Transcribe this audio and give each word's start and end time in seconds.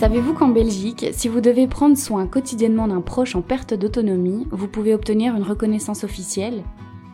Savez-vous 0.00 0.32
qu'en 0.32 0.48
Belgique, 0.48 1.08
si 1.12 1.28
vous 1.28 1.42
devez 1.42 1.66
prendre 1.66 1.94
soin 1.94 2.26
quotidiennement 2.26 2.88
d'un 2.88 3.02
proche 3.02 3.36
en 3.36 3.42
perte 3.42 3.74
d'autonomie, 3.74 4.46
vous 4.50 4.66
pouvez 4.66 4.94
obtenir 4.94 5.36
une 5.36 5.42
reconnaissance 5.42 6.04
officielle, 6.04 6.62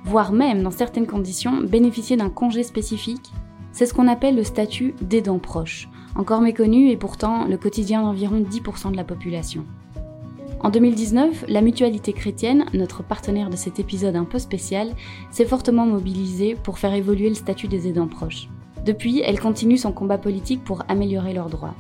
voire 0.05 0.31
même, 0.31 0.63
dans 0.63 0.71
certaines 0.71 1.09
conditions, 1.09 1.63
bénéficier 1.63 2.17
d'un 2.17 2.31
congé 2.31 2.63
spécifique? 2.63 3.33
C'est 3.73 3.87
ce 3.87 3.93
qu'on 3.93 4.07
appelle 4.07 4.37
le 4.37 4.45
statut 4.45 4.95
d'aidant 5.01 5.41
proche, 5.41 5.89
encore 6.15 6.41
méconnu 6.41 6.91
et 6.91 6.97
pourtant 6.97 7.49
le 7.49 7.57
quotidien 7.57 8.03
d'environ 8.03 8.39
10% 8.39 8.93
de 8.93 8.97
la 8.97 9.03
population. 9.03 9.65
En 10.61 10.71
2019, 10.71 11.47
la 11.49 11.63
Mutualité 11.63 12.13
chrétienne, 12.13 12.67
notre 12.73 13.03
partenaire 13.03 13.51
de 13.51 13.57
cet 13.57 13.81
épisode 13.81 14.15
un 14.15 14.25
peu 14.25 14.39
spécial, 14.39 14.93
s'est 15.33 15.45
fortement 15.45 15.87
mobilisée 15.87 16.55
pour 16.55 16.79
faire 16.79 16.95
évoluer 16.95 17.31
le 17.31 17.35
statut 17.35 17.67
des 17.67 17.89
aidants 17.89 18.07
proches. 18.07 18.49
Depuis, 18.85 19.23
elle 19.25 19.41
continue 19.41 19.77
son 19.77 19.91
combat 19.91 20.19
politique 20.19 20.63
pour 20.63 20.85
améliorer 20.87 21.35
leurs 21.35 21.51
droits. 21.51 21.75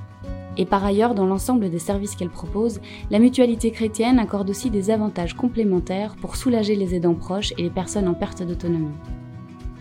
Et 0.56 0.64
par 0.64 0.84
ailleurs, 0.84 1.14
dans 1.14 1.26
l'ensemble 1.26 1.70
des 1.70 1.78
services 1.78 2.16
qu'elle 2.16 2.30
propose, 2.30 2.80
la 3.10 3.18
mutualité 3.18 3.70
chrétienne 3.70 4.18
accorde 4.18 4.48
aussi 4.48 4.70
des 4.70 4.90
avantages 4.90 5.34
complémentaires 5.34 6.16
pour 6.20 6.36
soulager 6.36 6.76
les 6.76 6.94
aidants 6.94 7.14
proches 7.14 7.52
et 7.58 7.62
les 7.62 7.70
personnes 7.70 8.08
en 8.08 8.14
perte 8.14 8.42
d'autonomie. 8.42 8.94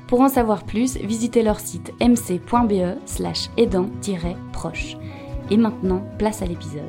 Pour 0.07 0.21
en 0.21 0.29
savoir 0.29 0.65
plus, 0.65 0.97
visitez 0.97 1.41
leur 1.41 1.59
site 1.59 1.93
mc.be 1.99 2.97
slash 3.05 3.49
aidant-proche. 3.57 4.97
Et 5.49 5.57
maintenant, 5.57 6.03
place 6.17 6.41
à 6.41 6.45
l'épisode. 6.45 6.83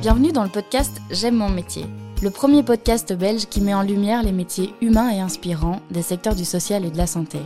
Bienvenue 0.00 0.32
dans 0.32 0.44
le 0.44 0.48
podcast 0.48 0.98
J'aime 1.10 1.36
mon 1.36 1.50
métier 1.50 1.84
le 2.22 2.28
premier 2.28 2.62
podcast 2.62 3.14
belge 3.14 3.46
qui 3.46 3.62
met 3.62 3.72
en 3.72 3.80
lumière 3.80 4.22
les 4.22 4.32
métiers 4.32 4.74
humains 4.82 5.10
et 5.10 5.20
inspirants 5.20 5.80
des 5.90 6.02
secteurs 6.02 6.34
du 6.34 6.44
social 6.44 6.84
et 6.84 6.90
de 6.90 6.98
la 6.98 7.06
santé. 7.06 7.38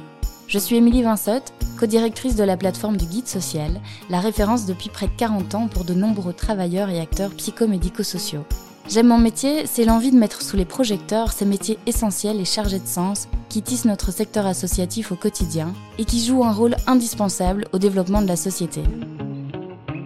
Je 0.49 0.59
suis 0.59 0.75
Émilie 0.75 1.05
Vinsotte, 1.05 1.53
co-directrice 1.79 2.35
de 2.35 2.43
la 2.43 2.57
plateforme 2.57 2.97
du 2.97 3.07
Guide 3.07 3.29
Social, 3.29 3.81
la 4.11 4.19
référence 4.19 4.67
depuis 4.67 4.89
près 4.89 5.07
de 5.07 5.13
40 5.17 5.55
ans 5.55 5.69
pour 5.69 5.85
de 5.85 5.95
nombreux 5.95 6.33
travailleurs 6.33 6.91
et 6.91 7.01
acteurs 7.01 7.31
psychomédico-sociaux. 7.31 8.45
J'aime 8.89 9.07
mon 9.07 9.19
métier, 9.19 9.65
c'est 9.67 9.85
l'envie 9.85 10.11
de 10.11 10.19
mettre 10.19 10.43
sous 10.43 10.57
les 10.57 10.65
projecteurs 10.65 11.33
ces 11.33 11.47
métiers 11.47 11.79
essentiels 11.87 12.41
et 12.41 12.45
chargés 12.45 12.81
de 12.81 12.87
sens 12.87 13.29
qui 13.49 13.63
tissent 13.63 13.87
notre 13.87 14.11
secteur 14.11 14.45
associatif 14.45 15.13
au 15.13 15.17
quotidien 15.17 15.73
et 15.99 16.05
qui 16.05 16.23
jouent 16.23 16.45
un 16.45 16.53
rôle 16.53 16.75
indispensable 16.89 17.69
au 17.73 17.79
développement 17.79 18.23
de 18.23 18.29
la 18.29 18.37
société. 18.37 18.83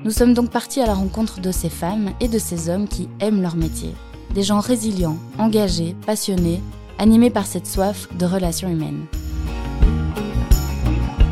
Nous 0.04 0.10
sommes 0.10 0.34
donc 0.34 0.50
partis 0.50 0.80
à 0.80 0.86
la 0.86 0.94
rencontre 0.94 1.40
de 1.40 1.52
ces 1.52 1.70
femmes 1.70 2.10
et 2.20 2.28
de 2.28 2.38
ces 2.38 2.68
hommes 2.68 2.86
qui 2.86 3.08
aiment 3.20 3.42
leur 3.42 3.56
métier 3.56 3.94
des 4.34 4.42
gens 4.42 4.60
résilients, 4.60 5.16
engagés, 5.38 5.96
passionnés, 6.06 6.60
animés 6.98 7.30
par 7.30 7.46
cette 7.46 7.66
soif 7.66 8.08
de 8.16 8.26
relations 8.26 8.68
humaines. 8.68 9.06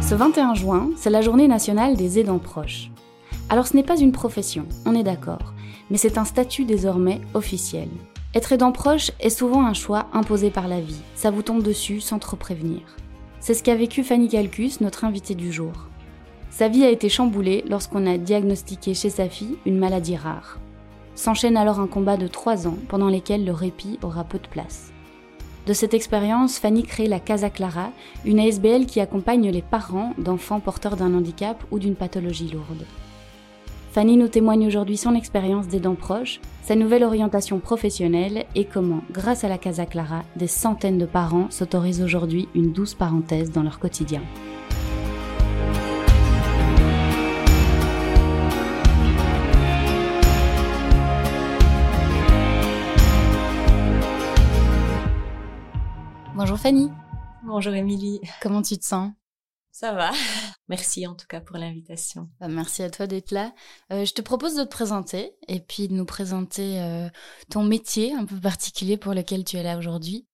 Ce 0.01 0.15
21 0.15 0.55
juin, 0.55 0.91
c'est 0.97 1.11
la 1.11 1.21
journée 1.21 1.49
nationale 1.49 1.97
des 1.97 2.19
aidants 2.19 2.39
proches. 2.39 2.91
Alors 3.49 3.67
ce 3.67 3.77
n'est 3.77 3.83
pas 3.83 3.99
une 3.99 4.13
profession, 4.13 4.67
on 4.85 4.95
est 4.95 5.03
d'accord, 5.03 5.53
mais 5.91 5.99
c'est 5.99 6.19
un 6.19 6.25
statut 6.25 6.65
désormais 6.65 7.21
officiel. 7.35 7.89
Être 8.35 8.53
aidant 8.53 8.73
proche 8.73 9.13
est 9.19 9.31
souvent 9.31 9.65
un 9.65 9.75
choix 9.75 10.07
imposé 10.13 10.51
par 10.51 10.69
la 10.69 10.81
vie, 10.81 11.01
ça 11.15 11.31
vous 11.31 11.43
tombe 11.43 11.63
dessus 11.63 12.01
sans 12.01 12.19
trop 12.19 12.37
prévenir. 12.37 12.83
C'est 13.41 13.55
ce 13.55 13.63
qu'a 13.63 13.75
vécu 13.75 14.03
Fanny 14.03 14.29
Calcus, 14.29 14.81
notre 14.81 15.05
invitée 15.05 15.35
du 15.35 15.53
jour. 15.53 15.73
Sa 16.51 16.69
vie 16.69 16.85
a 16.85 16.91
été 16.91 17.09
chamboulée 17.09 17.65
lorsqu'on 17.69 18.07
a 18.07 18.19
diagnostiqué 18.19 18.95
chez 18.95 19.11
sa 19.11 19.29
fille 19.29 19.57
une 19.67 19.79
maladie 19.79 20.17
rare. 20.17 20.59
S'enchaîne 21.17 21.57
alors 21.57 21.81
un 21.81 21.87
combat 21.87 22.19
de 22.19 22.29
trois 22.29 22.69
ans 22.69 22.77
pendant 22.89 23.09
lesquels 23.09 23.45
le 23.45 23.53
répit 23.53 23.99
aura 24.03 24.23
peu 24.23 24.39
de 24.39 24.47
place. 24.47 24.93
De 25.67 25.73
cette 25.73 25.95
expérience, 25.95 26.59
Fanny 26.59 26.85
crée 26.85 27.09
la 27.09 27.19
Casa 27.19 27.51
Clara, 27.51 27.91
une 28.25 28.39
ASBL 28.39 28.87
qui 28.87 29.01
accompagne 29.01 29.51
les 29.51 29.63
parents 29.63 30.13
d'enfants 30.19 30.61
porteurs 30.61 30.95
d'un 30.95 31.15
handicap 31.15 31.65
ou 31.73 31.79
d'une 31.79 31.97
pathologie 31.97 32.51
lourde. 32.53 32.85
Fanny 33.93 34.19
nous 34.19 34.29
témoigne 34.29 34.67
aujourd'hui 34.67 34.99
son 34.99 35.15
expérience 35.15 35.69
d'aidant 35.69 35.95
proche, 35.95 36.39
sa 36.63 36.77
nouvelle 36.77 37.03
orientation 37.03 37.61
professionnelle 37.61 38.45
et 38.55 38.67
comment, 38.67 39.01
grâce 39.11 39.43
à 39.43 39.49
la 39.49 39.57
Casa 39.57 39.87
Clara, 39.87 40.23
des 40.37 40.47
centaines 40.47 40.99
de 40.99 41.07
parents 41.07 41.51
s'autorisent 41.51 42.03
aujourd'hui 42.03 42.47
une 42.55 42.73
douce 42.73 42.95
parenthèse 42.95 43.51
dans 43.51 43.63
leur 43.63 43.79
quotidien. 43.79 44.21
Bonjour 56.47 56.61
Fanny. 56.61 56.93
Bonjour 57.43 57.75
Émilie. 57.75 58.21
Comment 58.41 58.63
tu 58.63 58.79
te 58.79 58.85
sens? 58.85 59.11
Ça 59.73 59.93
va. 59.93 60.13
Merci 60.69 61.05
en 61.05 61.17
tout 61.17 61.27
cas 61.27 61.41
pour 61.41 61.57
l'invitation. 61.57 62.29
Bah, 62.39 62.47
merci 62.47 62.85
à 62.85 62.91
toi 62.91 63.09
d'être 63.09 63.33
là. 63.33 63.53
Euh, 63.93 64.05
je 64.05 64.15
te 64.15 64.23
propose 64.23 64.55
de 64.55 64.63
te 64.63 64.69
présenter 64.69 65.35
et 65.49 65.59
puis 65.59 65.89
de 65.89 65.95
nous 65.95 66.05
présenter 66.05 66.81
euh, 66.81 67.09
ton 67.51 67.65
métier 67.65 68.15
un 68.15 68.25
peu 68.27 68.39
particulier 68.39 68.97
pour 68.97 69.13
lequel 69.13 69.43
tu 69.43 69.57
es 69.57 69.65
là 69.65 69.77
aujourd'hui. 69.77 70.29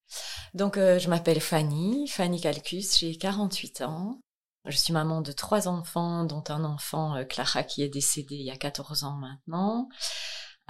Donc 0.53 0.77
euh, 0.77 0.99
je 0.99 1.09
m'appelle 1.09 1.41
Fanny, 1.41 2.07
Fanny 2.09 2.43
Calcus, 2.43 2.99
j'ai 2.99 3.17
48 3.17 3.81
ans. 3.81 4.21
Je 4.67 4.77
suis 4.77 4.93
maman 4.93 5.23
de 5.23 5.33
trois 5.33 5.67
enfants, 5.67 6.25
dont 6.25 6.45
un 6.51 6.65
enfant, 6.65 7.25
Clara, 7.27 7.63
qui 7.63 7.83
est 7.83 7.89
décédé 7.89 8.35
il 8.35 8.45
y 8.45 8.51
a 8.51 8.57
14 8.59 9.05
ans 9.05 9.17
maintenant. 9.17 9.89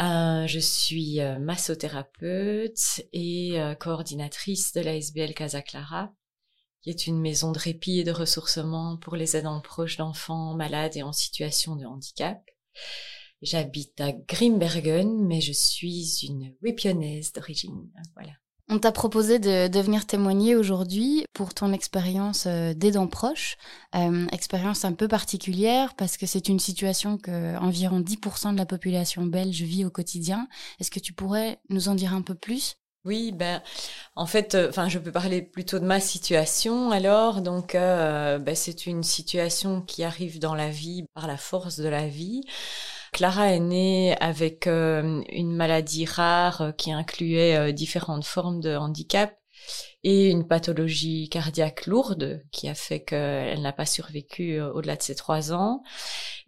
Euh, 0.00 0.47
je 0.47 0.58
suis 0.58 1.20
euh, 1.20 1.38
massothérapeute 1.38 3.03
et 3.12 3.60
euh, 3.60 3.75
coordinatrice 3.75 4.72
de 4.72 4.80
la 4.80 4.97
SBL 4.97 5.34
Casa 5.34 5.62
Clara, 5.62 6.12
qui 6.80 6.91
est 6.91 7.06
une 7.06 7.20
maison 7.20 7.53
de 7.53 7.58
répit 7.58 8.00
et 8.00 8.04
de 8.04 8.10
ressourcement 8.10 8.97
pour 8.97 9.16
les 9.16 9.36
aidants 9.36 9.60
proches 9.60 9.98
d'enfants 9.98 10.54
malades 10.54 10.97
et 10.97 11.03
en 11.03 11.12
situation 11.12 11.76
de 11.76 11.84
handicap. 11.84 12.41
J'habite 13.42 14.00
à 14.00 14.12
Grimbergen, 14.12 15.26
mais 15.26 15.41
je 15.41 15.53
suis 15.53 16.20
une 16.22 16.54
wipionnaise 16.62 17.32
d'origine. 17.32 17.91
Voilà. 18.14 18.32
On 18.75 18.78
t'a 18.78 18.91
proposé 18.91 19.38
de, 19.38 19.78
venir 19.83 20.06
témoigner 20.06 20.56
aujourd'hui 20.56 21.27
pour 21.34 21.53
ton 21.53 21.75
expérience 21.75 22.44
euh, 22.47 22.72
d'aidant 22.72 23.06
proche, 23.06 23.59
euh, 23.94 24.27
expérience 24.33 24.87
un 24.87 24.94
peu 24.94 25.09
particulière 25.09 25.93
parce 25.94 26.16
que 26.16 26.25
c'est 26.25 26.49
une 26.49 26.59
situation 26.59 27.19
que 27.19 27.55
environ 27.59 28.00
10% 28.00 28.55
de 28.55 28.56
la 28.56 28.65
population 28.65 29.27
belge 29.27 29.60
vit 29.60 29.84
au 29.84 29.91
quotidien. 29.91 30.49
Est-ce 30.81 30.91
que 30.91 31.00
tu 31.00 31.12
pourrais 31.12 31.59
nous 31.69 31.91
en 31.91 31.94
dire 31.94 32.15
un 32.15 32.22
peu 32.22 32.34
plus? 32.34 32.77
Oui, 33.05 33.31
ben, 33.33 33.60
en 34.16 34.25
fait, 34.25 34.55
euh, 34.55 34.71
enfin, 34.71 34.89
je 34.89 34.99
peux 34.99 35.12
parler 35.12 35.43
plutôt 35.43 35.78
de 35.78 35.84
ma 35.84 36.00
situation. 36.00 36.93
Alors, 36.93 37.43
donc, 37.43 37.75
ben, 37.75 38.54
c'est 38.54 38.87
une 38.87 39.03
situation 39.03 39.83
qui 39.83 40.03
arrive 40.03 40.39
dans 40.39 40.54
la 40.54 40.71
vie 40.71 41.04
par 41.12 41.27
la 41.27 41.37
force 41.37 41.78
de 41.78 41.91
la 41.91 42.09
vie. 42.09 42.41
Clara 43.12 43.53
est 43.53 43.61
née 43.61 44.17
avec 44.21 44.67
euh, 44.67 45.23
une 45.28 45.55
maladie 45.55 46.06
rare 46.06 46.62
euh, 46.62 46.73
qui 46.73 46.93
incluait 46.93 47.56
euh, 47.56 47.73
différentes 47.73 48.25
formes 48.25 48.61
de 48.61 48.75
handicap 48.75 49.37
et 50.03 50.31
une 50.31 50.49
pathologie 50.49 51.28
cardiaque 51.28 51.87
lourde 51.87 52.43
qui 52.53 52.71
a 52.71 52.75
fait 52.75 53.05
qu'elle 53.05 53.61
n'a 53.61 53.72
pas 53.72 53.84
survécu 53.84 54.61
au-delà 54.61 54.97
de 54.97 55.03
ses 55.03 55.15
trois 55.15 55.53
ans. 55.53 55.83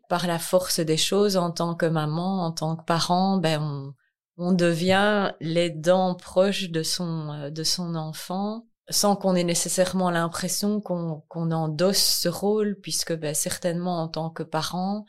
Par 0.08 0.26
la 0.26 0.38
force 0.38 0.80
des 0.80 0.96
choses, 0.96 1.36
en 1.36 1.50
tant 1.50 1.74
que 1.74 1.86
maman, 1.86 2.46
en 2.46 2.50
tant 2.50 2.76
que 2.76 2.84
parent, 2.84 3.36
ben 3.36 3.62
on, 3.62 3.94
on 4.38 4.52
devient 4.52 5.32
l'aidant 5.40 6.14
proche 6.14 6.70
de 6.70 6.82
son 6.82 7.50
de 7.50 7.62
son 7.62 7.94
enfant 7.94 8.66
sans 8.90 9.16
qu'on 9.16 9.34
ait 9.34 9.44
nécessairement 9.44 10.10
l'impression 10.10 10.80
qu'on 10.80 11.22
qu'on 11.28 11.52
endosse 11.52 12.02
ce 12.02 12.28
rôle, 12.28 12.76
puisque 12.82 13.14
ben, 13.14 13.34
certainement 13.34 14.02
en 14.02 14.08
tant 14.08 14.30
que 14.30 14.42
parent, 14.42 15.06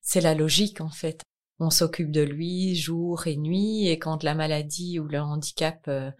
c'est 0.00 0.20
la 0.20 0.34
logique 0.34 0.80
en 0.80 0.90
fait. 0.90 1.22
On 1.58 1.70
s'occupe 1.70 2.10
de 2.10 2.22
lui 2.22 2.74
jour 2.74 3.26
et 3.26 3.36
nuit 3.36 3.88
et 3.88 3.98
quand 3.98 4.22
la 4.22 4.34
maladie 4.34 4.98
ou 4.98 5.06
le 5.06 5.20
handicap 5.20 5.84
euh, 5.88 6.10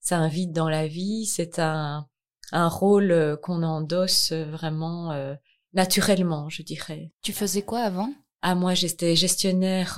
s'invite 0.00 0.52
dans 0.52 0.68
la 0.68 0.86
vie, 0.86 1.26
c'est 1.26 1.58
un, 1.58 2.06
un 2.52 2.68
rôle 2.68 3.10
euh, 3.10 3.36
qu'on 3.36 3.64
endosse 3.64 4.32
vraiment 4.32 5.10
euh, 5.10 5.34
naturellement, 5.72 6.48
je 6.48 6.62
dirais. 6.62 7.10
Tu 7.22 7.32
faisais 7.32 7.62
quoi 7.62 7.80
avant? 7.80 8.14
Ah, 8.40 8.54
moi, 8.54 8.74
j'étais 8.74 9.16
gestionnaire 9.16 9.94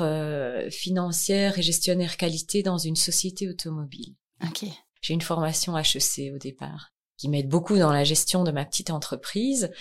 financière 0.71 1.59
et 1.59 1.63
gestionnaire 1.63 2.17
qualité 2.17 2.63
dans 2.63 2.79
une 2.79 2.95
société 2.95 3.49
automobile. 3.49 4.15
Ok. 4.45 4.67
J'ai 5.03 5.15
une 5.15 5.21
formation 5.21 5.77
HEC 5.77 6.33
au 6.33 6.39
départ, 6.39 6.93
qui 7.17 7.29
m'aide 7.29 7.49
beaucoup 7.49 7.77
dans 7.77 7.93
la 7.93 8.05
gestion 8.05 8.45
de 8.45 8.53
ma 8.53 8.65
petite 8.65 8.91
entreprise, 8.91 9.73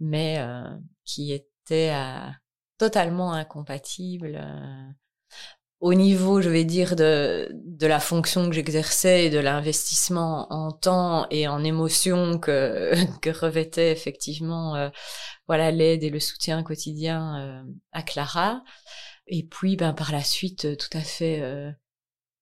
mais 0.00 0.42
qui 1.04 1.30
était 1.30 1.90
à, 1.90 2.32
totalement 2.78 3.32
incompatible 3.32 4.40
euh, 4.42 4.90
au 5.80 5.94
niveau, 5.94 6.40
je 6.40 6.48
vais 6.48 6.64
dire, 6.64 6.96
de, 6.96 7.50
de 7.52 7.86
la 7.86 8.00
fonction 8.00 8.48
que 8.48 8.54
j'exerçais 8.54 9.26
et 9.26 9.30
de 9.30 9.38
l'investissement 9.38 10.52
en 10.52 10.72
temps 10.72 11.26
et 11.30 11.48
en 11.48 11.62
émotion 11.62 12.38
que, 12.38 12.92
que 13.20 13.30
revêtait 13.30 13.92
effectivement 13.92 14.74
euh, 14.74 14.88
voilà 15.46 15.70
l'aide 15.70 16.02
et 16.02 16.10
le 16.10 16.20
soutien 16.20 16.62
quotidien 16.62 17.38
euh, 17.40 17.72
à 17.92 18.02
Clara. 18.02 18.62
Et 19.26 19.44
puis, 19.44 19.76
ben, 19.76 19.92
par 19.92 20.12
la 20.12 20.22
suite, 20.22 20.78
tout 20.78 20.96
à 20.96 21.00
fait 21.00 21.42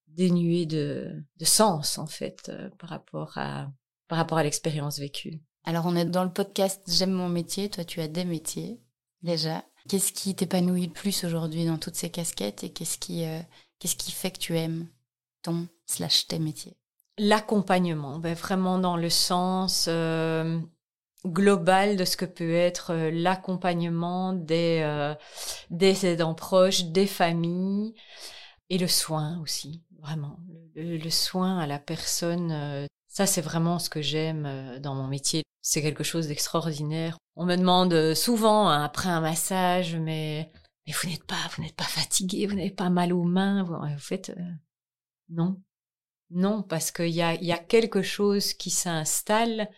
dénué 0.08 0.66
de, 0.66 1.10
de 1.38 1.44
sens, 1.46 1.96
en 1.96 2.06
fait, 2.06 2.52
par 2.78 2.90
rapport 2.90 3.38
à, 3.38 3.70
par 4.06 4.18
rapport 4.18 4.36
à 4.36 4.42
l'expérience 4.42 4.98
vécue. 4.98 5.40
Alors 5.64 5.86
on 5.86 5.96
est 5.96 6.04
dans 6.04 6.24
le 6.24 6.32
podcast 6.32 6.82
J'aime 6.86 7.12
mon 7.12 7.28
métier, 7.30 7.70
toi 7.70 7.84
tu 7.84 8.00
as 8.00 8.08
des 8.08 8.24
métiers 8.24 8.80
déjà. 9.22 9.64
Qu'est-ce 9.88 10.12
qui 10.12 10.34
t'épanouit 10.34 10.86
le 10.86 10.92
plus 10.92 11.24
aujourd'hui 11.24 11.66
dans 11.66 11.76
toutes 11.76 11.96
ces 11.96 12.10
casquettes 12.10 12.64
et 12.64 12.70
qu'est-ce 12.70 12.96
qui, 12.96 13.26
euh, 13.26 13.40
qu'est-ce 13.78 13.96
qui 13.96 14.12
fait 14.12 14.30
que 14.30 14.38
tu 14.38 14.56
aimes 14.56 14.88
ton 15.42 15.68
slash 15.84 16.26
tes 16.26 16.38
métiers? 16.38 16.78
L'accompagnement, 17.18 18.18
ben 18.18 18.34
vraiment 18.34 18.78
dans 18.78 18.96
le 18.96 19.10
sens 19.10 19.86
euh, 19.88 20.58
global 21.26 21.96
de 21.96 22.04
ce 22.06 22.16
que 22.16 22.24
peut 22.24 22.54
être 22.54 22.92
euh, 22.92 23.10
l'accompagnement 23.10 24.32
des, 24.32 25.14
des 25.68 26.06
aidants 26.06 26.34
proches, 26.34 26.84
des 26.84 27.06
familles 27.06 27.94
et 28.70 28.78
le 28.78 28.88
soin 28.88 29.38
aussi, 29.42 29.82
vraiment. 29.98 30.38
Le, 30.74 31.10
soin 31.10 31.58
à 31.58 31.66
la 31.66 31.78
personne, 31.78 32.88
ça 33.06 33.26
c'est 33.26 33.42
vraiment 33.42 33.78
ce 33.78 33.90
que 33.90 34.00
j'aime 34.00 34.78
dans 34.80 34.94
mon 34.94 35.06
métier. 35.06 35.42
C'est 35.60 35.82
quelque 35.82 36.02
chose 36.04 36.28
d'extraordinaire. 36.28 37.18
On 37.36 37.46
me 37.46 37.56
demande 37.56 38.14
souvent 38.14 38.68
hein, 38.68 38.84
après 38.84 39.08
un 39.08 39.20
massage, 39.20 39.96
mais 39.96 40.50
mais 40.86 40.92
vous 40.92 41.08
n'êtes 41.08 41.24
pas, 41.24 41.36
vous 41.56 41.62
n'êtes 41.62 41.76
pas 41.76 41.84
fatigué, 41.84 42.46
vous 42.46 42.54
n'avez 42.54 42.70
pas 42.70 42.90
mal 42.90 43.12
aux 43.12 43.24
mains. 43.24 43.62
Vous, 43.62 43.74
vous 43.74 43.98
faites 43.98 44.30
euh, 44.30 44.52
non, 45.30 45.60
non, 46.30 46.62
parce 46.62 46.90
qu'il 46.90 47.08
y 47.10 47.22
a, 47.22 47.34
y 47.42 47.52
a 47.52 47.58
quelque 47.58 48.02
chose 48.02 48.54
qui 48.54 48.70
s'installe 48.70 49.70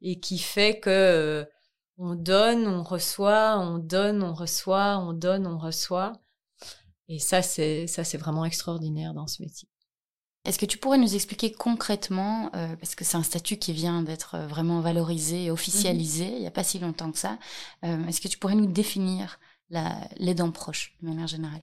et 0.00 0.20
qui 0.20 0.38
fait 0.38 0.78
que 0.80 0.90
euh, 0.90 1.44
on 1.98 2.14
donne, 2.14 2.66
on 2.66 2.82
reçoit, 2.82 3.58
on 3.58 3.78
donne, 3.78 4.22
on 4.22 4.34
reçoit, 4.34 4.98
on 4.98 5.12
donne, 5.12 5.46
on 5.46 5.58
reçoit. 5.58 6.12
Et 7.08 7.18
ça, 7.18 7.40
c'est 7.42 7.86
ça, 7.86 8.04
c'est 8.04 8.18
vraiment 8.18 8.44
extraordinaire 8.44 9.14
dans 9.14 9.26
ce 9.26 9.42
métier. 9.42 9.68
Est-ce 10.46 10.58
que 10.58 10.66
tu 10.66 10.78
pourrais 10.78 10.98
nous 10.98 11.14
expliquer 11.14 11.52
concrètement, 11.52 12.50
euh, 12.54 12.74
parce 12.76 12.94
que 12.94 13.04
c'est 13.04 13.16
un 13.16 13.22
statut 13.22 13.56
qui 13.56 13.72
vient 13.72 14.02
d'être 14.02 14.38
vraiment 14.48 14.80
valorisé 14.80 15.44
et 15.44 15.50
officialisé 15.50 16.26
mhm. 16.26 16.32
il 16.34 16.40
n'y 16.40 16.46
a 16.46 16.52
pas 16.52 16.64
si 16.64 16.78
longtemps 16.78 17.12
que 17.12 17.18
ça, 17.18 17.38
est-ce 17.82 18.20
que 18.20 18.28
tu 18.28 18.38
pourrais 18.38 18.54
nous 18.54 18.66
définir 18.66 19.38
les 20.16 20.34
dents 20.34 20.52
proches 20.52 20.94
de 21.02 21.08
manière 21.08 21.26
générale? 21.26 21.60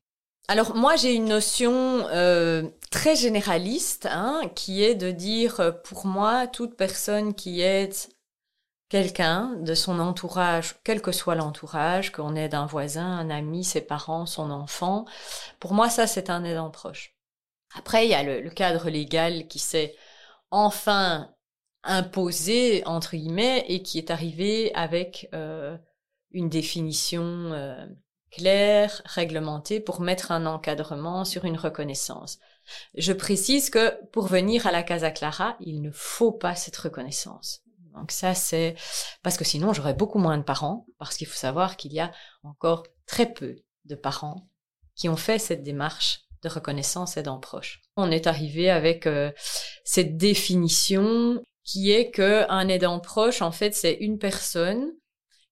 Alors 0.50 0.76
moi 0.76 0.98
j'ai 0.98 1.14
une 1.14 1.30
notion 1.30 1.72
euh, 2.10 2.68
très 2.92 3.16
généraliste 3.16 4.08
hein, 4.12 4.42
qui 4.56 4.84
est 4.84 4.96
de 4.96 5.10
dire 5.12 5.62
euh, 5.62 5.72
pour 5.72 6.06
moi 6.06 6.48
toute 6.48 6.76
personne 6.76 7.34
qui 7.34 7.62
aide 7.62 7.96
quelqu'un 8.90 9.56
de 9.62 9.74
son 9.74 10.00
entourage, 10.00 10.76
quel 10.84 11.02
que 11.02 11.14
soit 11.14 11.36
l'entourage, 11.36 12.12
qu'on 12.12 12.36
aide 12.36 12.56
un 12.56 12.66
voisin, 12.66 13.06
un 13.06 13.30
ami, 13.30 13.64
ses 13.64 13.82
parents, 13.82 14.26
son 14.26 14.52
enfant, 14.52 15.06
pour 15.62 15.74
moi 15.74 15.90
ça 15.90 16.08
c'est 16.08 16.30
un 16.30 16.44
aidant 16.44 16.70
proche. 16.70 17.13
Après 17.76 18.06
il 18.06 18.12
y 18.12 18.16
a 18.16 18.24
le, 18.24 18.50
cadre 18.50 18.90
légal 18.90 19.48
qui 19.48 19.60
s'est 19.60 19.96
enfin 20.52 21.34
imposé 21.84 22.84
entre 22.86 23.16
guillemets 23.16 23.66
et 23.68 23.82
qui 23.82 23.98
est 23.98 24.12
arrivé 24.12 24.74
avec 24.74 25.28
euh, 25.34 25.78
une 26.32 26.50
définition 26.50 27.24
euh, 27.24 27.86
claire, 28.32 29.02
réglementée 29.06 29.80
pour 29.80 30.02
mettre 30.02 30.32
un 30.32 30.46
encadrement 30.46 31.26
sur 31.26 31.46
une 31.46 31.58
reconnaissance. 31.58 32.40
Je 32.96 33.14
précise 33.14 33.70
que 33.70 34.04
pour 34.12 34.28
venir 34.28 34.66
à 34.66 34.72
la 34.72 34.84
Casa 34.84 35.12
Clara, 35.12 35.56
il 35.60 35.82
ne 35.82 35.92
faut 35.92 36.32
pas 36.32 36.56
cette 36.56 36.78
reconnaissance. 36.78 37.62
Donc 37.94 38.12
ça, 38.12 38.34
c'est 38.34 38.76
parce 39.22 39.38
que 39.38 39.44
sinon 39.44 39.74
j'aurais 39.74 39.94
beaucoup 39.94 40.18
moins 40.18 40.38
de 40.38 40.44
parents, 40.44 40.88
parce 40.98 41.16
qu'il 41.16 41.28
faut 41.28 41.38
savoir 41.38 41.78
qu'il 41.78 41.94
y 41.94 42.00
a 42.00 42.12
encore 42.44 42.84
très 43.06 43.32
peu 43.32 43.56
de 43.86 43.96
parents 43.96 44.48
qui 44.96 45.10
ont 45.10 45.16
fait 45.16 45.40
cette 45.40 45.64
démarche 45.64 46.23
de 46.44 46.50
reconnaissance 46.50 47.18
aidant 47.18 47.40
proche. 47.40 47.82
On 47.98 48.12
est 48.12 48.28
arrivé 48.28 48.70
avec 48.70 49.08
euh, 49.08 49.32
cette 49.84 50.18
définition 50.18 51.42
qui 51.64 51.92
est 51.92 52.12
que 52.12 52.46
un 52.50 52.68
aidant 52.68 53.00
proche, 53.00 53.42
en 53.42 53.52
fait, 53.52 53.74
c'est 53.74 53.94
une 53.94 54.20
personne 54.20 54.92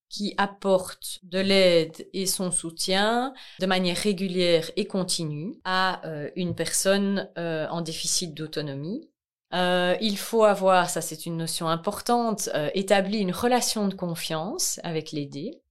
qui 0.09 0.33
apporte 0.37 1.19
de 1.23 1.39
l'aide 1.39 2.05
et 2.13 2.25
son 2.25 2.51
soutien 2.51 3.33
de 3.61 3.65
manière 3.65 3.95
régulière 3.95 4.69
et 4.75 4.85
continue 4.85 5.53
à 5.63 6.05
euh, 6.05 6.29
une 6.35 6.53
personne 6.53 7.29
euh, 7.37 7.65
en 7.69 7.79
déficit 7.81 8.33
d'autonomie. 8.33 9.07
Il 9.53 10.17
faut 10.17 10.45
avoir, 10.45 10.89
ça 10.89 11.01
c'est 11.01 11.25
une 11.25 11.35
notion 11.35 11.67
importante, 11.67 12.49
établi 12.73 13.19
une 13.19 13.33
relation 13.33 13.89
de 13.89 13.93
confiance 13.93 14.79
avec 14.83 15.11
l'aidé. 15.11 15.61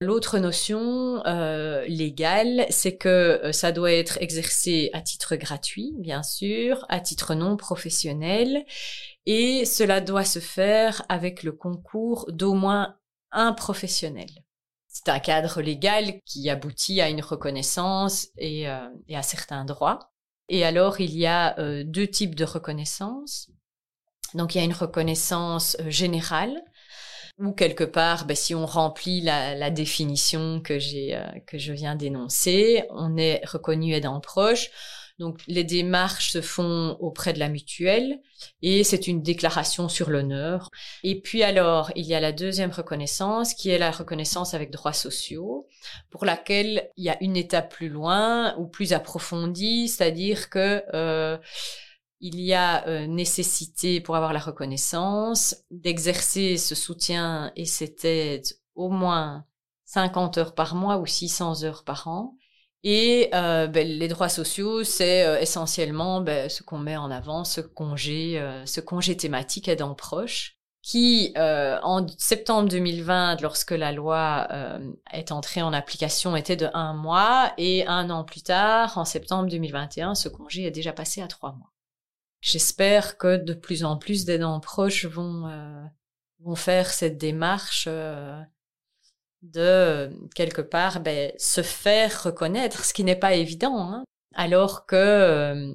L'autre 0.00 0.38
notion 0.38 1.22
légale, 1.86 2.64
c'est 2.70 2.96
que 2.96 3.50
ça 3.52 3.70
doit 3.70 3.92
être 3.92 4.16
exercé 4.22 4.88
à 4.94 5.02
titre 5.02 5.36
gratuit, 5.36 5.92
bien 5.98 6.22
sûr, 6.22 6.86
à 6.88 7.00
titre 7.00 7.34
non 7.34 7.58
professionnel, 7.58 8.64
et 9.26 9.64
cela 9.66 10.00
doit 10.00 10.24
se 10.24 10.38
faire 10.38 11.04
avec 11.08 11.42
le 11.42 11.52
concours 11.52 12.26
d'au 12.32 12.54
moins 12.54 12.96
un 13.32 13.52
professionnel. 13.52 14.30
C'est 14.88 15.08
un 15.08 15.20
cadre 15.20 15.62
légal 15.62 16.20
qui 16.24 16.50
aboutit 16.50 17.00
à 17.00 17.08
une 17.08 17.22
reconnaissance 17.22 18.28
et, 18.36 18.68
euh, 18.68 18.88
à 19.14 19.22
certains 19.22 19.64
droits. 19.64 20.10
Et 20.48 20.64
alors, 20.64 21.00
il 21.00 21.16
y 21.16 21.26
a 21.26 21.56
euh, 21.60 21.84
deux 21.84 22.08
types 22.08 22.34
de 22.34 22.44
reconnaissance. 22.44 23.50
Donc, 24.34 24.54
il 24.54 24.58
y 24.58 24.60
a 24.60 24.64
une 24.64 24.72
reconnaissance 24.72 25.76
euh, 25.78 25.90
générale, 25.90 26.60
où 27.40 27.52
quelque 27.52 27.84
part, 27.84 28.26
ben, 28.26 28.36
si 28.36 28.54
on 28.54 28.66
remplit 28.66 29.20
la, 29.20 29.54
la 29.54 29.70
définition 29.70 30.60
que 30.60 30.78
j'ai 30.78 31.18
que 31.46 31.58
je 31.58 31.72
viens 31.72 31.96
d'énoncer, 31.96 32.84
on 32.90 33.16
est 33.16 33.44
reconnu 33.46 33.94
aidant 33.94 34.20
proche. 34.20 34.70
Donc 35.20 35.38
les 35.46 35.64
démarches 35.64 36.32
se 36.32 36.40
font 36.40 36.96
auprès 36.98 37.34
de 37.34 37.38
la 37.38 37.50
mutuelle 37.50 38.20
et 38.62 38.82
c'est 38.84 39.06
une 39.06 39.22
déclaration 39.22 39.90
sur 39.90 40.08
l'honneur. 40.08 40.70
Et 41.04 41.20
puis 41.20 41.42
alors, 41.42 41.92
il 41.94 42.06
y 42.06 42.14
a 42.14 42.20
la 42.20 42.32
deuxième 42.32 42.70
reconnaissance 42.70 43.52
qui 43.52 43.68
est 43.68 43.78
la 43.78 43.90
reconnaissance 43.90 44.54
avec 44.54 44.70
droits 44.70 44.94
sociaux 44.94 45.68
pour 46.08 46.24
laquelle 46.24 46.88
il 46.96 47.04
y 47.04 47.10
a 47.10 47.18
une 47.22 47.36
étape 47.36 47.70
plus 47.70 47.90
loin 47.90 48.56
ou 48.56 48.66
plus 48.66 48.94
approfondie, 48.94 49.88
c'est-à-dire 49.88 50.48
que 50.48 50.82
euh, 50.94 51.36
il 52.20 52.40
y 52.40 52.54
a 52.54 52.86
euh, 52.86 53.06
nécessité 53.06 54.00
pour 54.00 54.16
avoir 54.16 54.32
la 54.32 54.40
reconnaissance 54.40 55.56
d'exercer 55.70 56.56
ce 56.56 56.74
soutien 56.74 57.52
et 57.56 57.64
cette 57.66 58.04
aide 58.04 58.46
au 58.74 58.90
moins 58.90 59.44
50 59.86 60.38
heures 60.38 60.54
par 60.54 60.74
mois 60.74 60.98
ou 60.98 61.06
600 61.06 61.64
heures 61.64 61.84
par 61.84 62.08
an 62.08 62.36
et 62.82 63.28
euh, 63.34 63.66
ben, 63.66 63.86
les 63.86 64.08
droits 64.08 64.28
sociaux, 64.30 64.84
c'est 64.84 65.26
euh, 65.26 65.38
essentiellement 65.38 66.20
ben, 66.22 66.48
ce 66.48 66.62
qu'on 66.62 66.78
met 66.78 66.96
en 66.96 67.10
avant, 67.10 67.44
ce 67.44 67.60
congé, 67.60 68.38
euh, 68.38 68.64
ce 68.64 68.80
congé 68.80 69.16
thématique 69.16 69.68
aidant 69.68 69.94
proche, 69.94 70.56
qui 70.82 71.34
en 71.36 72.06
septembre 72.16 72.70
2020, 72.70 73.42
lorsque 73.42 73.72
la 73.72 73.92
loi 73.92 74.48
est 75.12 75.30
entrée 75.30 75.60
en 75.60 75.74
application, 75.74 76.36
était 76.36 76.56
de 76.56 76.68
un 76.72 76.94
mois, 76.94 77.52
et 77.58 77.86
un 77.86 78.08
an 78.08 78.24
plus 78.24 78.40
tard, 78.42 78.96
en 78.96 79.04
septembre 79.04 79.50
2021, 79.50 80.14
ce 80.14 80.30
congé 80.30 80.64
est 80.64 80.70
déjà 80.70 80.94
passé 80.94 81.20
à 81.20 81.28
trois 81.28 81.52
mois. 81.52 81.70
J'espère 82.40 83.18
que 83.18 83.36
de 83.36 83.54
plus 83.54 83.84
en 83.84 83.96
plus 83.96 84.24
d'aidants 84.24 84.60
proches 84.60 85.06
vont 85.06 85.50
vont 86.40 86.54
faire 86.54 86.90
cette 86.90 87.18
démarche 87.18 87.86
de 89.42 90.10
quelque 90.34 90.62
part 90.62 91.00
ben, 91.00 91.32
se 91.38 91.62
faire 91.62 92.24
reconnaître, 92.24 92.84
ce 92.84 92.92
qui 92.92 93.04
n'est 93.04 93.16
pas 93.16 93.34
évident. 93.34 93.92
Hein. 93.92 94.04
Alors 94.34 94.86
que 94.86 94.96
euh, 94.96 95.74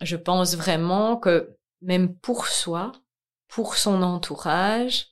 je 0.00 0.16
pense 0.16 0.56
vraiment 0.56 1.16
que 1.16 1.56
même 1.82 2.14
pour 2.14 2.46
soi, 2.46 2.92
pour 3.48 3.74
son 3.74 4.02
entourage, 4.02 5.08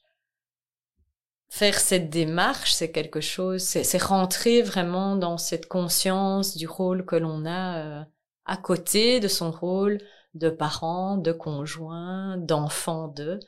faire 1.50 1.78
cette 1.78 2.10
démarche, 2.10 2.72
c'est 2.72 2.92
quelque 2.92 3.20
chose, 3.20 3.62
c'est 3.62 4.02
rentrer 4.02 4.62
vraiment 4.62 5.16
dans 5.16 5.38
cette 5.38 5.66
conscience 5.66 6.56
du 6.56 6.68
rôle 6.68 7.04
que 7.04 7.16
l'on 7.16 7.46
a 7.46 7.78
euh, 7.78 8.04
à 8.44 8.56
côté 8.56 9.20
de 9.20 9.28
son 9.28 9.50
rôle 9.50 9.98
de 10.34 10.50
parent, 10.50 11.16
de 11.16 11.32
conjoint, 11.32 12.36
d'enfant 12.36 13.08
de. 13.08 13.40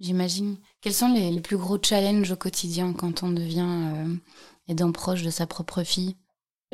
J'imagine. 0.00 0.58
Quels 0.80 0.94
sont 0.94 1.12
les, 1.12 1.40
plus 1.40 1.56
gros 1.56 1.78
challenges 1.82 2.32
au 2.32 2.36
quotidien 2.36 2.92
quand 2.92 3.22
on 3.22 3.30
devient 3.30 3.92
euh, 3.94 4.14
aidant 4.68 4.92
proche 4.92 5.22
de 5.22 5.30
sa 5.30 5.46
propre 5.46 5.82
fille? 5.82 6.16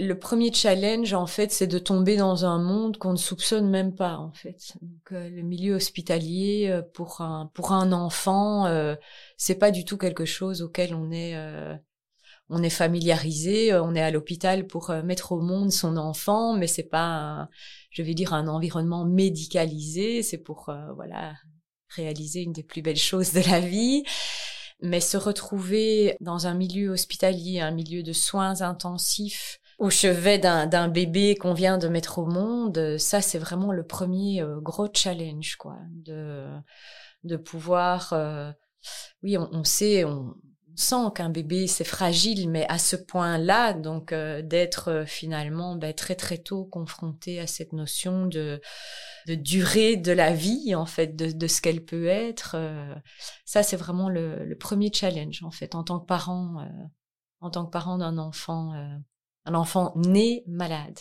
Le 0.00 0.18
premier 0.18 0.50
challenge, 0.50 1.12
en 1.12 1.26
fait, 1.26 1.52
c'est 1.52 1.66
de 1.66 1.78
tomber 1.78 2.16
dans 2.16 2.46
un 2.46 2.58
monde 2.58 2.96
qu'on 2.96 3.12
ne 3.12 3.18
soupçonne 3.18 3.68
même 3.68 3.94
pas, 3.94 4.16
en 4.16 4.32
fait. 4.32 4.72
Donc, 4.80 5.12
euh, 5.12 5.28
le 5.28 5.42
milieu 5.42 5.74
hospitalier 5.74 6.68
euh, 6.70 6.80
pour 6.80 7.20
un 7.20 7.50
pour 7.52 7.72
un 7.72 7.92
enfant, 7.92 8.64
euh, 8.66 8.94
c'est 9.36 9.56
pas 9.56 9.70
du 9.70 9.84
tout 9.84 9.98
quelque 9.98 10.24
chose 10.24 10.62
auquel 10.62 10.94
on 10.94 11.10
est 11.10 11.36
on 12.48 12.62
est 12.62 12.70
familiarisé. 12.70 13.74
On 13.74 13.94
est 13.94 14.00
à 14.00 14.10
l'hôpital 14.10 14.66
pour 14.66 14.90
mettre 15.04 15.32
au 15.32 15.40
monde 15.40 15.70
son 15.70 15.96
enfant, 15.98 16.56
mais 16.56 16.66
c'est 16.66 16.88
pas, 16.88 17.48
je 17.90 18.02
vais 18.02 18.14
dire, 18.14 18.32
un 18.32 18.48
environnement 18.48 19.04
médicalisé. 19.04 20.22
C'est 20.22 20.38
pour 20.38 20.72
voilà 20.94 21.34
réaliser 21.88 22.42
une 22.42 22.52
des 22.52 22.62
plus 22.62 22.82
belles 22.82 22.96
choses 22.96 23.32
de 23.32 23.40
la 23.50 23.60
vie. 23.60 24.04
Mais 24.82 25.00
se 25.00 25.16
retrouver 25.16 26.16
dans 26.20 26.46
un 26.46 26.54
milieu 26.54 26.90
hospitalier, 26.90 27.60
un 27.60 27.70
milieu 27.70 28.02
de 28.02 28.12
soins 28.12 28.62
intensifs, 28.62 29.60
au 29.78 29.90
chevet 29.90 30.38
d'un 30.38 30.88
bébé 30.88 31.34
qu'on 31.34 31.54
vient 31.54 31.78
de 31.78 31.88
mettre 31.88 32.18
au 32.18 32.26
monde, 32.26 32.98
ça 32.98 33.20
c'est 33.22 33.38
vraiment 33.38 33.72
le 33.72 33.82
premier 33.82 34.42
euh, 34.42 34.60
gros 34.60 34.88
challenge, 34.92 35.56
quoi, 35.56 35.76
de 35.90 36.46
de 37.24 37.36
pouvoir 37.36 38.12
euh, 38.12 38.50
oui, 39.22 39.36
on, 39.36 39.64
sait, 39.64 40.04
on, 40.04 40.34
sent 40.80 41.12
qu'un 41.14 41.30
bébé 41.30 41.66
c'est 41.66 41.84
fragile, 41.84 42.48
mais 42.48 42.66
à 42.68 42.78
ce 42.78 42.96
point-là, 42.96 43.74
donc 43.74 44.12
euh, 44.12 44.42
d'être 44.42 44.88
euh, 44.88 45.04
finalement 45.06 45.76
ben, 45.76 45.92
très 45.92 46.14
très 46.14 46.38
tôt 46.38 46.64
confronté 46.64 47.38
à 47.38 47.46
cette 47.46 47.72
notion 47.72 48.26
de, 48.26 48.60
de 49.26 49.34
durée 49.34 49.96
de 49.96 50.12
la 50.12 50.32
vie 50.32 50.74
en 50.74 50.86
fait, 50.86 51.14
de, 51.14 51.30
de 51.30 51.46
ce 51.46 51.60
qu'elle 51.60 51.84
peut 51.84 52.06
être, 52.06 52.52
euh, 52.56 52.94
ça 53.44 53.62
c'est 53.62 53.76
vraiment 53.76 54.08
le, 54.08 54.44
le, 54.44 54.56
premier 54.56 54.90
challenge 54.92 55.42
en 55.42 55.50
fait 55.50 55.74
en 55.74 55.84
tant 55.84 56.00
que 56.00 56.06
parent, 56.06 56.66
en 57.40 57.50
tant 57.50 57.66
que 57.66 57.70
parent 57.70 57.98
d'un 57.98 58.18
enfant, 58.18 58.72
un 59.44 59.54
enfant 59.54 59.92
né 59.96 60.44
malade. 60.46 60.98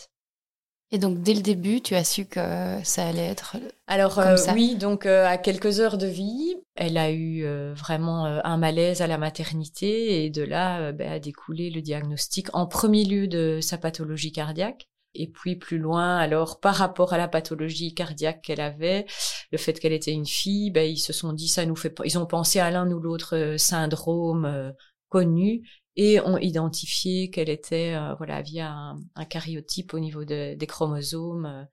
Et 0.92 0.98
donc 0.98 1.22
dès 1.22 1.34
le 1.34 1.40
début, 1.40 1.80
tu 1.80 1.94
as 1.94 2.04
su 2.04 2.24
que 2.24 2.40
ça 2.82 3.06
allait 3.06 3.26
être 3.26 3.56
Alors 3.86 4.16
comme 4.16 4.36
ça. 4.36 4.52
oui, 4.52 4.74
donc 4.74 5.06
à 5.06 5.38
quelques 5.38 5.78
heures 5.78 5.98
de 5.98 6.06
vie, 6.06 6.56
elle 6.74 6.96
a 6.96 7.10
eu 7.10 7.44
euh, 7.44 7.74
vraiment 7.74 8.26
euh, 8.26 8.40
un 8.42 8.56
malaise 8.56 9.02
à 9.02 9.06
la 9.06 9.18
maternité 9.18 10.24
et 10.24 10.30
de 10.30 10.42
là 10.42 10.80
euh, 10.80 10.92
ben, 10.92 11.12
a 11.12 11.18
découlé 11.18 11.70
le 11.70 11.82
diagnostic 11.82 12.48
en 12.54 12.66
premier 12.66 13.04
lieu 13.04 13.28
de 13.28 13.60
sa 13.60 13.76
pathologie 13.78 14.32
cardiaque. 14.32 14.88
Et 15.12 15.28
puis 15.28 15.56
plus 15.56 15.78
loin, 15.78 16.16
alors 16.16 16.60
par 16.60 16.76
rapport 16.76 17.12
à 17.12 17.18
la 17.18 17.28
pathologie 17.28 17.94
cardiaque 17.94 18.42
qu'elle 18.42 18.60
avait, 18.60 19.06
le 19.52 19.58
fait 19.58 19.78
qu'elle 19.78 19.92
était 19.92 20.12
une 20.12 20.26
fille, 20.26 20.70
ben, 20.70 20.88
ils 20.88 20.98
se 20.98 21.12
sont 21.12 21.32
dit 21.32 21.48
ça 21.48 21.66
nous 21.66 21.76
fait, 21.76 21.94
ils 22.04 22.18
ont 22.18 22.26
pensé 22.26 22.60
à 22.60 22.70
l'un 22.70 22.90
ou 22.90 22.98
l'autre 22.98 23.56
syndrome 23.58 24.72
connu 25.08 25.62
et 25.96 26.20
ont 26.20 26.38
identifié 26.38 27.30
qu'elle 27.30 27.48
était, 27.48 27.96
voilà, 28.16 28.42
via 28.42 28.70
un, 28.70 29.00
un, 29.16 29.24
cariotype 29.24 29.92
au 29.92 29.98
niveau 29.98 30.24
de, 30.24 30.54
des 30.54 30.66
chromosomes, 30.66 31.66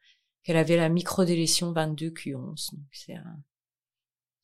qu'elle 0.44 0.58
avait 0.58 0.78
la 0.78 0.90
microdélétion 0.90 1.74
22q11. 1.74 2.76
Donc 2.76 2.88
c'est 2.92 3.16
un, 3.16 3.38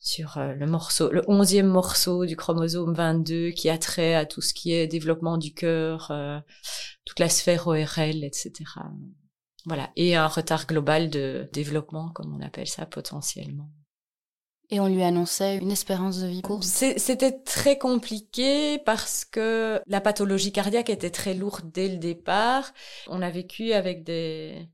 sur 0.03 0.37
euh, 0.37 0.53
le 0.53 0.65
morceau, 0.67 1.09
le 1.11 1.23
onzième 1.29 1.67
morceau 1.67 2.25
du 2.25 2.35
chromosome 2.35 2.93
22 2.93 3.51
qui 3.51 3.69
a 3.69 3.77
trait 3.77 4.13
à 4.13 4.25
tout 4.25 4.41
ce 4.41 4.53
qui 4.53 4.73
est 4.73 4.85
développement 4.85 5.37
du 5.37 5.53
cœur, 5.53 6.11
euh, 6.11 6.39
toute 7.05 7.19
la 7.19 7.29
sphère 7.29 7.67
ORL, 7.67 8.25
etc. 8.25 8.51
Voilà. 9.65 9.91
Et 9.95 10.17
un 10.17 10.27
retard 10.27 10.67
global 10.67 11.09
de 11.09 11.49
développement, 11.53 12.09
comme 12.09 12.35
on 12.35 12.41
appelle 12.41 12.67
ça 12.67 12.85
potentiellement. 12.85 13.69
Et 14.69 14.79
on 14.79 14.87
lui 14.87 15.03
annonçait 15.03 15.57
une 15.57 15.71
espérance 15.71 16.19
de 16.19 16.27
vie 16.27 16.41
courte. 16.41 16.63
C'était 16.63 17.39
très 17.43 17.77
compliqué 17.77 18.79
parce 18.79 19.23
que 19.25 19.81
la 19.85 20.01
pathologie 20.01 20.51
cardiaque 20.51 20.89
était 20.89 21.11
très 21.11 21.33
lourde 21.33 21.71
dès 21.71 21.89
le 21.89 21.97
départ. 21.97 22.73
On 23.07 23.21
a 23.21 23.29
vécu 23.29 23.73
avec 23.73 24.03
des, 24.03 24.67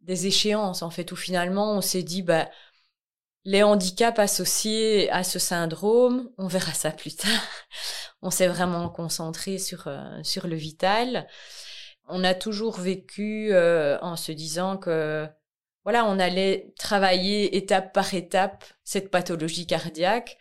des 0.00 0.26
échéances, 0.26 0.82
en 0.82 0.90
fait, 0.90 1.12
où 1.12 1.16
finalement 1.16 1.74
on 1.74 1.80
s'est 1.80 2.02
dit, 2.02 2.22
bah, 2.22 2.48
les 3.46 3.62
handicaps 3.62 4.18
associés 4.18 5.10
à 5.10 5.22
ce 5.22 5.38
syndrome, 5.38 6.30
on 6.36 6.48
verra 6.48 6.72
ça 6.72 6.90
plus 6.90 7.14
tard. 7.14 7.30
On 8.22 8.30
s'est 8.30 8.48
vraiment 8.48 8.88
concentré 8.88 9.58
sur 9.58 9.86
euh, 9.86 10.20
sur 10.24 10.48
le 10.48 10.56
vital. 10.56 11.28
On 12.08 12.24
a 12.24 12.34
toujours 12.34 12.80
vécu 12.80 13.50
euh, 13.52 13.98
en 14.00 14.16
se 14.16 14.32
disant 14.32 14.76
que 14.78 15.28
voilà, 15.86 16.04
on 16.04 16.18
allait 16.18 16.74
travailler 16.76 17.56
étape 17.56 17.94
par 17.94 18.12
étape 18.12 18.64
cette 18.82 19.08
pathologie 19.08 19.68
cardiaque. 19.68 20.36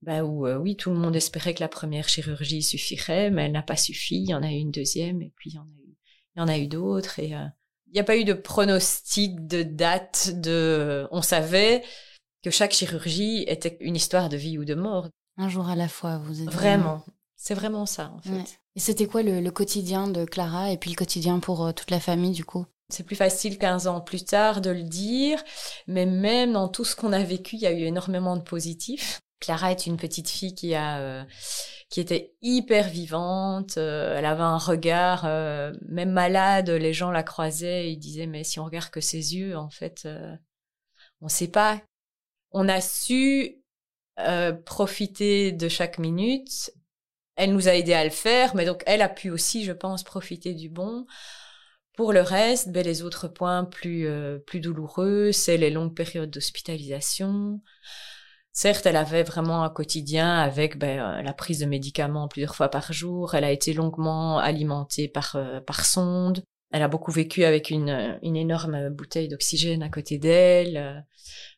Bah 0.00 0.24
où 0.24 0.46
euh, 0.46 0.56
oui, 0.56 0.74
tout 0.74 0.88
le 0.88 0.96
monde 0.96 1.14
espérait 1.14 1.52
que 1.52 1.62
la 1.62 1.68
première 1.68 2.08
chirurgie 2.08 2.62
suffirait, 2.62 3.30
mais 3.30 3.44
elle 3.44 3.52
n'a 3.52 3.62
pas 3.62 3.76
suffi. 3.76 4.22
Il 4.22 4.30
y 4.30 4.34
en 4.34 4.42
a 4.42 4.50
eu 4.50 4.56
une 4.56 4.70
deuxième, 4.70 5.20
et 5.20 5.34
puis 5.36 5.50
il 5.50 5.56
y 5.56 5.58
en 5.58 5.64
a 5.64 5.82
eu, 5.84 5.96
il 6.34 6.38
y 6.38 6.42
en 6.42 6.48
a 6.48 6.56
eu 6.56 6.66
d'autres, 6.66 7.18
et 7.18 7.26
il 7.26 7.92
n'y 7.92 8.00
a 8.00 8.04
pas 8.04 8.16
eu 8.16 8.24
de 8.24 8.32
pronostic, 8.32 9.46
de 9.46 9.62
date, 9.62 10.30
de. 10.40 11.06
On 11.10 11.20
savait 11.20 11.84
que 12.42 12.50
chaque 12.50 12.72
chirurgie 12.72 13.44
était 13.48 13.76
une 13.80 13.96
histoire 13.96 14.30
de 14.30 14.38
vie 14.38 14.56
ou 14.56 14.64
de 14.64 14.74
mort. 14.74 15.10
Un 15.36 15.50
jour 15.50 15.68
à 15.68 15.76
la 15.76 15.88
fois, 15.88 16.16
vous 16.16 16.40
êtes 16.40 16.50
vraiment. 16.50 17.04
C'est 17.36 17.52
vraiment 17.52 17.84
ça, 17.84 18.12
en 18.16 18.22
fait. 18.22 18.60
Et 18.76 18.80
c'était 18.80 19.06
quoi 19.06 19.22
le, 19.22 19.50
quotidien 19.50 20.08
de 20.08 20.24
Clara 20.24 20.70
et 20.70 20.78
puis 20.78 20.88
le 20.88 20.96
quotidien 20.96 21.38
pour 21.38 21.66
euh, 21.66 21.72
toute 21.72 21.90
la 21.90 22.00
famille, 22.00 22.32
du 22.32 22.46
coup? 22.46 22.64
C'est 22.88 23.04
plus 23.04 23.16
facile 23.16 23.58
15 23.58 23.86
ans 23.86 24.00
plus 24.00 24.24
tard 24.24 24.60
de 24.60 24.70
le 24.70 24.82
dire, 24.82 25.42
mais 25.86 26.06
même 26.06 26.52
dans 26.52 26.68
tout 26.68 26.84
ce 26.84 26.96
qu'on 26.96 27.12
a 27.12 27.22
vécu, 27.22 27.56
il 27.56 27.62
y 27.62 27.66
a 27.66 27.72
eu 27.72 27.82
énormément 27.82 28.36
de 28.36 28.42
positifs. 28.42 29.20
Clara 29.40 29.70
est 29.70 29.86
une 29.86 29.96
petite 29.96 30.28
fille 30.30 30.54
qui 30.54 30.74
a 30.74 30.98
euh, 30.98 31.24
qui 31.90 32.00
était 32.00 32.34
hyper 32.42 32.88
vivante, 32.88 33.76
euh, 33.76 34.16
elle 34.16 34.24
avait 34.24 34.42
un 34.42 34.58
regard 34.58 35.24
même 35.88 36.10
malade, 36.10 36.70
les 36.70 36.92
gens 36.92 37.10
la 37.10 37.22
croisaient 37.22 37.86
et 37.86 37.90
ils 37.90 37.98
disaient 37.98 38.26
mais 38.26 38.44
si 38.44 38.58
on 38.60 38.64
regarde 38.64 38.90
que 38.90 39.00
ses 39.00 39.36
yeux 39.36 39.56
en 39.56 39.70
fait 39.70 40.08
on 41.20 41.28
sait 41.28 41.48
pas 41.48 41.80
on 42.52 42.68
a 42.68 42.80
su 42.80 43.62
euh, 44.18 44.52
profiter 44.52 45.52
de 45.52 45.68
chaque 45.68 45.98
minute. 45.98 46.70
Elle 47.36 47.52
nous 47.52 47.68
a 47.68 47.74
aidé 47.74 47.92
à 47.92 48.02
le 48.02 48.10
faire, 48.10 48.54
mais 48.56 48.64
donc 48.64 48.82
elle 48.86 49.02
a 49.02 49.10
pu 49.10 49.30
aussi, 49.30 49.64
je 49.64 49.72
pense, 49.72 50.02
profiter 50.02 50.54
du 50.54 50.70
bon. 50.70 51.06
Pour 51.96 52.12
le 52.12 52.20
reste, 52.20 52.70
ben, 52.70 52.84
les 52.84 53.02
autres 53.02 53.26
points 53.26 53.64
plus 53.64 54.06
euh, 54.06 54.38
plus 54.38 54.60
douloureux, 54.60 55.32
c'est 55.32 55.56
les 55.56 55.70
longues 55.70 55.94
périodes 55.94 56.30
d'hospitalisation. 56.30 57.60
Certes, 58.52 58.86
elle 58.86 58.96
avait 58.96 59.22
vraiment 59.22 59.64
un 59.64 59.70
quotidien 59.70 60.38
avec 60.38 60.78
ben, 60.78 61.00
euh, 61.00 61.22
la 61.22 61.32
prise 61.32 61.60
de 61.60 61.66
médicaments 61.66 62.28
plusieurs 62.28 62.54
fois 62.54 62.68
par 62.68 62.92
jour. 62.92 63.34
Elle 63.34 63.44
a 63.44 63.50
été 63.50 63.72
longuement 63.72 64.38
alimentée 64.38 65.08
par 65.08 65.38
par 65.66 65.84
sonde. 65.86 66.44
Elle 66.72 66.82
a 66.82 66.88
beaucoup 66.88 67.12
vécu 67.12 67.44
avec 67.44 67.70
une, 67.70 68.18
une 68.22 68.36
énorme 68.36 68.90
bouteille 68.90 69.28
d'oxygène 69.28 69.82
à 69.82 69.88
côté 69.88 70.18
d'elle. 70.18 71.06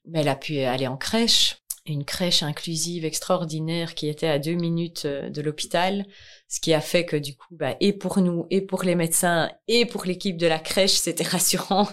Mais 0.05 0.21
elle 0.21 0.29
a 0.29 0.37
pu 0.37 0.61
aller 0.61 0.87
en 0.87 0.97
crèche, 0.97 1.63
une 1.91 2.05
crèche 2.05 2.43
inclusive 2.43 3.05
extraordinaire 3.05 3.95
qui 3.95 4.09
était 4.09 4.29
à 4.29 4.39
deux 4.39 4.55
minutes 4.55 5.05
euh, 5.05 5.31
de 5.31 5.41
l'hôpital, 5.41 6.07
ce 6.49 6.61
qui 6.61 6.73
a 6.75 6.81
fait 6.81 7.05
que 7.05 7.17
du 7.17 7.37
coup, 7.37 7.57
bah, 7.57 7.77
et 7.81 7.93
pour 7.93 8.21
nous, 8.21 8.47
et 8.51 8.61
pour 8.61 8.83
les 8.83 8.95
médecins, 8.95 9.51
et 9.67 9.87
pour 9.87 10.05
l'équipe 10.05 10.37
de 10.37 10.47
la 10.47 10.59
crèche, 10.59 10.93
c'était 10.93 11.25
rassurant. 11.29 11.89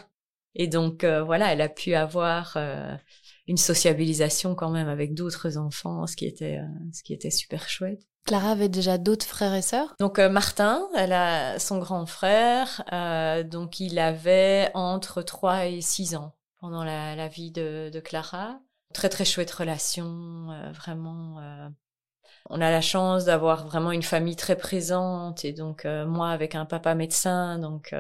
Et 0.56 0.68
donc 0.68 1.04
euh, 1.04 1.24
voilà, 1.24 1.52
elle 1.52 1.62
a 1.62 1.70
pu 1.70 1.96
avoir 1.96 2.54
euh, 2.58 2.96
une 3.48 3.58
sociabilisation 3.58 4.56
quand 4.56 4.72
même 4.72 4.88
avec 4.88 5.14
d'autres 5.14 5.58
enfants, 5.58 6.08
ce 6.08 6.16
qui 6.16 6.26
était 6.26 6.60
ce 6.94 7.04
qui 7.04 7.14
était 7.14 7.32
super 7.32 7.68
chouette. 7.68 8.02
Clara 8.26 8.52
avait 8.52 8.70
déjà 8.70 8.98
d'autres 8.98 9.26
frères 9.26 9.54
et 9.54 9.62
sœurs? 9.62 9.96
Donc 10.00 10.20
Martin, 10.20 10.82
elle 10.96 11.14
a 11.14 11.60
son 11.60 11.78
grand 11.78 12.06
frère, 12.06 12.84
donc 13.46 13.80
il 13.80 14.00
avait 14.00 14.72
entre 14.74 15.22
3 15.22 15.68
et 15.68 15.82
6 15.82 16.16
ans 16.16 16.34
pendant 16.66 16.84
la, 16.84 17.28
vie 17.28 17.52
de, 17.52 18.02
Clara. 18.04 18.60
Très 18.92 19.10
très 19.10 19.24
chouette 19.24 19.52
relation, 19.52 20.50
euh, 20.50 20.72
vraiment. 20.72 21.40
Euh, 21.40 21.70
on 22.50 22.60
a 22.60 22.72
la 22.72 22.82
chance 22.82 23.26
d'avoir 23.26 23.68
vraiment 23.68 23.92
une 23.92 24.02
famille 24.02 24.36
très 24.36 24.56
présente 24.56 25.46
et 25.46 25.54
donc 25.54 25.86
euh, 25.86 26.08
moi 26.08 26.30
avec 26.30 26.56
un 26.56 26.66
papa 26.66 26.96
médecin, 26.96 27.60
donc 27.60 27.94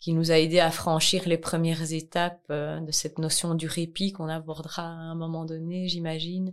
qui 0.00 0.12
nous 0.12 0.30
a 0.30 0.38
aidé 0.38 0.60
à 0.60 0.70
franchir 0.70 1.22
les 1.26 1.38
premières 1.38 1.92
étapes 1.92 2.50
de 2.50 2.92
cette 2.92 3.18
notion 3.18 3.54
du 3.54 3.66
répit 3.66 4.12
qu'on 4.12 4.28
abordera 4.28 4.82
à 4.82 4.86
un 4.86 5.14
moment 5.14 5.46
donné, 5.46 5.88
j'imagine. 5.88 6.52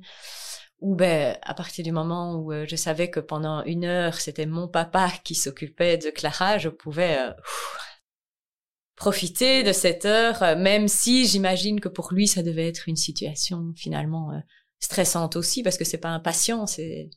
Ou 0.79 0.95
ben 0.95 1.37
à 1.41 1.53
partir 1.53 1.83
du 1.83 1.91
moment 1.91 2.35
où 2.35 2.51
je 2.65 2.75
savais 2.75 3.09
que 3.09 3.19
pendant 3.19 3.63
une 3.63 3.85
heure 3.85 4.15
c'était 4.15 4.45
mon 4.45 4.67
papa 4.67 5.11
qui 5.23 5.33
s'occupait 5.33 5.97
de 5.97 6.09
Clara, 6.09 6.57
je 6.57 6.69
pouvais 6.69 7.17
profiter 8.95 9.63
de 9.63 9.73
cette 9.73 10.05
heure, 10.05 10.41
euh, 10.41 10.55
même 10.55 10.87
si 10.87 11.27
j'imagine 11.27 11.79
que 11.79 11.89
pour 11.89 12.13
lui, 12.13 12.27
ça 12.27 12.43
devait 12.43 12.67
être 12.67 12.87
une 12.87 12.95
situation 12.95 13.73
finalement 13.75 14.31
euh, 14.31 14.39
stressante 14.79 15.35
aussi, 15.35 15.63
parce 15.63 15.77
que 15.77 15.85
c'est 15.85 15.97
pas 15.97 16.09
un 16.09 16.19
patient, 16.19 16.65
c'est 16.65 17.09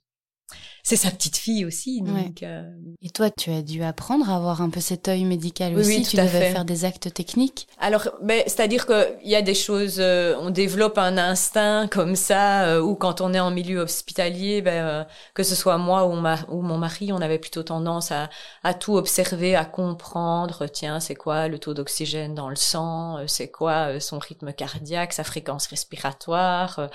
c'est 0.89 0.97
sa 0.97 1.11
petite 1.11 1.37
fille 1.37 1.67
aussi. 1.67 2.01
Donc, 2.01 2.43
euh, 2.43 2.63
Et 3.03 3.11
toi, 3.11 3.29
tu 3.31 3.51
as 3.51 3.61
dû 3.61 3.83
apprendre 3.83 4.31
à 4.31 4.37
avoir 4.37 4.63
un 4.63 4.71
peu 4.71 4.81
cet 4.81 5.07
œil 5.07 5.25
médical 5.25 5.77
aussi. 5.77 5.99
Oui, 5.99 6.03
tu 6.03 6.17
devais 6.17 6.51
faire 6.51 6.65
des 6.65 6.87
actes 6.87 7.13
techniques. 7.13 7.69
Alors, 7.79 8.09
mais 8.23 8.43
c'est-à-dire 8.47 8.87
qu'il 8.87 9.29
y 9.29 9.35
a 9.35 9.43
des 9.43 9.55
choses, 9.55 9.97
euh, 9.99 10.35
on 10.41 10.49
développe 10.49 10.97
un 10.97 11.19
instinct 11.19 11.89
comme 11.89 12.17
ça, 12.17 12.65
euh, 12.65 12.81
ou 12.81 12.95
quand 12.95 13.21
on 13.21 13.35
est 13.35 13.39
en 13.39 13.51
milieu 13.51 13.81
hospitalier, 13.81 14.63
ben, 14.63 15.07
que 15.35 15.43
ce 15.43 15.55
soit 15.55 15.77
moi 15.77 16.07
ou, 16.07 16.15
ma, 16.15 16.39
ou 16.49 16.63
mon 16.63 16.79
mari, 16.79 17.13
on 17.13 17.21
avait 17.21 17.39
plutôt 17.39 17.63
tendance 17.63 18.11
à, 18.11 18.31
à 18.63 18.73
tout 18.73 18.95
observer, 18.95 19.57
à 19.57 19.67
comprendre. 19.67 20.69
Tiens, 20.69 21.01
c'est 21.01 21.17
quoi 21.17 21.49
le 21.49 21.59
taux 21.59 21.75
d'oxygène 21.75 22.35
dans 22.35 22.49
le 22.49 22.57
sang? 22.57 23.19
C'est 23.27 23.51
quoi 23.51 24.01
son 24.01 24.19
rythme 24.19 24.55
cardiaque, 24.55 25.13
sa 25.13 25.25
fréquence 25.25 25.67
respiratoire? 25.67 26.89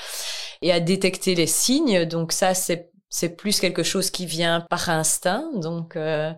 Et 0.64 0.72
à 0.72 0.80
détecter 0.80 1.36
les 1.36 1.46
signes. 1.46 2.06
Donc 2.06 2.32
ça, 2.32 2.56
c'est 2.56 2.93
c'est 3.14 3.36
plus 3.36 3.60
quelque 3.60 3.84
chose 3.84 4.10
qui 4.10 4.26
vient 4.26 4.62
par 4.72 4.90
instinct. 4.90 5.46
Donc, 5.54 5.96
euh, 5.96 6.34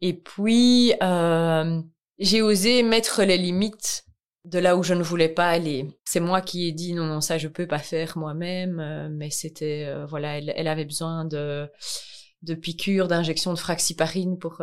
et 0.00 0.14
puis 0.14 0.94
euh, 1.02 1.82
j'ai 2.20 2.40
osé 2.40 2.84
mettre 2.84 3.24
les 3.24 3.36
limites 3.36 4.04
de 4.44 4.60
là 4.60 4.76
où 4.76 4.84
je 4.84 4.94
ne 4.94 5.02
voulais 5.02 5.28
pas 5.28 5.48
aller. 5.50 5.88
C'est 6.04 6.20
moi 6.20 6.40
qui 6.40 6.68
ai 6.68 6.72
dit 6.72 6.94
non 6.94 7.04
non 7.04 7.20
ça 7.20 7.36
je 7.36 7.48
peux 7.48 7.66
pas 7.66 7.80
faire 7.80 8.16
moi-même, 8.16 8.78
euh, 8.78 9.08
mais 9.10 9.30
c'était 9.30 9.86
euh, 9.88 10.06
voilà 10.06 10.38
elle, 10.38 10.68
avait 10.68 10.84
besoin 10.84 11.24
de 11.24 11.68
de 12.42 12.54
piqûres, 12.54 13.08
d'injections 13.08 13.52
de 13.52 13.58
fraxiparine 13.58 14.38
pour 14.38 14.62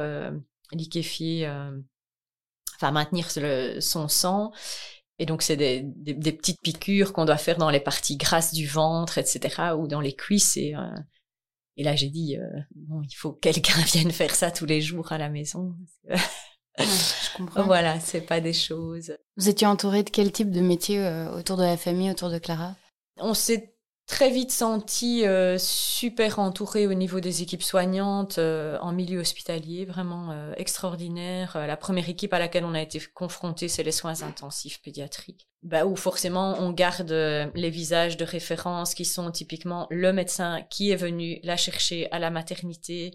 liquéfier, 0.72 1.50
enfin 2.78 2.92
maintenir 2.92 3.28
le, 3.36 3.82
son 3.82 4.08
sang. 4.08 4.54
Et 5.18 5.26
donc, 5.26 5.42
c'est 5.42 5.56
des, 5.56 5.82
des, 5.84 6.34
petites 6.34 6.62
piqûres 6.62 7.14
qu'on 7.14 7.24
doit 7.24 7.38
faire 7.38 7.58
dans 7.58 7.70
les 7.70 7.80
parties 7.80 8.18
grasses 8.18 8.54
du 8.54 8.68
ventre, 8.68 9.18
etc., 9.18 9.74
ou 9.78 9.88
dans 9.88 10.02
les 10.02 10.14
cuisses. 10.14 10.58
Et, 10.58 10.76
euh, 10.76 10.82
et 11.78 11.84
là, 11.84 11.96
j'ai 11.96 12.10
dit, 12.10 12.38
euh, 12.38 12.48
bon, 12.76 13.02
il 13.04 13.14
faut 13.14 13.34
que 13.34 13.40
quelqu'un 13.40 13.82
vienne 13.86 14.12
faire 14.12 14.34
ça 14.34 14.52
tous 14.52 14.66
les 14.66 14.82
jours 14.82 15.12
à 15.12 15.18
la 15.18 15.30
maison. 15.30 15.76
je 16.08 17.38
comprends. 17.38 17.64
Voilà, 17.66 18.00
c'est 18.00 18.22
pas 18.22 18.40
des 18.40 18.54
choses. 18.54 19.16
Vous 19.38 19.50
étiez 19.50 19.68
entouré 19.68 20.04
de 20.04 20.10
quel 20.10 20.32
type 20.32 20.52
de 20.52 20.62
métier 20.62 21.00
euh, 21.00 21.38
autour 21.38 21.58
de 21.58 21.64
la 21.64 21.78
famille, 21.78 22.10
autour 22.10 22.30
de 22.30 22.38
Clara? 22.38 22.76
On 23.18 23.34
s'est 23.34 23.75
très 24.08 24.30
vite 24.30 24.52
senti 24.52 25.26
euh, 25.26 25.58
super 25.58 26.40
entouré 26.40 26.86
au 26.88 26.94
niveau 26.94 27.20
des 27.20 27.42
équipes 27.42 27.64
soignantes 27.64 28.38
euh, 28.38 28.78
en 28.82 28.92
milieu 28.92 29.20
hospitalier, 29.20 29.86
vraiment 29.86 30.32
euh, 30.32 30.54
extraordinaire. 30.58 31.58
la 31.68 31.78
première 31.78 32.08
équipe 32.08 32.34
à 32.34 32.40
laquelle 32.40 32.66
on 32.66 32.76
a 32.76 32.82
été 32.82 33.02
confronté, 33.14 33.68
c'est 33.68 33.84
les 33.84 33.92
soins 33.92 34.22
intensifs 34.22 34.82
pédiatriques, 34.82 35.48
bah, 35.64 35.86
où 35.86 35.96
forcément 35.96 36.56
on 36.60 36.72
garde 36.72 37.12
les 37.12 37.70
visages 37.70 38.18
de 38.18 38.26
référence 38.26 38.94
qui 38.94 39.06
sont 39.06 39.32
typiquement 39.32 39.88
le 39.90 40.14
médecin 40.14 40.62
qui 40.70 40.92
est 40.92 40.96
venu 40.96 41.40
la 41.44 41.58
chercher 41.58 42.12
à 42.12 42.20
la 42.20 42.30
maternité 42.30 43.12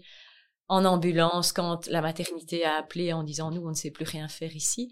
en 0.67 0.85
ambulance 0.85 1.51
quand 1.51 1.87
la 1.87 2.01
maternité 2.01 2.65
a 2.65 2.77
appelé 2.77 3.13
en 3.13 3.23
disant 3.23 3.51
nous 3.51 3.65
on 3.65 3.69
ne 3.69 3.75
sait 3.75 3.91
plus 3.91 4.05
rien 4.05 4.27
faire 4.27 4.55
ici. 4.55 4.89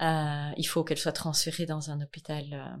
il 0.00 0.66
faut 0.66 0.84
qu'elle 0.84 0.98
soit 0.98 1.12
transférée 1.12 1.66
dans 1.66 1.90
un 1.90 2.00
hôpital 2.00 2.78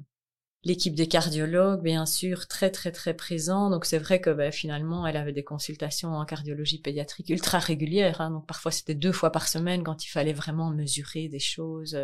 l'équipe 0.64 0.94
des 0.94 1.08
cardiologues, 1.08 1.82
bien 1.82 2.06
sûr, 2.06 2.48
très 2.48 2.70
très 2.70 2.90
très 2.90 3.14
présent. 3.14 3.70
Donc 3.70 3.84
c'est 3.84 3.98
vrai 3.98 4.20
que 4.20 4.30
ben, 4.30 4.50
finalement, 4.50 5.06
elle 5.06 5.16
avait 5.16 5.32
des 5.32 5.44
consultations 5.44 6.14
en 6.14 6.24
cardiologie 6.24 6.80
pédiatrique 6.80 7.30
ultra 7.30 7.58
régulières. 7.58 8.20
Hein. 8.20 8.30
Donc 8.30 8.46
parfois 8.46 8.70
c'était 8.70 8.94
deux 8.94 9.12
fois 9.12 9.30
par 9.30 9.48
semaine 9.48 9.82
quand 9.84 10.04
il 10.04 10.08
fallait 10.08 10.32
vraiment 10.32 10.70
mesurer 10.70 11.28
des 11.28 11.38
choses. 11.38 11.98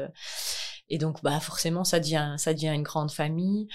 Et 0.89 0.99
donc 0.99 1.23
bah 1.23 1.41
forcément, 1.41 1.85
ça 1.85 2.01
devient 2.01 2.35
ça 2.39 2.53
devient 2.55 2.73
une 2.75 2.83
grande 2.83 3.13
famille. 3.13 3.69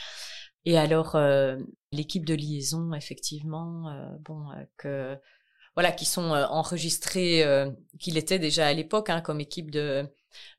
Et 0.66 0.78
alors 0.78 1.16
euh, 1.16 1.58
l'équipe 1.92 2.26
de 2.26 2.34
liaison, 2.34 2.94
effectivement, 2.94 3.90
euh, 3.90 4.10
bon 4.22 4.52
euh, 4.52 4.64
que 4.78 5.18
voilà, 5.76 5.92
qui 5.92 6.06
sont 6.06 6.32
enregistrés, 6.32 7.44
qu'il 8.00 8.18
était 8.18 8.40
déjà 8.40 8.68
à 8.68 8.74
l'époque 8.74 9.10
hein, 9.10 9.20
comme 9.20 9.42
équipe 9.42 9.72
de 9.72 10.08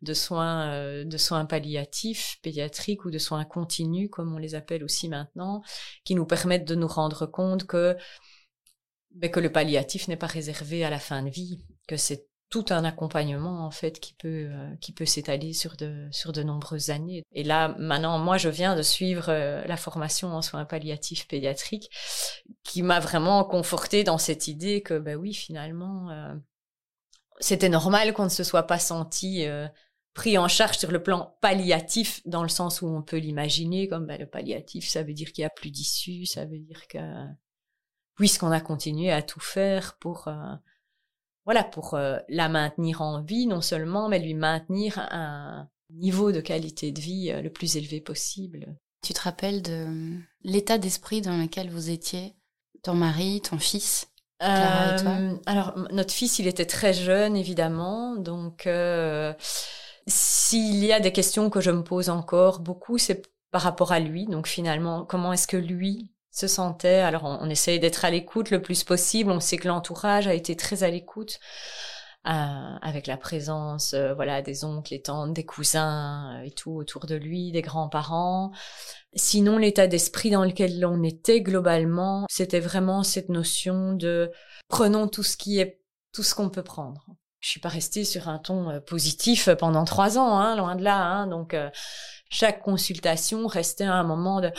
de 0.02 0.14
soins, 0.14 0.71
euh, 0.73 1.04
de 1.04 1.16
soins 1.16 1.47
palliatifs, 1.47 2.38
pédiatriques 2.42 3.04
ou 3.04 3.11
de 3.11 3.18
soins 3.18 3.45
continus, 3.45 4.09
comme 4.11 4.35
on 4.35 4.38
les 4.38 4.54
appelle 4.54 4.85
aussi 4.85 5.09
maintenant, 5.09 5.62
qui 6.04 6.14
nous 6.14 6.26
permettent 6.26 6.66
de 6.66 6.75
nous 6.75 6.88
rendre 6.88 7.26
compte 7.26 7.66
que, 7.66 7.97
ben, 9.12 9.30
que 9.30 9.40
le 9.40 9.50
palliatif 9.50 10.09
n'est 10.09 10.16
pas 10.16 10.26
réservé 10.26 10.85
à 10.85 10.90
la 10.90 10.99
fin 10.99 11.23
de 11.23 11.30
vie, 11.30 11.64
que 11.88 11.97
c'est 11.97 12.26
tout 12.49 12.66
un 12.71 12.85
accompagnement 12.85 13.66
en 13.66 13.71
fait 13.71 13.99
qui 13.99 14.14
peut 14.14 14.49
euh, 14.50 14.76
qui 14.80 14.92
peut 14.92 15.04
s'étaler 15.04 15.52
sur 15.52 15.76
de 15.76 16.06
sur 16.12 16.33
de 16.33 16.42
nombreuses 16.42 16.90
années. 16.90 17.25
Et 17.33 17.42
là 17.42 17.75
maintenant 17.78 18.18
moi 18.18 18.38
je 18.38 18.49
viens 18.49 18.76
de 18.76 18.83
suivre 18.83 19.26
euh, 19.30 19.64
la 19.66 19.76
formation 19.76 20.28
en 20.28 20.42
soins 20.42 20.64
palliatifs 20.64 21.26
pédiatriques 21.26 21.90
qui 22.62 22.83
m'a 22.83 23.00
vraiment 23.00 23.45
conforté 23.45 24.04
dans 24.04 24.18
cette 24.18 24.47
idée 24.47 24.80
que 24.80 24.99
ben 24.99 25.16
oui 25.16 25.35
finalement 25.35 26.09
c'était 27.40 27.69
normal 27.69 28.12
qu'on 28.12 28.25
ne 28.25 28.28
se 28.28 28.45
soit 28.45 28.64
pas 28.64 28.78
senti 28.78 29.47
euh, 29.47 29.66
pris 30.14 30.38
en 30.38 30.49
charge 30.49 30.78
sur 30.78 30.90
le 30.90 31.02
plan 31.02 31.37
palliatif, 31.40 32.23
dans 32.25 32.43
le 32.43 32.49
sens 32.49 32.83
où 32.83 32.87
on 32.87 33.02
peut 33.02 33.19
l'imaginer, 33.19 33.88
comme 33.88 34.07
ben, 34.07 34.19
le 34.19 34.26
palliatif, 34.26 34.88
ça 34.88 35.02
veut 35.02 35.12
dire 35.12 35.33
qu'il 35.33 35.43
n'y 35.43 35.47
a 35.47 35.50
plus 35.50 35.71
d'issue, 35.71 36.26
ça 36.26 36.45
veut 36.45 36.59
dire 36.59 36.87
que 36.88 36.99
puisqu'on 38.14 38.50
a 38.50 38.61
continué 38.61 39.12
à 39.12 39.21
tout 39.23 39.40
faire 39.40 39.99
pour 39.99 40.28
euh, 40.28 40.55
voilà 41.45 41.62
pour 41.62 41.95
euh, 41.95 42.16
la 42.28 42.49
maintenir 42.49 43.02
en 43.02 43.23
vie 43.23 43.47
non 43.47 43.61
seulement, 43.61 44.09
mais 44.09 44.19
lui 44.19 44.35
maintenir 44.35 44.99
un 45.11 45.69
niveau 45.90 46.33
de 46.33 46.40
qualité 46.40 46.93
de 46.93 47.00
vie 47.00 47.33
le 47.33 47.50
plus 47.50 47.76
élevé 47.76 48.00
possible. 48.00 48.76
Tu 49.02 49.12
te 49.12 49.21
rappelles 49.21 49.62
de 49.62 50.19
l'état 50.43 50.78
d'esprit 50.78 51.21
dans 51.21 51.37
lequel 51.37 51.71
vous 51.71 51.90
étiez, 51.90 52.35
ton 52.83 52.95
mari, 52.95 53.40
ton 53.40 53.59
fils? 53.59 54.11
Euh, 54.43 55.37
alors, 55.47 55.75
notre 55.91 56.13
fils, 56.13 56.39
il 56.39 56.47
était 56.47 56.67
très 56.67 56.93
jeune, 56.93 57.37
évidemment. 57.37 58.17
Donc, 58.17 58.67
euh, 58.67 59.32
s'il 60.06 60.84
y 60.84 60.93
a 60.93 61.00
des 61.00 61.13
questions 61.13 61.50
que 61.50 61.61
je 61.61 61.71
me 61.71 61.82
pose 61.82 62.11
encore 62.11 62.61
beaucoup, 62.61 62.99
c'est 62.99 63.23
par 63.50 63.63
rapport 63.63 63.93
à 63.93 64.00
lui. 64.00 64.26
Donc, 64.26 64.47
finalement, 64.47 65.04
comment 65.04 65.32
est-ce 65.32 65.47
que 65.47 65.56
lui 65.56 66.13
se 66.30 66.47
sentait? 66.49 67.00
Alors, 67.00 67.25
on, 67.25 67.39
on 67.41 67.50
essaye 67.50 67.80
d'être 67.80 68.04
à 68.04 68.11
l'écoute 68.11 68.50
le 68.50 68.61
plus 68.61 68.84
possible. 68.84 69.30
On 69.30 69.41
sait 69.41 69.56
que 69.56 69.69
l'entourage 69.69 70.26
a 70.28 70.34
été 70.34 70.56
très 70.56 70.82
à 70.82 70.91
l'écoute. 70.91 71.39
Euh, 72.28 72.76
avec 72.82 73.06
la 73.06 73.17
présence 73.17 73.95
euh, 73.95 74.12
voilà 74.12 74.43
des 74.43 74.65
oncles, 74.65 74.95
les 74.95 75.00
tantes, 75.00 75.32
des 75.32 75.45
cousins 75.45 76.41
euh, 76.41 76.45
et 76.45 76.50
tout 76.50 76.73
autour 76.73 77.06
de 77.06 77.15
lui, 77.15 77.52
des 77.52 77.62
grands-parents. 77.62 78.50
Sinon, 79.15 79.58
l'état 79.58 79.86
d'esprit 79.86 80.30
dans 80.30 80.43
lequel 80.45 80.84
on 80.84 81.04
était 81.04 81.41
globalement, 81.41 82.26
c'était 82.28 82.58
vraiment 82.58 83.04
cette 83.04 83.28
notion 83.28 83.93
de 83.93 84.32
prenons 84.67 85.06
tout 85.06 85.23
ce 85.23 85.36
qui 85.36 85.60
est 85.60 85.80
tout 86.12 86.25
ce 86.25 86.34
qu'on 86.34 86.50
peut 86.50 86.65
prendre. 86.65 87.06
Je 87.39 87.50
suis 87.50 87.60
pas 87.60 87.69
restée 87.69 88.04
sur 88.04 88.28
un 88.28 88.41
ton 88.41 88.80
positif 88.80 89.49
pendant 89.50 89.84
trois 89.84 90.19
ans, 90.19 90.36
hein, 90.36 90.56
loin 90.56 90.75
de 90.75 90.82
là. 90.82 91.00
Hein, 91.00 91.28
donc 91.28 91.54
chaque 92.28 92.60
consultation 92.60 93.47
restait 93.47 93.84
un 93.84 94.02
moment 94.02 94.41
de 94.41 94.50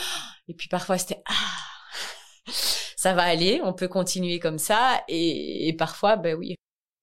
et 0.48 0.54
puis 0.54 0.68
parfois 0.68 0.96
c'était 0.96 1.22
ah 1.26 2.50
ça 2.96 3.12
va 3.12 3.24
aller, 3.24 3.60
on 3.62 3.74
peut 3.74 3.88
continuer 3.88 4.38
comme 4.38 4.58
ça 4.58 5.02
et, 5.08 5.68
et 5.68 5.72
parfois 5.74 6.16
ben 6.16 6.34
oui 6.34 6.56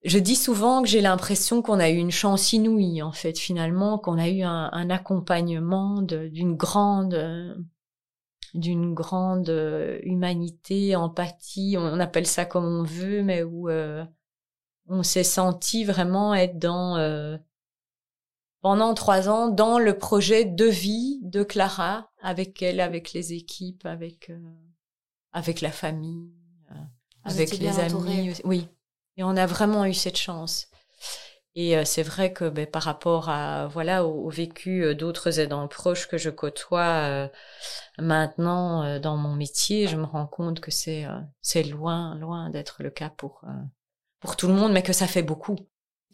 je 0.06 0.20
dis 0.20 0.36
souvent 0.36 0.84
que 0.84 0.88
j'ai 0.88 1.02
l'impression 1.02 1.64
qu'on 1.64 1.80
a 1.80 1.90
eu 1.90 1.98
une 1.98 2.12
chance 2.12 2.54
inouïe, 2.54 3.02
en 3.02 3.12
fait, 3.12 3.40
finalement, 3.40 3.98
qu'on 3.98 4.20
a 4.20 4.30
eu 4.30 4.44
un, 4.44 4.70
un 4.72 4.90
accompagnement 4.92 6.04
d'une 6.04 6.56
grande, 6.56 7.58
d'une 8.54 8.94
grande 8.94 9.50
euh, 9.50 10.00
humanité, 10.04 10.96
empathie, 10.96 11.76
on 11.80 12.00
appelle 12.00 12.28
ça 12.28 12.46
comme 12.46 12.66
on 12.66 12.84
veut, 12.84 13.24
mais 13.24 13.42
où 13.42 13.68
euh, 13.68 14.06
on 14.88 15.02
s'est 15.02 15.24
senti 15.24 15.84
vraiment 15.84 16.36
être 16.36 16.60
dans, 16.60 16.98
euh, 16.98 17.36
pendant 18.62 18.94
trois 18.94 19.28
ans, 19.28 19.50
dans 19.50 19.80
le 19.80 19.98
projet 19.98 20.46
de 20.46 20.66
vie 20.66 21.20
de 21.24 21.42
Clara, 21.42 22.12
avec 22.22 22.62
elle, 22.62 22.80
avec 22.80 23.12
les 23.14 23.34
équipes, 23.34 23.88
avec, 23.88 24.32
avec 25.32 25.62
la 25.62 25.72
famille, 25.72 26.32
avec 27.24 27.58
les 27.58 27.80
amis. 27.80 28.34
Oui. 28.44 28.70
Et 29.18 29.24
on 29.24 29.38
a 29.38 29.46
vraiment 29.46 29.86
eu 29.86 29.94
cette 29.94 30.18
chance. 30.18 30.68
Et 31.56 31.78
euh, 31.78 31.86
c'est 31.86 32.04
vrai 32.04 32.34
que 32.34 32.50
ben, 32.50 32.68
par 32.68 32.84
rapport 32.84 33.30
à 33.30 33.68
voilà 33.68 34.06
au, 34.06 34.30
vécu 34.30 34.84
euh, 34.84 34.94
d'autres 34.94 35.40
aidants 35.40 35.68
proches 35.70 36.08
que 36.08 36.18
je 36.18 36.30
côtoie 36.30 36.82
euh, 36.82 37.28
maintenant 37.98 39.00
dans 39.00 39.16
mon 39.16 39.34
métier, 39.36 39.88
je 39.88 39.96
me 39.96 40.04
rends 40.04 40.28
compte 40.28 40.60
que 40.60 40.72
c'est 40.72 41.06
c'est 41.42 41.64
loin 41.64 42.16
loin 42.16 42.50
d'être 42.50 42.84
le 42.84 42.90
cas 42.90 43.10
pour 43.10 43.44
pour 44.20 44.36
tout 44.36 44.48
le 44.48 44.54
monde, 44.54 44.74
mais 44.74 44.84
que 44.84 44.94
ça 44.94 45.08
fait 45.08 45.24
beaucoup. 45.24 45.58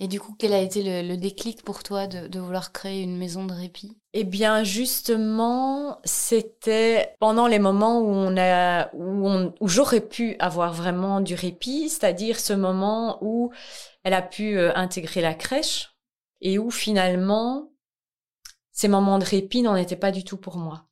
Et 0.03 0.07
du 0.07 0.19
coup, 0.19 0.35
quel 0.37 0.51
a 0.51 0.59
été 0.59 1.03
le, 1.03 1.15
déclic 1.15 1.61
pour 1.61 1.83
toi 1.83 2.07
de, 2.07 2.39
vouloir 2.39 2.71
créer 2.71 3.03
une 3.03 3.19
maison 3.19 3.45
de 3.45 3.53
répit? 3.53 3.99
Eh 4.13 4.23
bien, 4.23 4.63
justement, 4.63 6.01
c'était 6.05 7.15
pendant 7.19 7.45
les 7.45 7.59
moments 7.59 7.99
où 7.99 8.07
on 8.07 8.35
a, 8.35 8.89
où, 8.95 9.29
où 9.59 9.67
j'aurais 9.67 10.01
pu 10.01 10.35
avoir 10.39 10.73
vraiment 10.73 11.21
du 11.21 11.35
répit, 11.35 11.87
c'est-à-dire 11.87 12.39
ce 12.39 12.53
moment 12.53 13.19
où 13.21 13.53
elle 14.03 14.15
a 14.15 14.23
pu 14.23 14.57
euh, 14.57 14.75
intégrer 14.75 15.21
la 15.21 15.35
crèche 15.35 15.95
et 16.41 16.57
où 16.57 16.71
finalement, 16.71 17.71
ces 18.71 18.87
moments 18.87 19.19
de 19.19 19.25
répit 19.25 19.61
n'en 19.61 19.75
étaient 19.75 19.95
pas 19.95 20.11
du 20.11 20.23
tout 20.23 20.37
pour 20.37 20.57
moi. 20.57 20.87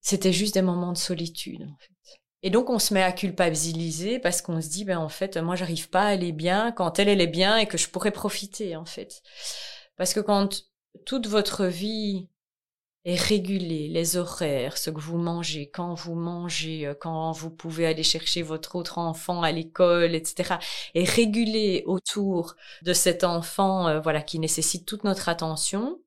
C'était 0.00 0.32
juste 0.32 0.54
des 0.54 0.62
moments 0.62 0.92
de 0.92 0.98
solitude, 0.98 1.62
en 1.62 1.76
fait. 1.78 2.21
Et 2.42 2.50
donc 2.50 2.70
on 2.70 2.78
se 2.78 2.92
met 2.92 3.02
à 3.02 3.12
culpabiliser 3.12 4.18
parce 4.18 4.42
qu'on 4.42 4.60
se 4.60 4.68
dit 4.68 4.84
ben 4.84 4.98
en 4.98 5.08
fait 5.08 5.36
moi 5.36 5.54
j'arrive 5.54 5.88
pas 5.90 6.02
à 6.02 6.08
aller 6.08 6.32
bien 6.32 6.72
quand 6.72 6.98
elle 6.98 7.08
elle 7.08 7.20
est 7.20 7.26
bien 7.28 7.56
et 7.56 7.66
que 7.66 7.78
je 7.78 7.88
pourrais 7.88 8.10
profiter 8.10 8.76
en 8.76 8.84
fait. 8.84 9.22
Parce 9.96 10.14
que 10.14 10.20
quand 10.20 10.64
toute 11.06 11.26
votre 11.28 11.66
vie 11.66 12.28
est 13.04 13.20
régulée, 13.20 13.88
les 13.88 14.16
horaires, 14.16 14.78
ce 14.78 14.90
que 14.90 15.00
vous 15.00 15.18
mangez, 15.18 15.68
quand 15.70 15.94
vous 15.94 16.14
mangez, 16.14 16.86
euh, 16.86 16.94
quand 16.94 17.32
vous 17.32 17.50
pouvez 17.50 17.86
aller 17.86 18.02
chercher 18.04 18.42
votre 18.42 18.76
autre 18.76 18.98
enfant 18.98 19.42
à 19.42 19.50
l'école, 19.50 20.14
etc., 20.14 20.54
est 20.94 21.08
régulé 21.08 21.82
autour 21.86 22.54
de 22.82 22.92
cet 22.92 23.24
enfant, 23.24 23.88
euh, 23.88 24.00
voilà, 24.00 24.22
qui 24.22 24.38
nécessite 24.38 24.86
toute 24.86 25.04
notre 25.04 25.28
attention. 25.28 26.00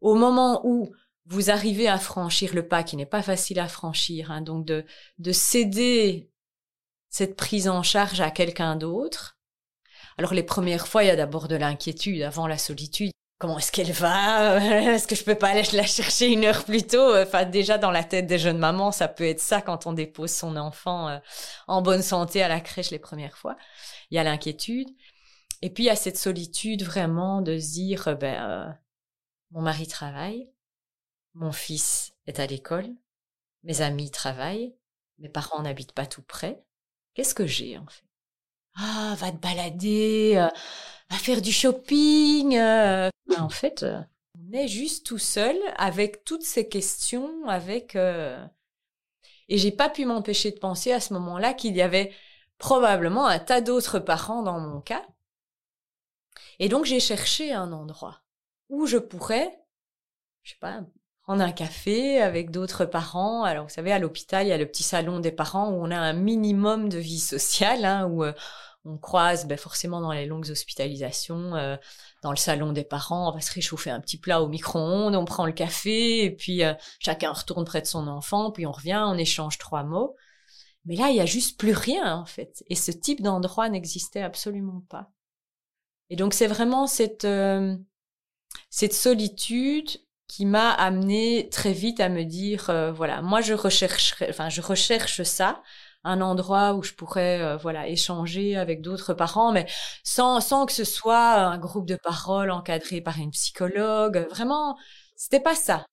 Au 0.00 0.14
moment 0.14 0.60
où 0.64 0.92
vous 1.26 1.50
arrivez 1.50 1.88
à 1.88 1.98
franchir 1.98 2.54
le 2.54 2.66
pas 2.66 2.82
qui 2.82 2.96
n'est 2.96 3.06
pas 3.06 3.22
facile 3.22 3.60
à 3.60 3.68
franchir, 3.68 4.30
hein, 4.30 4.40
donc 4.40 4.64
de, 4.66 4.84
de 5.18 5.32
céder 5.32 6.30
cette 7.08 7.36
prise 7.36 7.68
en 7.68 7.82
charge 7.82 8.20
à 8.20 8.30
quelqu'un 8.30 8.76
d'autre. 8.76 9.38
Alors 10.18 10.34
les 10.34 10.42
premières 10.42 10.86
fois, 10.86 11.04
il 11.04 11.06
y 11.06 11.10
a 11.10 11.16
d'abord 11.16 11.48
de 11.48 11.56
l'inquiétude 11.56 12.22
avant 12.22 12.46
la 12.46 12.58
solitude. 12.58 13.10
Comment 13.38 13.58
est-ce 13.58 13.72
qu'elle 13.72 13.92
va? 13.92 14.56
Est-ce 14.94 15.08
que 15.08 15.14
je 15.14 15.24
peux 15.24 15.34
pas 15.34 15.48
aller 15.48 15.62
la 15.72 15.86
chercher 15.86 16.26
une 16.30 16.44
heure 16.44 16.64
plus 16.64 16.86
tôt? 16.86 17.16
Enfin, 17.16 17.46
déjà 17.46 17.78
dans 17.78 17.90
la 17.90 18.04
tête 18.04 18.26
des 18.26 18.38
jeunes 18.38 18.58
mamans, 18.58 18.92
ça 18.92 19.08
peut 19.08 19.24
être 19.24 19.40
ça 19.40 19.62
quand 19.62 19.86
on 19.86 19.94
dépose 19.94 20.30
son 20.30 20.56
enfant 20.56 21.08
euh, 21.08 21.18
en 21.68 21.80
bonne 21.80 22.02
santé 22.02 22.42
à 22.42 22.48
la 22.48 22.60
crèche 22.60 22.90
les 22.90 22.98
premières 22.98 23.38
fois. 23.38 23.56
Il 24.10 24.16
y 24.16 24.18
a 24.18 24.24
l'inquiétude. 24.24 24.88
Et 25.62 25.70
puis 25.70 25.84
il 25.84 25.86
y 25.86 25.90
a 25.90 25.96
cette 25.96 26.18
solitude 26.18 26.82
vraiment 26.82 27.40
de 27.40 27.58
se 27.58 27.72
dire, 27.72 28.16
ben, 28.18 28.42
euh, 28.42 28.72
mon 29.52 29.62
mari 29.62 29.86
travaille, 29.86 30.49
mon 31.34 31.52
fils 31.52 32.12
est 32.26 32.40
à 32.40 32.46
l'école, 32.46 32.88
mes 33.62 33.80
amis 33.82 34.10
travaillent, 34.10 34.74
mes 35.18 35.28
parents 35.28 35.62
n'habitent 35.62 35.92
pas 35.92 36.06
tout 36.06 36.22
près. 36.22 36.62
Qu'est-ce 37.14 37.34
que 37.34 37.46
j'ai 37.46 37.78
en 37.78 37.86
fait? 37.86 38.04
Ah, 38.74 39.14
va 39.18 39.32
te 39.32 39.36
balader, 39.36 40.34
euh, 40.36 40.48
va 41.10 41.16
faire 41.16 41.42
du 41.42 41.52
shopping. 41.52 42.56
Euh. 42.56 43.10
En 43.38 43.48
fait, 43.48 43.82
euh, 43.82 44.00
on 44.38 44.52
est 44.52 44.68
juste 44.68 45.06
tout 45.06 45.18
seul 45.18 45.56
avec 45.76 46.24
toutes 46.24 46.42
ces 46.42 46.68
questions, 46.68 47.46
avec 47.48 47.96
et 49.50 49.58
j'ai 49.58 49.72
pas 49.72 49.90
pu 49.90 50.06
m'empêcher 50.06 50.52
de 50.52 50.58
penser 50.58 50.92
à 50.92 51.00
ce 51.00 51.12
moment-là 51.14 51.54
qu'il 51.54 51.76
y 51.76 51.82
avait 51.82 52.14
probablement 52.58 53.26
un 53.26 53.40
tas 53.40 53.60
d'autres 53.60 53.98
parents 53.98 54.42
dans 54.42 54.60
mon 54.60 54.80
cas. 54.80 55.04
Et 56.60 56.68
donc 56.68 56.84
j'ai 56.84 57.00
cherché 57.00 57.52
un 57.52 57.72
endroit 57.72 58.22
où 58.68 58.86
je 58.86 58.96
pourrais, 58.98 59.58
je 60.44 60.52
sais 60.52 60.58
pas, 60.60 60.82
un 61.38 61.52
café 61.52 62.20
avec 62.20 62.50
d'autres 62.50 62.84
parents. 62.84 63.44
Alors 63.44 63.64
vous 63.64 63.70
savez, 63.70 63.92
à 63.92 63.98
l'hôpital, 63.98 64.46
il 64.46 64.48
y 64.48 64.52
a 64.52 64.58
le 64.58 64.66
petit 64.66 64.82
salon 64.82 65.20
des 65.20 65.30
parents 65.30 65.70
où 65.70 65.74
on 65.74 65.90
a 65.90 65.98
un 65.98 66.12
minimum 66.12 66.88
de 66.88 66.98
vie 66.98 67.20
sociale, 67.20 67.84
hein, 67.84 68.06
où 68.06 68.24
euh, 68.24 68.32
on 68.84 68.98
croise 68.98 69.46
ben, 69.46 69.56
forcément 69.56 70.00
dans 70.00 70.12
les 70.12 70.26
longues 70.26 70.50
hospitalisations, 70.50 71.54
euh, 71.54 71.76
dans 72.22 72.30
le 72.30 72.36
salon 72.36 72.72
des 72.72 72.82
parents, 72.82 73.30
on 73.30 73.34
va 73.34 73.40
se 73.40 73.52
réchauffer 73.52 73.90
un 73.90 74.00
petit 74.00 74.18
plat 74.18 74.42
au 74.42 74.48
micro-ondes, 74.48 75.14
on 75.14 75.24
prend 75.24 75.46
le 75.46 75.52
café, 75.52 76.24
et 76.24 76.30
puis 76.30 76.64
euh, 76.64 76.74
chacun 76.98 77.30
retourne 77.30 77.64
près 77.64 77.82
de 77.82 77.86
son 77.86 78.08
enfant, 78.08 78.50
puis 78.50 78.66
on 78.66 78.72
revient, 78.72 79.04
on 79.06 79.16
échange 79.16 79.58
trois 79.58 79.84
mots. 79.84 80.16
Mais 80.86 80.96
là, 80.96 81.10
il 81.10 81.16
y 81.16 81.20
a 81.20 81.26
juste 81.26 81.60
plus 81.60 81.74
rien 81.74 82.16
en 82.16 82.24
fait. 82.24 82.64
Et 82.68 82.74
ce 82.74 82.90
type 82.90 83.22
d'endroit 83.22 83.68
n'existait 83.68 84.22
absolument 84.22 84.82
pas. 84.88 85.10
Et 86.08 86.16
donc 86.16 86.34
c'est 86.34 86.46
vraiment 86.48 86.86
cette 86.86 87.26
cette 88.70 88.94
solitude 88.94 89.88
qui 90.30 90.46
m'a 90.46 90.70
amené 90.70 91.48
très 91.50 91.72
vite 91.72 92.00
à 92.00 92.08
me 92.08 92.24
dire 92.24 92.70
voilà, 92.94 93.20
moi 93.20 93.40
je 93.40 93.54
enfin 94.30 94.48
je 94.48 94.60
recherche 94.60 95.22
ça 95.22 95.60
un 96.04 96.20
endroit 96.20 96.74
où 96.74 96.82
je 96.82 96.92
pourrais 96.94 97.40
euh, 97.40 97.56
voilà 97.56 97.88
échanger 97.88 98.56
avec 98.56 98.80
d'autres 98.80 99.14
parents 99.14 99.52
mais 99.52 99.66
sans 100.02 100.40
sans 100.40 100.66
que 100.66 100.72
ce 100.72 100.84
soit 100.84 101.34
un 101.34 101.58
groupe 101.58 101.86
de 101.86 101.96
parole 101.96 102.50
encadré 102.50 103.00
par 103.00 103.18
une 103.18 103.30
psychologue 103.30 104.26
vraiment 104.30 104.76
c'était 105.16 105.40
pas 105.40 105.54
ça 105.54 105.84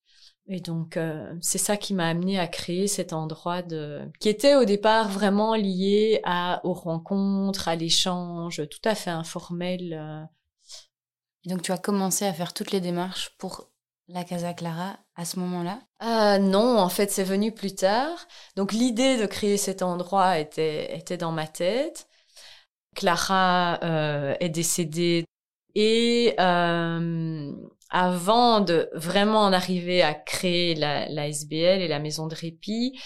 et 0.47 0.61
donc 0.61 0.95
euh, 0.95 1.33
c'est 1.41 1.57
ça 1.57 1.75
qui 1.75 1.93
m'a 1.93 2.07
amené 2.07 2.39
à 2.39 2.47
créer 2.47 2.87
cet 2.87 3.11
endroit 3.11 3.61
de 3.61 4.01
qui 4.19 4.29
était 4.29 4.55
au 4.55 4.63
départ 4.63 5.09
vraiment 5.09 5.55
lié 5.55 6.21
à 6.23 6.61
aux 6.63 6.73
rencontres 6.73 7.67
à 7.67 7.75
l'échange 7.75 8.61
tout 8.69 8.89
à 8.89 8.95
fait 8.95 9.09
informel 9.09 9.93
euh. 9.93 10.23
donc 11.45 11.63
tu 11.63 11.73
as 11.73 11.77
commencé 11.77 12.25
à 12.25 12.33
faire 12.33 12.53
toutes 12.53 12.71
les 12.71 12.81
démarches 12.81 13.31
pour 13.37 13.69
la 14.07 14.23
Casa 14.23 14.53
Clara 14.53 14.97
à 15.15 15.25
ce 15.25 15.39
moment-là? 15.39 15.79
Euh, 16.03 16.37
Non, 16.37 16.77
en 16.79 16.89
fait, 16.89 17.11
c'est 17.11 17.23
venu 17.23 17.51
plus 17.51 17.75
tard. 17.75 18.27
Donc 18.55 18.71
l'idée 18.71 19.17
de 19.17 19.25
créer 19.25 19.57
cet 19.57 19.81
endroit 19.81 20.39
était, 20.39 20.95
était 20.97 21.17
dans 21.17 21.31
ma 21.31 21.47
tête. 21.47 22.07
Clara 22.95 23.79
euh, 23.83 24.35
est 24.39 24.49
décédée 24.49 25.25
et 25.75 26.33
euh, 26.39 27.51
avant 27.91 28.61
de 28.61 28.89
vraiment 28.93 29.41
en 29.41 29.53
arriver 29.53 30.01
à 30.01 30.13
créer 30.15 30.73
la, 30.75 31.07
la 31.09 31.27
SBL 31.27 31.81
et 31.81 31.87
la 31.87 31.99
maison 31.99 32.27
de 32.27 32.35
répit, 32.35 32.99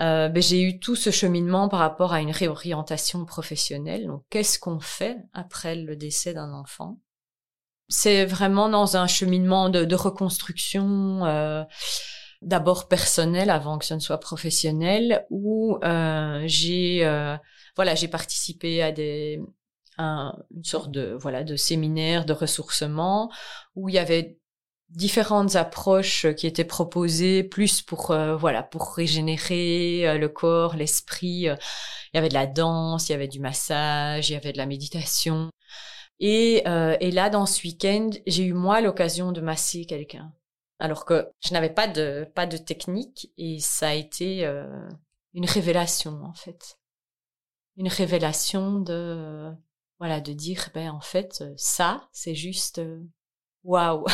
euh, 0.00 0.28
ben, 0.28 0.42
j'ai 0.42 0.62
eu 0.62 0.78
tout 0.80 0.96
ce 0.96 1.10
cheminement 1.10 1.68
par 1.68 1.80
rapport 1.80 2.12
à 2.14 2.20
une 2.20 2.30
réorientation 2.30 3.24
professionnelle. 3.26 4.06
Donc, 4.06 4.22
qu'est-ce 4.30 4.58
qu'on 4.58 4.80
fait 4.80 5.18
après 5.34 5.76
le 5.76 5.96
décès 5.96 6.34
d'un 6.34 6.52
enfant? 6.52 6.98
C'est 7.88 8.24
vraiment 8.24 8.68
dans 8.68 8.96
un 8.96 9.06
cheminement 9.06 9.68
de, 9.68 9.84
de 9.84 9.94
reconstruction, 9.94 11.24
euh, 11.26 11.64
d'abord 12.42 12.88
personnel 12.88 13.50
avant 13.50 13.78
que 13.78 13.84
ce 13.84 13.94
ne 13.94 14.00
soit 14.00 14.18
professionnel, 14.20 15.24
où 15.30 15.78
euh, 15.84 16.42
j'ai 16.46 17.04
euh, 17.04 17.36
voilà 17.76 17.94
j'ai 17.94 18.08
participé 18.08 18.82
à 18.82 18.92
des 18.92 19.40
un, 19.98 20.34
une 20.54 20.64
sorte 20.64 20.90
de 20.90 21.16
voilà 21.18 21.44
de 21.44 21.56
séminaire 21.56 22.26
de 22.26 22.32
ressourcement 22.32 23.30
où 23.74 23.88
il 23.88 23.94
y 23.94 23.98
avait 23.98 24.38
différentes 24.90 25.56
approches 25.56 26.26
qui 26.36 26.46
étaient 26.46 26.64
proposées 26.64 27.42
plus 27.42 27.82
pour 27.82 28.10
euh, 28.12 28.36
voilà 28.36 28.62
pour 28.62 28.94
régénérer 28.94 30.08
euh, 30.08 30.18
le 30.18 30.28
corps 30.28 30.76
l'esprit. 30.76 31.48
Il 31.48 31.56
y 32.14 32.18
avait 32.18 32.28
de 32.28 32.34
la 32.34 32.46
danse 32.46 33.08
il 33.08 33.12
y 33.12 33.14
avait 33.14 33.28
du 33.28 33.40
massage 33.40 34.30
il 34.30 34.34
y 34.34 34.36
avait 34.36 34.52
de 34.52 34.58
la 34.58 34.66
méditation 34.66 35.50
et, 36.20 36.62
euh, 36.66 36.96
et 37.00 37.10
là, 37.10 37.30
dans 37.30 37.46
ce 37.46 37.62
week-end, 37.66 38.10
j'ai 38.26 38.44
eu 38.44 38.52
moi 38.52 38.80
l'occasion 38.80 39.32
de 39.32 39.40
masser 39.40 39.84
quelqu'un, 39.86 40.32
alors 40.78 41.04
que 41.04 41.28
je 41.44 41.52
n'avais 41.52 41.72
pas 41.72 41.88
de 41.88 42.26
pas 42.34 42.46
de 42.46 42.56
technique, 42.56 43.32
et 43.38 43.58
ça 43.60 43.88
a 43.90 43.94
été 43.94 44.46
euh, 44.46 44.88
une 45.34 45.46
révélation 45.46 46.22
en 46.24 46.34
fait, 46.34 46.78
une 47.76 47.88
révélation 47.88 48.80
de 48.80 49.52
voilà 49.98 50.20
de 50.20 50.32
dire 50.32 50.70
ben 50.74 50.90
en 50.90 51.00
fait 51.00 51.42
ça 51.56 52.08
c'est 52.12 52.34
juste 52.34 52.78
euh, 52.78 53.02
waouh. 53.64 54.04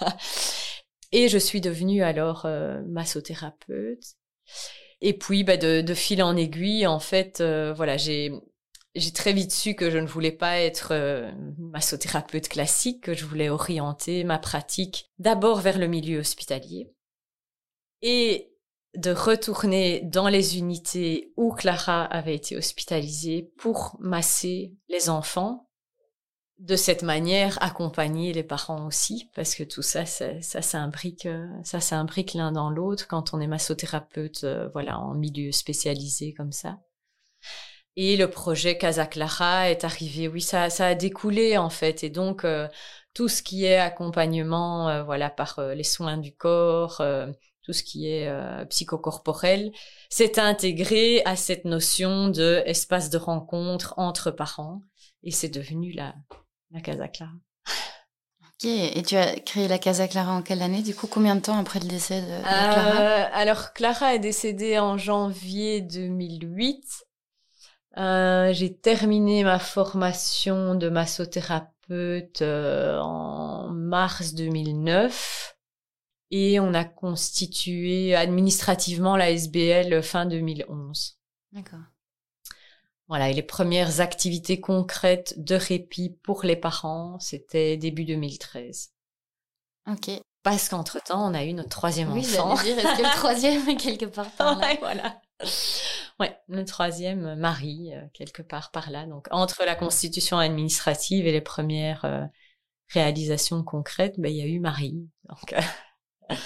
et 1.12 1.28
je 1.28 1.38
suis 1.38 1.60
devenue 1.60 2.02
alors 2.02 2.46
euh, 2.46 2.82
massothérapeute. 2.86 4.16
Et 5.00 5.16
puis, 5.16 5.44
bah, 5.44 5.56
de, 5.56 5.80
de 5.80 5.94
fil 5.94 6.22
en 6.22 6.36
aiguille, 6.36 6.86
en 6.86 7.00
fait, 7.00 7.40
euh, 7.40 7.72
voilà, 7.72 7.96
j'ai 7.96 8.32
j'ai 8.94 9.12
très 9.12 9.32
vite 9.32 9.52
su 9.52 9.74
que 9.74 9.90
je 9.90 9.98
ne 9.98 10.06
voulais 10.06 10.32
pas 10.32 10.58
être 10.58 10.88
euh, 10.92 11.30
massothérapeute 11.58 12.48
classique, 12.48 13.04
que 13.04 13.14
je 13.14 13.24
voulais 13.24 13.48
orienter 13.48 14.24
ma 14.24 14.38
pratique 14.38 15.10
d'abord 15.18 15.60
vers 15.60 15.78
le 15.78 15.86
milieu 15.86 16.18
hospitalier 16.18 16.92
et 18.02 18.50
de 18.96 19.12
retourner 19.12 20.00
dans 20.00 20.28
les 20.28 20.58
unités 20.58 21.32
où 21.36 21.52
Clara 21.52 22.04
avait 22.04 22.34
été 22.34 22.56
hospitalisée 22.56 23.52
pour 23.56 23.96
masser 24.00 24.74
les 24.88 25.08
enfants. 25.08 25.66
De 26.58 26.76
cette 26.76 27.02
manière, 27.02 27.62
accompagner 27.62 28.34
les 28.34 28.42
parents 28.42 28.86
aussi, 28.86 29.30
parce 29.34 29.54
que 29.54 29.62
tout 29.62 29.80
ça, 29.80 30.04
ça, 30.04 30.42
ça 30.42 30.60
s'imbrique, 30.60 31.24
euh, 31.24 31.46
ça 31.64 31.80
s'imbrique 31.80 32.34
l'un 32.34 32.52
dans 32.52 32.68
l'autre 32.68 33.08
quand 33.08 33.32
on 33.32 33.40
est 33.40 33.46
massothérapeute, 33.46 34.44
euh, 34.44 34.68
voilà, 34.74 34.98
en 34.98 35.14
milieu 35.14 35.52
spécialisé 35.52 36.34
comme 36.34 36.52
ça. 36.52 36.78
Et 38.02 38.16
le 38.16 38.30
projet 38.30 38.78
Casa 38.78 39.04
Clara 39.04 39.68
est 39.68 39.84
arrivé. 39.84 40.26
Oui, 40.26 40.40
ça, 40.40 40.70
ça 40.70 40.86
a 40.86 40.94
découlé 40.94 41.58
en 41.58 41.68
fait. 41.68 42.02
Et 42.02 42.08
donc 42.08 42.46
euh, 42.46 42.66
tout 43.12 43.28
ce 43.28 43.42
qui 43.42 43.66
est 43.66 43.76
accompagnement, 43.76 44.88
euh, 44.88 45.02
voilà, 45.02 45.28
par 45.28 45.58
euh, 45.58 45.74
les 45.74 45.84
soins 45.84 46.16
du 46.16 46.34
corps, 46.34 47.02
tout 47.62 47.74
ce 47.74 47.82
qui 47.82 48.10
est 48.10 48.32
psychocorporel, 48.70 49.70
s'est 50.08 50.40
intégré 50.40 51.20
à 51.26 51.36
cette 51.36 51.66
notion 51.66 52.28
de 52.28 52.62
espace 52.64 53.10
de 53.10 53.18
rencontre 53.18 53.92
entre 53.98 54.30
parents. 54.30 54.80
Et 55.22 55.30
c'est 55.30 55.50
devenu 55.50 55.92
la, 55.92 56.14
la 56.70 56.80
Casa 56.80 57.06
Clara. 57.06 57.32
Ok, 58.46 58.64
et 58.64 59.02
tu 59.02 59.16
as 59.16 59.38
créé 59.40 59.68
la 59.68 59.78
Casa 59.78 60.08
Clara 60.08 60.32
en 60.32 60.40
quelle 60.40 60.62
année 60.62 60.80
Du 60.80 60.94
coup, 60.94 61.06
combien 61.06 61.36
de 61.36 61.42
temps 61.42 61.58
après 61.58 61.80
le 61.80 61.88
décès 61.88 62.22
de, 62.22 62.28
de 62.28 62.42
Clara? 62.42 63.24
Alors, 63.34 63.74
Clara 63.74 64.14
est 64.14 64.18
décédée 64.20 64.78
en 64.78 64.96
janvier 64.96 65.82
2008. 65.82 67.09
Euh, 67.96 68.52
j'ai 68.52 68.74
terminé 68.74 69.42
ma 69.42 69.58
formation 69.58 70.74
de 70.74 70.88
massothérapeute 70.88 72.42
euh, 72.42 72.98
en 73.00 73.68
mars 73.68 74.34
2009 74.34 75.56
et 76.30 76.60
on 76.60 76.72
a 76.74 76.84
constitué 76.84 78.14
administrativement 78.14 79.16
la 79.16 79.30
SBL 79.30 80.02
fin 80.02 80.26
2011. 80.26 81.18
D'accord. 81.52 81.80
Voilà, 83.08 83.28
et 83.28 83.34
les 83.34 83.42
premières 83.42 84.00
activités 84.00 84.60
concrètes 84.60 85.34
de 85.36 85.56
répit 85.56 86.10
pour 86.22 86.44
les 86.44 86.54
parents, 86.54 87.18
c'était 87.18 87.76
début 87.76 88.04
2013. 88.04 88.92
Ok. 89.90 90.10
Parce 90.44 90.68
qu'entre-temps, 90.68 91.28
on 91.28 91.34
a 91.34 91.44
eu 91.44 91.52
notre 91.52 91.70
troisième 91.70 92.12
enfant. 92.12 92.54
Oui, 92.54 92.62
dire, 92.62 92.78
est-ce 92.78 92.98
que 92.98 93.02
le 93.02 93.14
troisième 93.16 93.68
est 93.68 93.76
quelque 93.76 94.06
part 94.06 94.30
par 94.30 94.58
là 94.58 94.68
ouais, 94.68 94.78
voilà. 94.80 95.20
Ouais, 96.20 96.36
le 96.48 96.64
troisième, 96.66 97.24
euh, 97.24 97.34
Marie, 97.34 97.94
euh, 97.94 98.02
quelque 98.12 98.42
part 98.42 98.70
par 98.70 98.90
là. 98.90 99.06
Donc, 99.06 99.26
entre 99.30 99.64
la 99.64 99.74
constitution 99.74 100.36
administrative 100.38 101.26
et 101.26 101.32
les 101.32 101.40
premières 101.40 102.04
euh, 102.04 102.24
réalisations 102.88 103.64
concrètes, 103.64 104.20
ben, 104.20 104.30
il 104.30 104.36
y 104.36 104.42
a 104.42 104.46
eu 104.46 104.60
Marie. 104.60 105.08
Donc, 105.30 105.54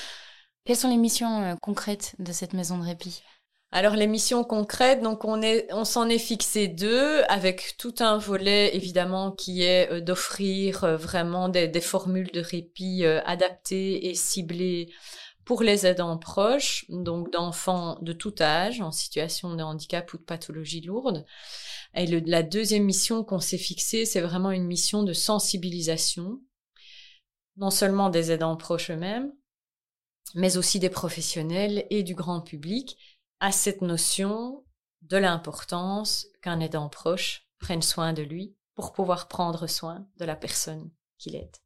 Quelles 0.64 0.76
sont 0.76 0.88
les 0.88 0.96
missions 0.96 1.58
concrètes 1.60 2.14
de 2.20 2.32
cette 2.32 2.54
maison 2.54 2.78
de 2.78 2.84
répit? 2.84 3.22
Alors 3.70 3.96
les 3.96 4.06
missions 4.06 4.44
concrètes, 4.44 5.02
donc 5.02 5.24
on 5.24 5.42
est, 5.42 5.66
on 5.72 5.84
s'en 5.84 6.08
est 6.08 6.20
fixé 6.20 6.68
deux, 6.68 7.22
avec 7.28 7.74
tout 7.76 7.94
un 7.98 8.16
volet 8.16 8.74
évidemment 8.74 9.32
qui 9.32 9.62
est 9.62 10.00
d'offrir 10.00 10.96
vraiment 10.96 11.48
des, 11.48 11.66
des, 11.66 11.80
formules 11.80 12.30
de 12.30 12.40
répit 12.40 13.04
adaptées 13.04 14.08
et 14.08 14.14
ciblées 14.14 14.90
pour 15.44 15.62
les 15.62 15.86
aidants 15.86 16.16
proches, 16.16 16.86
donc 16.88 17.30
d'enfants 17.30 17.98
de 18.00 18.12
tout 18.12 18.34
âge 18.40 18.80
en 18.80 18.90
situation 18.90 19.54
de 19.54 19.62
handicap 19.62 20.12
ou 20.12 20.18
de 20.18 20.22
pathologie 20.22 20.80
lourde. 20.80 21.26
Et 21.94 22.06
la 22.06 22.42
deuxième 22.42 22.84
mission 22.84 23.24
qu'on 23.24 23.40
s'est 23.40 23.58
fixée, 23.58 24.06
c'est 24.06 24.20
vraiment 24.20 24.50
une 24.50 24.66
mission 24.66 25.02
de 25.02 25.12
sensibilisation, 25.12 26.40
non 27.56 27.70
seulement 27.70 28.08
des 28.08 28.32
aidants 28.32 28.56
proches 28.56 28.90
eux-mêmes, 28.90 29.32
mais 30.34 30.56
aussi 30.56 30.80
des 30.80 30.90
professionnels 30.90 31.86
et 31.90 32.02
du 32.02 32.14
grand 32.14 32.40
public, 32.40 32.96
à 33.40 33.52
cette 33.52 33.82
notion 33.82 34.64
de 35.02 35.18
l'importance 35.18 36.26
qu'un 36.42 36.60
aidant 36.60 36.88
proche 36.88 37.46
prenne 37.58 37.82
soin 37.82 38.12
de 38.12 38.22
lui 38.22 38.56
pour 38.74 38.92
pouvoir 38.92 39.28
prendre 39.28 39.66
soin 39.66 40.06
de 40.16 40.24
la 40.24 40.36
personne 40.36 40.90
qu'il 41.18 41.36
aide. 41.36 41.63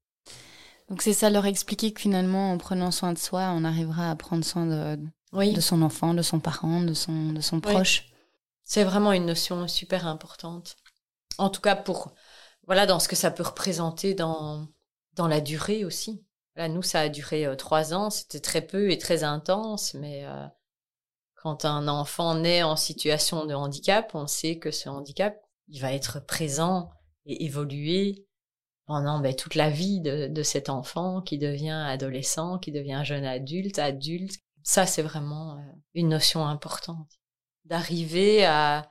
Donc 0.88 1.02
c'est 1.02 1.12
ça 1.12 1.30
leur 1.30 1.46
expliquer 1.46 1.92
que 1.92 2.00
finalement, 2.00 2.52
en 2.52 2.58
prenant 2.58 2.90
soin 2.90 3.12
de 3.12 3.18
soi, 3.18 3.50
on 3.54 3.64
arrivera 3.64 4.10
à 4.10 4.16
prendre 4.16 4.44
soin 4.44 4.66
de, 4.66 4.98
de 5.32 5.60
son 5.60 5.82
enfant, 5.82 6.14
de 6.14 6.22
son 6.22 6.40
parent, 6.40 6.80
de 6.80 6.94
son, 6.94 7.32
de 7.32 7.40
son 7.40 7.60
proche. 7.60 8.06
C'est 8.64 8.84
vraiment 8.84 9.12
une 9.12 9.26
notion 9.26 9.68
super 9.68 10.06
importante. 10.06 10.76
En 11.36 11.50
tout 11.50 11.60
cas 11.60 11.76
pour, 11.76 12.14
voilà, 12.66 12.86
dans 12.86 13.00
ce 13.00 13.08
que 13.08 13.16
ça 13.16 13.30
peut 13.30 13.42
représenter 13.42 14.14
dans, 14.14 14.66
dans 15.14 15.28
la 15.28 15.40
durée 15.40 15.84
aussi. 15.84 16.24
Là, 16.56 16.68
nous, 16.68 16.82
ça 16.82 17.00
a 17.00 17.08
duré 17.08 17.46
euh, 17.46 17.54
trois 17.54 17.94
ans, 17.94 18.10
c'était 18.10 18.40
très 18.40 18.62
peu 18.62 18.90
et 18.90 18.98
très 18.98 19.22
intense, 19.22 19.94
mais 19.94 20.24
euh, 20.24 20.46
quand 21.36 21.64
un 21.64 21.86
enfant 21.86 22.34
naît 22.34 22.62
en 22.64 22.76
situation 22.76 23.46
de 23.46 23.54
handicap, 23.54 24.10
on 24.14 24.26
sait 24.26 24.58
que 24.58 24.70
ce 24.70 24.88
handicap, 24.88 25.40
il 25.68 25.80
va 25.80 25.92
être 25.92 26.18
présent 26.26 26.90
et 27.26 27.44
évoluer 27.44 28.26
pendant 28.88 29.20
ben, 29.20 29.34
toute 29.36 29.54
la 29.54 29.68
vie 29.68 30.00
de, 30.00 30.28
de, 30.28 30.42
cet 30.42 30.70
enfant 30.70 31.20
qui 31.20 31.36
devient 31.36 31.84
adolescent, 31.86 32.58
qui 32.58 32.72
devient 32.72 33.02
jeune 33.04 33.26
adulte, 33.26 33.78
adulte. 33.78 34.38
Ça, 34.62 34.86
c'est 34.86 35.02
vraiment 35.02 35.58
euh, 35.58 35.60
une 35.94 36.08
notion 36.08 36.46
importante. 36.46 37.20
D'arriver 37.66 38.46
à, 38.46 38.90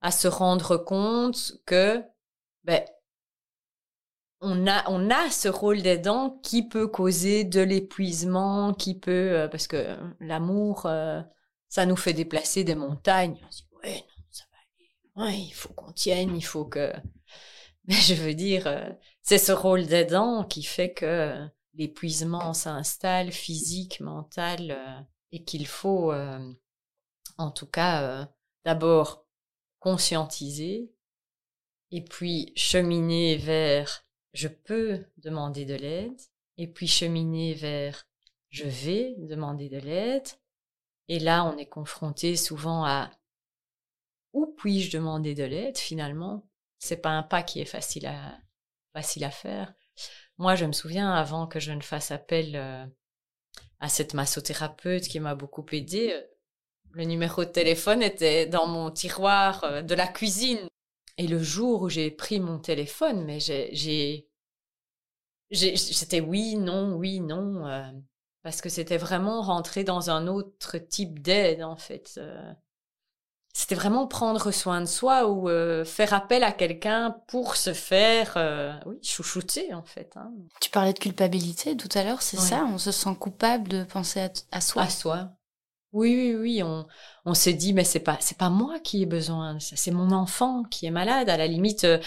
à 0.00 0.10
se 0.10 0.26
rendre 0.26 0.76
compte 0.76 1.52
que 1.64 2.02
ben, 2.64 2.84
on 4.40 4.66
a, 4.66 4.82
on 4.90 5.10
a 5.10 5.30
ce 5.30 5.48
rôle 5.48 5.80
d'aidant 5.80 6.40
qui 6.42 6.66
peut 6.66 6.88
causer 6.88 7.44
de 7.44 7.60
l'épuisement, 7.60 8.74
qui 8.74 8.98
peut, 8.98 9.32
euh, 9.32 9.48
parce 9.48 9.68
que 9.68 9.96
l'amour, 10.18 10.86
euh, 10.86 11.22
ça 11.68 11.86
nous 11.86 11.96
fait 11.96 12.14
déplacer 12.14 12.64
des 12.64 12.74
montagnes. 12.74 13.38
On 13.46 13.50
se 13.52 13.62
dit, 13.62 13.68
ouais, 13.84 14.04
non, 14.18 14.24
ça 14.32 14.44
va 14.50 15.22
aller. 15.22 15.30
Ouais, 15.30 15.40
il 15.40 15.54
faut 15.54 15.72
qu'on 15.72 15.92
tienne, 15.92 16.34
il 16.36 16.44
faut 16.44 16.64
que. 16.64 16.92
Mais 17.88 17.94
je 17.94 18.14
veux 18.14 18.34
dire, 18.34 18.66
euh, 18.66 18.88
c'est 19.22 19.38
ce 19.38 19.52
rôle 19.52 19.86
d'aidant 19.86 20.44
qui 20.44 20.62
fait 20.62 20.92
que 20.92 21.46
l'épuisement 21.74 22.52
s'installe 22.52 23.32
physique, 23.32 24.00
mental, 24.00 25.06
et 25.32 25.44
qu'il 25.44 25.66
faut, 25.66 26.12
en 27.38 27.50
tout 27.52 27.66
cas, 27.66 28.28
d'abord 28.64 29.24
conscientiser, 29.78 30.92
et 31.90 32.04
puis 32.04 32.52
cheminer 32.56 33.36
vers 33.36 34.04
je 34.32 34.48
peux 34.48 35.04
demander 35.16 35.64
de 35.64 35.74
l'aide, 35.74 36.20
et 36.56 36.66
puis 36.66 36.86
cheminer 36.86 37.54
vers 37.54 38.06
je 38.50 38.64
vais 38.64 39.14
demander 39.18 39.68
de 39.68 39.78
l'aide. 39.78 40.28
Et 41.08 41.18
là, 41.18 41.44
on 41.44 41.56
est 41.56 41.68
confronté 41.68 42.36
souvent 42.36 42.84
à 42.84 43.10
où 44.32 44.46
puis-je 44.46 44.96
demander 44.96 45.34
de 45.34 45.44
l'aide 45.44 45.78
finalement 45.78 46.48
C'est 46.80 46.96
pas 47.00 47.10
un 47.10 47.22
pas 47.22 47.44
qui 47.44 47.60
est 47.60 47.64
facile 47.66 48.06
à 48.06 48.40
facile 48.92 49.24
à 49.24 49.30
faire. 49.30 49.72
Moi, 50.38 50.54
je 50.54 50.64
me 50.64 50.72
souviens 50.72 51.12
avant 51.12 51.46
que 51.46 51.60
je 51.60 51.72
ne 51.72 51.82
fasse 51.82 52.10
appel 52.10 52.56
euh, 52.56 52.86
à 53.78 53.88
cette 53.88 54.14
massothérapeute 54.14 55.04
qui 55.04 55.20
m'a 55.20 55.34
beaucoup 55.34 55.64
aidé, 55.72 56.12
euh, 56.12 56.22
le 56.92 57.04
numéro 57.04 57.44
de 57.44 57.50
téléphone 57.50 58.02
était 58.02 58.46
dans 58.46 58.66
mon 58.66 58.90
tiroir 58.90 59.62
euh, 59.64 59.82
de 59.82 59.94
la 59.94 60.08
cuisine. 60.08 60.66
Et 61.18 61.28
le 61.28 61.42
jour 61.42 61.82
où 61.82 61.88
j'ai 61.88 62.10
pris 62.10 62.40
mon 62.40 62.58
téléphone, 62.58 63.24
mais 63.24 63.38
j'ai, 63.40 64.26
c'était 65.52 66.20
oui, 66.20 66.56
non, 66.56 66.94
oui, 66.94 67.20
non, 67.20 67.92
parce 68.42 68.62
que 68.62 68.70
c'était 68.70 68.96
vraiment 68.96 69.42
rentrer 69.42 69.84
dans 69.84 70.08
un 70.08 70.26
autre 70.26 70.78
type 70.78 71.20
d'aide 71.20 71.62
en 71.62 71.76
fait. 71.76 72.18
Euh. 73.50 73.52
c'était 73.52 73.74
vraiment 73.74 74.06
prendre 74.06 74.50
soin 74.50 74.80
de 74.80 74.86
soi 74.86 75.28
ou 75.28 75.48
euh, 75.48 75.84
faire 75.84 76.14
appel 76.14 76.44
à 76.44 76.52
quelqu'un 76.52 77.16
pour 77.28 77.56
se 77.56 77.72
faire, 77.72 78.36
oui, 78.86 78.96
chouchouter 79.02 79.74
en 79.74 79.82
fait. 79.82 80.12
Hein. 80.16 80.30
Tu 80.60 80.70
parlais 80.70 80.92
de 80.92 80.98
culpabilité 80.98 81.76
tout 81.76 81.88
à 81.94 82.04
l'heure, 82.04 82.22
c'est 82.22 82.38
ça? 82.38 82.64
On 82.72 82.78
se 82.78 82.92
sent 82.92 83.14
coupable 83.18 83.68
de 83.68 83.84
penser 83.84 84.20
à, 84.20 84.30
à 84.52 84.60
soi? 84.60 84.82
À 84.82 84.88
soi, 84.88 85.30
oui, 85.92 86.14
oui, 86.14 86.36
oui, 86.36 86.62
on, 86.62 86.86
on 87.24 87.34
s'est 87.34 87.52
dit, 87.52 87.72
mais 87.72 87.82
c'est 87.82 87.98
pas, 87.98 88.16
c'est 88.20 88.38
pas 88.38 88.48
moi 88.48 88.78
qui 88.78 89.02
ai 89.02 89.06
besoin, 89.06 89.58
c'est 89.58 89.90
mon 89.90 90.12
enfant 90.12 90.62
qui 90.62 90.86
est 90.86 90.92
malade. 90.92 91.28
À 91.28 91.36
la 91.36 91.48
limite, 91.48 91.82
euh, 91.82 91.98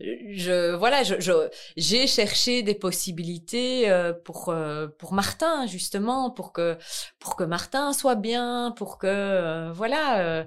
je, 0.00 0.74
voilà, 0.74 1.02
je, 1.02 1.48
j'ai 1.76 2.06
cherché 2.06 2.62
des 2.62 2.74
possibilités 2.74 3.90
euh, 3.90 4.14
pour, 4.14 4.48
euh, 4.48 4.86
pour 4.98 5.12
Martin, 5.12 5.66
justement, 5.66 6.30
pour 6.30 6.54
que, 6.54 6.78
pour 7.18 7.36
que 7.36 7.44
Martin 7.44 7.92
soit 7.92 8.14
bien, 8.14 8.72
pour 8.74 8.96
que, 8.96 9.70
voilà. 9.72 10.46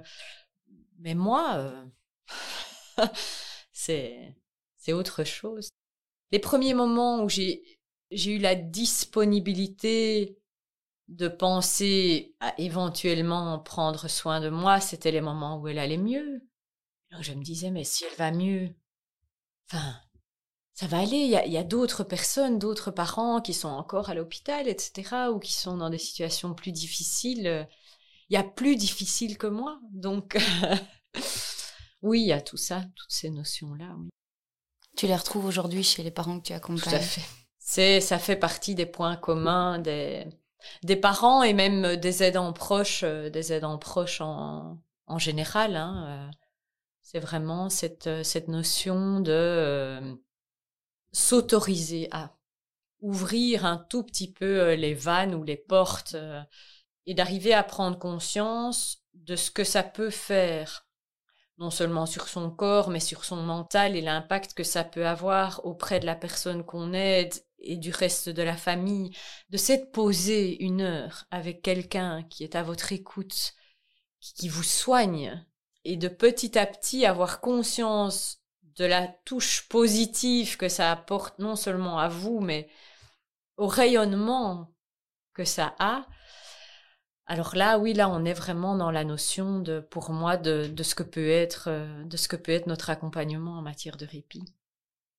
Mais 1.00 1.14
moi, 1.14 1.72
c'est, 3.72 4.36
c'est 4.76 4.92
autre 4.92 5.24
chose. 5.24 5.70
Les 6.30 6.38
premiers 6.38 6.74
moments 6.74 7.22
où 7.22 7.28
j'ai, 7.28 7.62
eu 8.12 8.38
la 8.38 8.54
disponibilité 8.54 10.38
de 11.08 11.28
penser 11.28 12.36
à 12.40 12.54
éventuellement 12.60 13.58
prendre 13.58 14.08
soin 14.08 14.40
de 14.40 14.48
moi, 14.48 14.80
c'était 14.80 15.10
les 15.10 15.20
moments 15.20 15.58
où 15.58 15.68
elle 15.68 15.78
allait 15.78 15.96
mieux. 15.96 16.42
Donc 17.10 17.22
je 17.22 17.32
me 17.32 17.42
disais, 17.42 17.70
mais 17.70 17.84
si 17.84 18.04
elle 18.04 18.16
va 18.16 18.30
mieux, 18.30 18.70
enfin, 19.70 19.94
ça 20.74 20.86
va 20.86 21.00
aller. 21.00 21.16
Il 21.16 21.52
y 21.52 21.58
a, 21.58 21.64
d'autres 21.64 22.04
personnes, 22.04 22.58
d'autres 22.58 22.90
parents 22.90 23.40
qui 23.40 23.54
sont 23.54 23.68
encore 23.68 24.08
à 24.10 24.14
l'hôpital, 24.14 24.68
etc., 24.68 25.28
ou 25.32 25.38
qui 25.38 25.52
sont 25.52 25.76
dans 25.76 25.90
des 25.90 25.98
situations 25.98 26.54
plus 26.54 26.72
difficiles. 26.72 27.68
Il 28.30 28.34
y 28.34 28.36
a 28.36 28.44
plus 28.44 28.76
difficile 28.76 29.36
que 29.36 29.48
moi. 29.48 29.80
Donc, 29.92 30.38
oui, 32.02 32.22
il 32.22 32.28
y 32.28 32.32
a 32.32 32.40
tout 32.40 32.56
ça, 32.56 32.82
toutes 32.94 33.12
ces 33.12 33.30
notions-là. 33.30 33.94
Oui. 33.98 34.08
Tu 34.96 35.06
les 35.06 35.16
retrouves 35.16 35.46
aujourd'hui 35.46 35.82
chez 35.82 36.02
les 36.02 36.10
parents 36.10 36.38
que 36.38 36.46
tu 36.46 36.52
accompagnes 36.52 36.82
Tout 36.82 36.94
à 36.94 37.00
fait. 37.00 37.22
C'est, 37.58 38.00
ça 38.00 38.18
fait 38.18 38.36
partie 38.36 38.74
des 38.74 38.86
points 38.86 39.16
communs, 39.16 39.78
des, 39.78 40.26
des 40.82 40.96
parents 40.96 41.42
et 41.42 41.52
même 41.52 41.96
des 41.96 42.22
aidants 42.22 42.52
proches, 42.52 43.02
euh, 43.04 43.30
des 43.30 43.52
aidants 43.52 43.78
proches 43.78 44.20
en, 44.20 44.78
en 45.06 45.18
général. 45.18 45.76
Hein, 45.76 46.04
euh, 46.06 46.30
c'est 47.02 47.20
vraiment 47.20 47.68
cette, 47.68 48.06
euh, 48.06 48.22
cette 48.22 48.48
notion 48.48 49.20
de 49.20 50.18
s'autoriser 51.12 52.08
à 52.12 52.36
ouvrir 53.00 53.64
un 53.64 53.78
tout 53.78 54.02
petit 54.04 54.30
peu 54.32 54.74
les 54.74 54.94
vannes 54.94 55.34
ou 55.34 55.42
les 55.42 55.56
portes 55.56 56.16
et 57.06 57.14
d'arriver 57.14 57.54
à 57.54 57.62
prendre 57.62 57.98
conscience 57.98 59.04
de 59.14 59.36
ce 59.36 59.50
que 59.50 59.64
ça 59.64 59.82
peut 59.82 60.10
faire, 60.10 60.86
non 61.58 61.70
seulement 61.70 62.06
sur 62.06 62.28
son 62.28 62.50
corps, 62.50 62.90
mais 62.90 63.00
sur 63.00 63.24
son 63.24 63.36
mental 63.36 63.96
et 63.96 64.00
l'impact 64.00 64.54
que 64.54 64.64
ça 64.64 64.84
peut 64.84 65.06
avoir 65.06 65.64
auprès 65.66 66.00
de 66.00 66.06
la 66.06 66.16
personne 66.16 66.64
qu'on 66.64 66.92
aide 66.92 67.34
et 67.58 67.76
du 67.76 67.90
reste 67.90 68.28
de 68.28 68.42
la 68.42 68.56
famille, 68.56 69.14
de 69.50 69.56
s'être 69.56 69.92
posé 69.92 70.62
une 70.62 70.80
heure 70.80 71.26
avec 71.30 71.62
quelqu'un 71.62 72.22
qui 72.24 72.44
est 72.44 72.56
à 72.56 72.62
votre 72.62 72.92
écoute, 72.92 73.52
qui 74.20 74.48
vous 74.48 74.62
soigne, 74.62 75.44
et 75.84 75.96
de 75.96 76.08
petit 76.08 76.58
à 76.58 76.66
petit 76.66 77.06
avoir 77.06 77.40
conscience 77.40 78.38
de 78.76 78.84
la 78.84 79.08
touche 79.08 79.68
positive 79.68 80.56
que 80.56 80.68
ça 80.68 80.90
apporte 80.90 81.38
non 81.38 81.56
seulement 81.56 81.98
à 81.98 82.08
vous, 82.08 82.40
mais 82.40 82.68
au 83.56 83.66
rayonnement 83.66 84.72
que 85.34 85.44
ça 85.44 85.74
a. 85.78 86.06
Alors 87.30 87.54
là, 87.54 87.78
oui, 87.78 87.94
là, 87.94 88.10
on 88.10 88.24
est 88.24 88.34
vraiment 88.34 88.76
dans 88.76 88.90
la 88.90 89.04
notion 89.04 89.60
de, 89.60 89.78
pour 89.78 90.10
moi, 90.10 90.36
de, 90.36 90.66
de 90.66 90.82
ce 90.82 90.94
que 90.94 91.04
peut 91.04 91.28
être, 91.28 91.68
euh, 91.68 92.04
de 92.04 92.16
ce 92.16 92.26
que 92.26 92.36
peut 92.36 92.52
être 92.52 92.66
notre 92.66 92.90
accompagnement 92.90 93.56
en 93.58 93.62
matière 93.62 93.96
de 93.96 94.04
répit. 94.04 94.44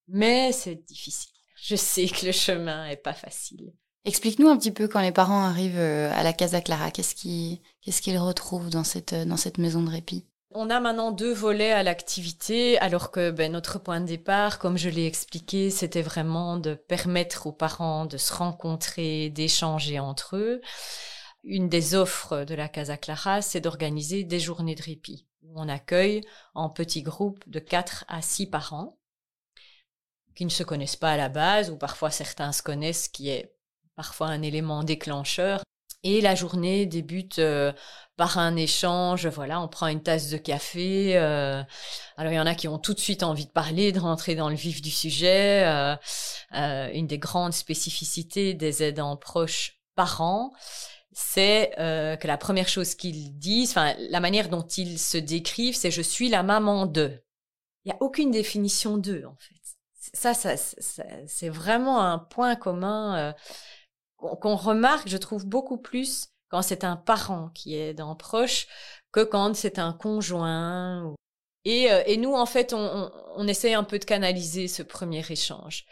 Mais 0.07 0.51
c'est 0.51 0.75
difficile 0.75 1.31
je 1.61 1.75
sais 1.75 2.07
que 2.07 2.25
le 2.25 2.31
chemin 2.31 2.87
est 2.87 2.97
pas 2.97 3.13
facile. 3.13 3.71
Explique-nous 4.03 4.49
un 4.49 4.57
petit 4.57 4.71
peu 4.71 4.87
quand 4.87 4.99
les 4.99 5.11
parents 5.11 5.43
arrivent 5.43 5.77
euh, 5.77 6.11
à 6.13 6.23
la 6.23 6.33
Casa 6.33 6.59
Clara, 6.59 6.89
qu'est-ce 6.89 7.13
qu'ils 7.13 7.59
qu'est-ce 7.81 8.01
qu'ils 8.01 8.17
retrouvent 8.17 8.71
dans 8.71 8.83
cette 8.83 9.13
dans 9.13 9.37
cette 9.37 9.59
maison 9.59 9.83
de 9.83 9.91
répit? 9.91 10.25
On 10.53 10.69
a 10.69 10.79
maintenant 10.81 11.11
deux 11.11 11.31
volets 11.31 11.71
à 11.71 11.83
l'activité, 11.83 12.77
alors 12.79 13.11
que 13.11 13.31
ben, 13.31 13.53
notre 13.53 13.79
point 13.79 14.01
de 14.01 14.07
départ, 14.07 14.59
comme 14.59 14.77
je 14.77 14.89
l'ai 14.89 15.05
expliqué, 15.05 15.69
c'était 15.69 16.01
vraiment 16.01 16.57
de 16.57 16.73
permettre 16.73 17.47
aux 17.47 17.53
parents 17.53 18.05
de 18.05 18.17
se 18.17 18.33
rencontrer, 18.33 19.29
d'échanger 19.29 19.99
entre 19.99 20.35
eux. 20.35 20.61
Une 21.43 21.69
des 21.69 21.95
offres 21.95 22.43
de 22.43 22.53
la 22.53 22.69
Casa 22.69 22.97
Clara, 22.97 23.41
c'est 23.41 23.61
d'organiser 23.61 24.23
des 24.23 24.39
journées 24.39 24.75
de 24.75 24.83
répit, 24.83 25.25
où 25.43 25.59
on 25.59 25.69
accueille 25.69 26.21
en 26.53 26.69
petits 26.69 27.01
groupes 27.01 27.43
de 27.47 27.59
4 27.59 28.05
à 28.07 28.21
6 28.21 28.47
parents 28.47 28.97
qui 30.35 30.45
ne 30.45 30.49
se 30.49 30.63
connaissent 30.63 30.95
pas 30.95 31.11
à 31.11 31.17
la 31.17 31.29
base, 31.29 31.71
ou 31.71 31.77
parfois 31.77 32.09
certains 32.09 32.51
se 32.51 32.61
connaissent, 32.61 33.07
qui 33.07 33.29
est 33.29 33.53
parfois 33.95 34.27
un 34.27 34.41
élément 34.41 34.83
déclencheur. 34.83 35.61
Et 36.03 36.21
la 36.21 36.33
journée 36.33 36.87
débute 36.87 37.37
euh, 37.37 37.73
par 38.17 38.39
un 38.39 38.55
échange, 38.55 39.27
voilà, 39.27 39.61
on 39.61 39.67
prend 39.67 39.87
une 39.87 40.01
tasse 40.01 40.29
de 40.29 40.37
café. 40.37 41.17
Euh, 41.17 41.61
alors 42.17 42.33
il 42.33 42.35
y 42.35 42.39
en 42.39 42.47
a 42.47 42.55
qui 42.55 42.67
ont 42.67 42.79
tout 42.79 42.95
de 42.95 42.99
suite 42.99 43.21
envie 43.21 43.45
de 43.45 43.51
parler, 43.51 43.91
de 43.91 43.99
rentrer 43.99 44.33
dans 44.33 44.49
le 44.49 44.55
vif 44.55 44.81
du 44.81 44.89
sujet. 44.89 45.63
Euh, 45.65 45.95
une 46.93 47.05
des 47.07 47.19
grandes 47.19 47.53
spécificités 47.53 48.55
des 48.55 48.81
aidants 48.81 49.15
proches 49.15 49.79
parents, 49.95 50.53
c'est 51.13 51.77
euh, 51.79 52.15
que 52.15 52.27
la 52.27 52.37
première 52.37 52.67
chose 52.67 52.95
qu'ils 52.95 53.37
disent, 53.37 53.71
enfin 53.71 53.95
la 54.09 54.19
manière 54.19 54.49
dont 54.49 54.65
ils 54.65 54.99
se 54.99 55.17
décrivent, 55.17 55.75
c'est 55.75 55.91
je 55.91 56.01
suis 56.01 56.29
la 56.29 56.43
maman 56.43 56.85
de. 56.85 57.21
Il 57.83 57.89
n'y 57.89 57.93
a 57.93 58.01
aucune 58.01 58.31
définition 58.31 58.97
d'eux 58.97 59.25
en 59.25 59.35
fait. 59.39 59.55
Ça, 60.13 60.33
ça, 60.33 60.55
c'est 61.27 61.49
vraiment 61.49 62.01
un 62.01 62.19
point 62.19 62.55
commun 62.55 63.17
euh, 63.17 63.33
qu'on 64.17 64.55
remarque, 64.55 65.07
je 65.07 65.17
trouve 65.17 65.45
beaucoup 65.45 65.77
plus 65.77 66.29
quand 66.49 66.61
c'est 66.61 66.83
un 66.83 66.97
parent 66.97 67.49
qui 67.49 67.75
est 67.75 67.93
dans 67.93 68.15
proche 68.15 68.67
que 69.11 69.23
quand 69.23 69.55
c'est 69.55 69.79
un 69.79 69.93
conjoint. 69.93 71.15
Et, 71.63 71.91
euh, 71.91 72.03
et, 72.07 72.17
nous, 72.17 72.33
en 72.33 72.45
fait, 72.45 72.73
on, 72.73 72.79
on, 72.79 73.11
on 73.35 73.47
essaie 73.47 73.73
un 73.73 73.83
peu 73.83 73.99
de 73.99 74.05
canaliser 74.05 74.67
ce 74.67 74.81
premier 74.83 75.23
échange. 75.29 75.85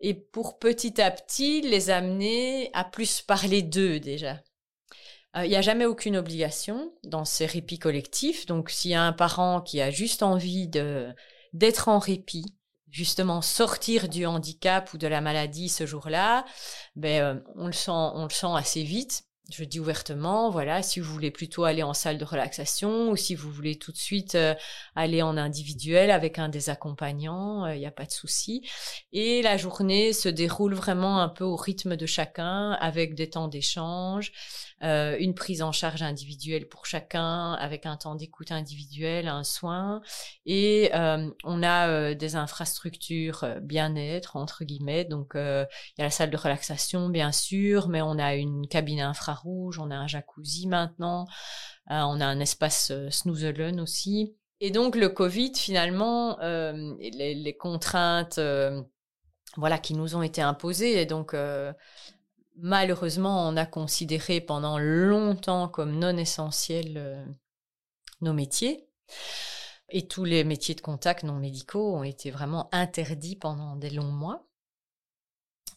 Et 0.00 0.14
pour 0.14 0.58
petit 0.58 1.00
à 1.00 1.10
petit 1.10 1.62
les 1.62 1.90
amener 1.90 2.70
à 2.74 2.84
plus 2.84 3.22
parler 3.22 3.62
d'eux 3.62 3.98
déjà. 3.98 4.40
Euh, 5.36 5.44
il 5.44 5.50
n'y 5.50 5.56
a 5.56 5.62
jamais 5.62 5.86
aucune 5.86 6.16
obligation 6.16 6.92
dans 7.04 7.24
ces 7.24 7.46
répits 7.46 7.78
collectifs. 7.78 8.46
Donc, 8.46 8.70
s'il 8.70 8.92
y 8.92 8.94
a 8.94 9.02
un 9.02 9.12
parent 9.12 9.60
qui 9.60 9.80
a 9.80 9.90
juste 9.90 10.22
envie 10.22 10.68
de 10.68 11.08
d'être 11.52 11.88
en 11.88 11.98
répit, 11.98 12.54
justement 12.90 13.40
sortir 13.40 14.08
du 14.08 14.26
handicap 14.26 14.92
ou 14.92 14.98
de 14.98 15.06
la 15.06 15.20
maladie 15.20 15.68
ce 15.68 15.86
jour-là, 15.86 16.44
ben 16.96 17.22
euh, 17.22 17.40
on 17.54 17.66
le 17.66 17.72
sent, 17.72 17.90
on 17.90 18.24
le 18.24 18.30
sent 18.30 18.54
assez 18.54 18.82
vite. 18.82 19.24
Je 19.52 19.62
dis 19.62 19.78
ouvertement, 19.78 20.50
voilà, 20.50 20.82
si 20.82 20.98
vous 20.98 21.12
voulez 21.12 21.30
plutôt 21.30 21.64
aller 21.64 21.84
en 21.84 21.94
salle 21.94 22.18
de 22.18 22.24
relaxation 22.24 23.10
ou 23.10 23.16
si 23.16 23.36
vous 23.36 23.48
voulez 23.48 23.78
tout 23.78 23.92
de 23.92 23.96
suite 23.96 24.34
euh, 24.34 24.54
aller 24.96 25.22
en 25.22 25.36
individuel 25.36 26.10
avec 26.10 26.40
un 26.40 26.48
des 26.48 26.68
accompagnants, 26.68 27.66
il 27.68 27.78
n'y 27.78 27.86
a 27.86 27.92
pas 27.92 28.06
de 28.06 28.10
souci. 28.10 28.68
Et 29.12 29.42
la 29.42 29.56
journée 29.56 30.12
se 30.12 30.28
déroule 30.28 30.74
vraiment 30.74 31.20
un 31.20 31.28
peu 31.28 31.44
au 31.44 31.54
rythme 31.54 31.96
de 31.96 32.06
chacun 32.06 32.72
avec 32.72 33.14
des 33.14 33.30
temps 33.30 33.46
d'échange, 33.46 34.32
euh, 34.82 35.16
une 35.18 35.34
prise 35.34 35.62
en 35.62 35.72
charge 35.72 36.02
individuelle 36.02 36.68
pour 36.68 36.84
chacun, 36.84 37.54
avec 37.54 37.86
un 37.86 37.96
temps 37.96 38.14
d'écoute 38.14 38.52
individuel, 38.52 39.26
un 39.26 39.42
soin, 39.42 40.02
et 40.44 40.90
euh, 40.94 41.30
on 41.44 41.62
a 41.62 41.88
euh, 41.88 42.14
des 42.14 42.36
infrastructures 42.36 43.46
bien-être 43.62 44.36
entre 44.36 44.64
guillemets. 44.64 45.06
Donc 45.06 45.32
il 45.34 45.66
y 45.98 46.02
a 46.02 46.04
la 46.04 46.10
salle 46.10 46.30
de 46.30 46.36
relaxation 46.36 47.08
bien 47.08 47.32
sûr, 47.32 47.88
mais 47.88 48.02
on 48.02 48.18
a 48.18 48.34
une 48.34 48.68
cabine 48.68 49.00
infrarouge, 49.00 49.78
on 49.78 49.90
a 49.90 49.96
un 49.96 50.06
jacuzzi 50.06 50.66
maintenant, 50.66 51.26
on 51.88 52.20
a 52.20 52.26
un 52.26 52.40
espace 52.40 52.92
snoozelen 53.10 53.80
aussi. 53.80 54.36
Et 54.60 54.70
donc 54.70 54.94
le 54.94 55.08
Covid 55.08 55.52
finalement, 55.54 56.38
les, 56.40 57.56
contraintes 57.58 58.40
voilà 59.56 59.78
qui 59.78 59.94
nous 59.94 60.16
ont 60.16 60.22
été 60.22 60.42
imposées 60.42 61.00
et 61.00 61.06
donc 61.06 61.34
malheureusement, 62.56 63.48
on 63.48 63.56
a 63.56 63.66
considéré 63.66 64.40
pendant 64.40 64.78
longtemps 64.78 65.68
comme 65.68 65.98
non 65.98 66.16
essentiels 66.16 66.94
euh, 66.96 67.24
nos 68.20 68.32
métiers. 68.32 68.86
Et 69.90 70.08
tous 70.08 70.24
les 70.24 70.44
métiers 70.44 70.74
de 70.74 70.80
contact 70.80 71.22
non 71.22 71.34
médicaux 71.34 71.94
ont 71.94 72.02
été 72.02 72.30
vraiment 72.30 72.68
interdits 72.72 73.36
pendant 73.36 73.76
des 73.76 73.90
longs 73.90 74.04
mois. 74.04 74.46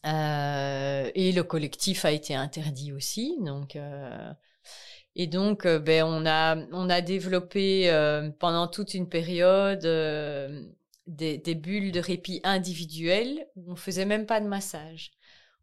Euh, 0.05 1.11
et 1.13 1.31
le 1.31 1.43
collectif 1.43 2.05
a 2.05 2.11
été 2.11 2.33
interdit 2.35 2.91
aussi. 2.93 3.37
Donc, 3.41 3.75
euh, 3.75 4.33
et 5.15 5.27
donc, 5.27 5.67
ben, 5.67 6.03
on 6.03 6.25
a 6.25 6.55
on 6.71 6.89
a 6.89 7.01
développé 7.01 7.91
pendant 8.39 8.67
toute 8.67 8.93
une 8.93 9.09
période 9.09 9.81
des, 11.07 11.37
des, 11.37 11.55
bulles 11.55 11.91
de 11.91 11.99
répit 11.99 12.39
individuelles 12.43 13.47
où 13.55 13.71
on 13.73 13.75
faisait 13.75 14.05
même 14.05 14.25
pas 14.25 14.39
de 14.39 14.47
massage 14.47 15.11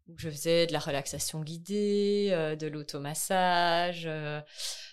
où 0.07 0.17
je 0.17 0.29
faisais 0.29 0.67
de 0.67 0.73
la 0.73 0.79
relaxation 0.79 1.41
guidée, 1.41 2.29
euh, 2.31 2.55
de 2.55 2.67
l'automassage. 2.67 4.03
Euh, 4.05 4.41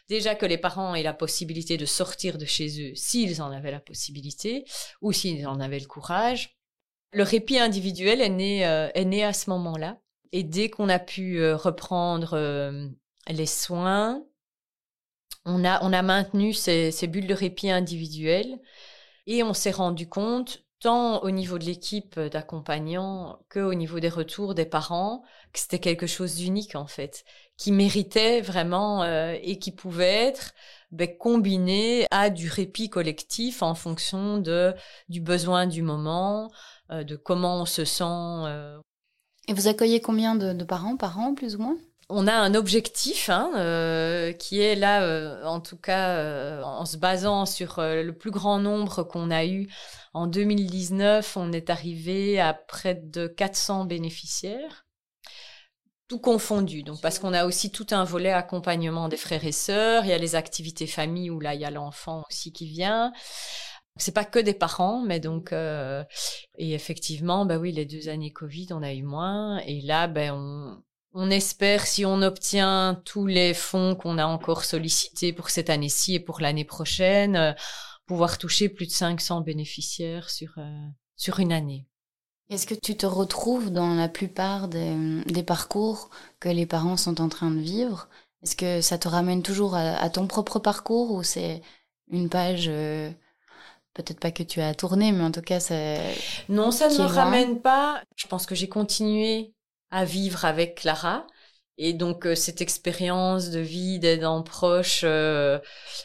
déjà 0.08 0.34
que 0.34 0.46
les 0.46 0.58
parents 0.58 0.94
aient 0.94 1.02
la 1.02 1.14
possibilité 1.14 1.76
de 1.76 1.86
sortir 1.86 2.38
de 2.38 2.44
chez 2.44 2.90
eux 2.90 2.94
s'ils 2.94 3.40
en 3.40 3.50
avaient 3.52 3.70
la 3.70 3.80
possibilité 3.80 4.64
ou 5.00 5.12
s'ils 5.12 5.46
en 5.46 5.60
avaient 5.60 5.78
le 5.78 5.86
courage. 5.86 6.56
Le 7.12 7.22
répit 7.22 7.58
individuel 7.58 8.20
est 8.20 8.28
né, 8.28 8.66
euh, 8.66 8.88
à 8.94 9.32
ce 9.32 9.50
moment-là. 9.50 9.98
Et 10.32 10.42
dès 10.42 10.68
qu'on 10.68 10.88
a 10.88 10.98
pu 10.98 11.48
reprendre 11.52 12.36
les 13.28 13.46
soins, 13.46 14.24
on 15.44 15.64
a, 15.64 15.80
on 15.84 15.92
a 15.92 16.02
maintenu 16.02 16.52
ces, 16.52 16.90
ces 16.90 17.06
bulles 17.06 17.28
de 17.28 17.34
répit 17.34 17.70
individuelles 17.70 18.58
et 19.28 19.44
on 19.44 19.54
s'est 19.54 19.70
rendu 19.70 20.08
compte 20.08 20.63
tant 20.84 21.22
au 21.22 21.30
niveau 21.30 21.58
de 21.58 21.64
l'équipe 21.64 22.20
d'accompagnants 22.20 23.38
qu'au 23.50 23.72
niveau 23.72 24.00
des 24.00 24.10
retours 24.10 24.54
des 24.54 24.66
parents, 24.66 25.22
que 25.54 25.58
c'était 25.58 25.78
quelque 25.78 26.06
chose 26.06 26.34
d'unique 26.34 26.76
en 26.76 26.86
fait, 26.86 27.24
qui 27.56 27.72
méritait 27.72 28.42
vraiment 28.42 29.02
euh, 29.02 29.34
et 29.40 29.58
qui 29.58 29.72
pouvait 29.72 30.26
être 30.26 30.52
ben, 30.90 31.08
combiné 31.16 32.06
à 32.10 32.28
du 32.28 32.50
répit 32.50 32.90
collectif 32.90 33.62
en 33.62 33.74
fonction 33.74 34.36
de 34.36 34.74
du 35.08 35.22
besoin 35.22 35.66
du 35.66 35.80
moment, 35.80 36.50
euh, 36.90 37.02
de 37.02 37.16
comment 37.16 37.62
on 37.62 37.64
se 37.64 37.86
sent. 37.86 38.04
Euh. 38.04 38.78
Et 39.48 39.54
vous 39.54 39.68
accueillez 39.68 40.02
combien 40.02 40.34
de, 40.34 40.52
de 40.52 40.64
parents 40.64 40.98
par 40.98 41.18
an, 41.18 41.34
plus 41.34 41.56
ou 41.56 41.60
moins? 41.60 41.78
On 42.08 42.26
a 42.26 42.34
un 42.34 42.54
objectif 42.54 43.30
hein, 43.30 43.50
euh, 43.56 44.32
qui 44.32 44.60
est 44.60 44.74
là, 44.74 45.02
euh, 45.02 45.44
en 45.44 45.60
tout 45.60 45.76
cas, 45.76 46.16
euh, 46.18 46.62
en 46.62 46.84
se 46.84 46.96
basant 46.96 47.46
sur 47.46 47.76
le 47.78 48.12
plus 48.12 48.30
grand 48.30 48.58
nombre 48.58 49.02
qu'on 49.04 49.30
a 49.30 49.44
eu 49.46 49.68
en 50.12 50.26
2019, 50.26 51.36
on 51.36 51.52
est 51.52 51.70
arrivé 51.70 52.40
à 52.40 52.54
près 52.54 52.94
de 52.94 53.26
400 53.26 53.86
bénéficiaires, 53.86 54.86
tout 56.08 56.20
confondu. 56.20 56.82
Donc 56.82 57.00
parce 57.00 57.18
qu'on 57.18 57.32
a 57.32 57.46
aussi 57.46 57.70
tout 57.70 57.86
un 57.90 58.04
volet 58.04 58.32
accompagnement 58.32 59.08
des 59.08 59.16
frères 59.16 59.44
et 59.44 59.52
sœurs, 59.52 60.04
il 60.04 60.10
y 60.10 60.12
a 60.12 60.18
les 60.18 60.34
activités 60.34 60.86
famille 60.86 61.30
où 61.30 61.40
là 61.40 61.54
il 61.54 61.60
y 61.60 61.64
a 61.64 61.70
l'enfant 61.70 62.24
aussi 62.28 62.52
qui 62.52 62.66
vient. 62.66 63.12
C'est 63.96 64.12
pas 64.14 64.24
que 64.24 64.40
des 64.40 64.54
parents, 64.54 65.00
mais 65.02 65.20
donc 65.20 65.52
et 65.52 66.74
effectivement, 66.74 67.46
bah 67.46 67.58
oui, 67.58 67.72
les 67.72 67.86
deux 67.86 68.08
années 68.08 68.32
Covid, 68.32 68.68
on 68.72 68.82
a 68.82 68.92
eu 68.92 69.02
moins, 69.02 69.58
et 69.66 69.80
là, 69.82 70.08
ben 70.08 70.32
on 70.34 70.82
on 71.14 71.30
espère, 71.30 71.86
si 71.86 72.04
on 72.04 72.22
obtient 72.22 73.00
tous 73.04 73.26
les 73.26 73.54
fonds 73.54 73.94
qu'on 73.94 74.18
a 74.18 74.26
encore 74.26 74.64
sollicités 74.64 75.32
pour 75.32 75.48
cette 75.48 75.70
année-ci 75.70 76.16
et 76.16 76.20
pour 76.20 76.40
l'année 76.40 76.64
prochaine, 76.64 77.36
euh, 77.36 77.52
pouvoir 78.06 78.36
toucher 78.36 78.68
plus 78.68 78.86
de 78.86 78.90
500 78.90 79.42
bénéficiaires 79.42 80.28
sur, 80.28 80.54
euh, 80.58 80.86
sur 81.16 81.38
une 81.38 81.52
année. 81.52 81.86
Est-ce 82.50 82.66
que 82.66 82.74
tu 82.74 82.96
te 82.96 83.06
retrouves 83.06 83.70
dans 83.70 83.94
la 83.94 84.08
plupart 84.08 84.68
des, 84.68 85.42
parcours 85.46 86.10
que 86.40 86.48
les 86.48 86.66
parents 86.66 86.98
sont 86.98 87.20
en 87.20 87.28
train 87.28 87.50
de 87.50 87.60
vivre? 87.60 88.08
Est-ce 88.42 88.56
que 88.56 88.80
ça 88.82 88.98
te 88.98 89.08
ramène 89.08 89.42
toujours 89.42 89.74
à, 89.74 90.10
ton 90.10 90.26
propre 90.26 90.58
parcours 90.58 91.12
ou 91.12 91.22
c'est 91.22 91.62
une 92.10 92.28
page 92.28 92.66
euh, 92.68 93.10
peut-être 93.94 94.20
pas 94.20 94.32
que 94.32 94.42
tu 94.42 94.60
as 94.60 94.74
tourné, 94.74 95.12
mais 95.12 95.24
en 95.24 95.30
tout 95.30 95.40
cas, 95.40 95.60
ça. 95.60 95.74
Non, 96.50 96.70
ça 96.70 96.88
ne 96.88 96.98
me 96.98 97.04
ramène 97.04 97.60
pas. 97.60 98.02
Je 98.16 98.26
pense 98.26 98.44
que 98.44 98.54
j'ai 98.54 98.68
continué 98.68 99.53
à 99.94 100.04
vivre 100.04 100.44
avec 100.44 100.74
Clara. 100.74 101.26
Et 101.78 101.92
donc 101.92 102.26
euh, 102.26 102.34
cette 102.34 102.60
expérience 102.60 103.50
de 103.50 103.60
vie, 103.60 103.98
d'aidant 103.98 104.42
proche, 104.42 105.02
euh, 105.04 105.58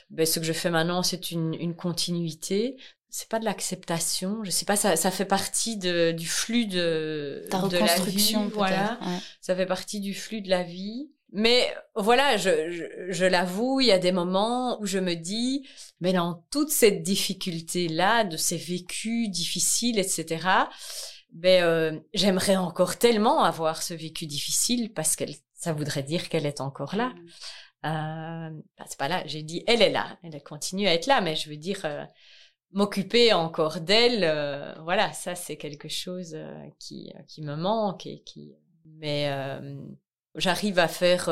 ben, 0.10 0.25
ce 0.25 0.39
que 0.39 0.45
je 0.45 0.54
fais 0.54 0.69
maintenant, 0.69 1.04
c'est 1.04 1.32
une, 1.32 1.54
une 1.56 1.75
continuité. 1.75 2.78
C'est 3.10 3.28
pas 3.30 3.39
de 3.39 3.45
l'acceptation, 3.45 4.43
je 4.43 4.52
sais 4.52 4.65
pas, 4.65 4.75
ça, 4.75 4.95
ça 4.95 5.10
fait 5.10 5.25
partie 5.25 5.78
de, 5.78 6.12
du 6.12 6.28
flux 6.28 6.67
de, 6.67 7.43
Ta 7.49 7.62
de 7.67 7.78
la 7.78 7.95
vie, 7.95 8.36
voilà. 8.54 8.99
Ça 9.41 9.56
fait 9.56 9.65
partie 9.65 9.99
du 9.99 10.13
flux 10.13 10.41
de 10.41 10.49
la 10.49 10.62
vie. 10.62 11.10
Mais 11.32 11.73
voilà, 11.95 12.38
je, 12.38 12.49
je, 12.71 12.84
je 13.12 13.25
l'avoue, 13.25 13.82
il 13.82 13.88
y 13.88 13.91
a 13.91 13.99
des 13.99 14.12
moments 14.12 14.80
où 14.82 14.86
je 14.86 14.99
me 14.99 15.15
dis, 15.15 15.67
mais 16.02 16.13
dans 16.13 16.43
toute 16.52 16.69
cette 16.69 17.04
difficulté-là, 17.04 18.23
de 18.23 18.38
ces 18.38 18.58
vécus 18.58 19.30
difficiles, 19.30 19.99
etc., 19.99 20.67
ben 21.32 21.63
euh, 21.63 22.00
j'aimerais 22.13 22.58
encore 22.58 22.98
tellement 22.98 23.44
avoir 23.44 23.84
ce 23.84 23.94
vécu 23.94 24.26
difficile 24.26 24.94
parce 24.94 25.15
que 25.15 25.25
ça 25.54 25.73
voudrait 25.73 26.04
dire 26.04 26.30
qu'elle 26.30 26.46
est 26.46 26.62
encore 26.62 26.96
là. 26.96 27.10
Mm. 27.10 27.27
Euh, 27.86 28.50
bah, 28.77 28.86
c'est 28.88 29.00
pas 29.00 29.08
là, 29.08 29.23
j'ai 29.25 29.42
dit 29.42 29.63
elle 29.65 29.82
est 29.82 29.92
là, 29.92 30.17
elle 30.23 30.44
continue 30.44 30.88
à 30.88 30.94
être 30.94 31.06
là, 31.06 31.21
mais 31.21 31.36
je 31.36 31.50
veux 31.50 31.56
dire 31.56 31.80
euh, 31.86 32.04
m'occuper 32.71 33.32
encore 33.32 33.80
d'elle, 33.80 34.25
euh, 34.25 34.73
voilà, 34.84 35.13
ça 35.13 35.34
c'est 35.36 35.56
quelque 35.56 35.88
chose 35.88 36.38
qui 36.77 37.13
qui 37.27 37.42
me 37.42 37.56
manque 37.56 38.06
et 38.06 38.21
qui, 38.23 38.54
mais 38.86 39.32
j'arrive 40.36 40.77
à 40.77 40.90
faire 40.90 41.30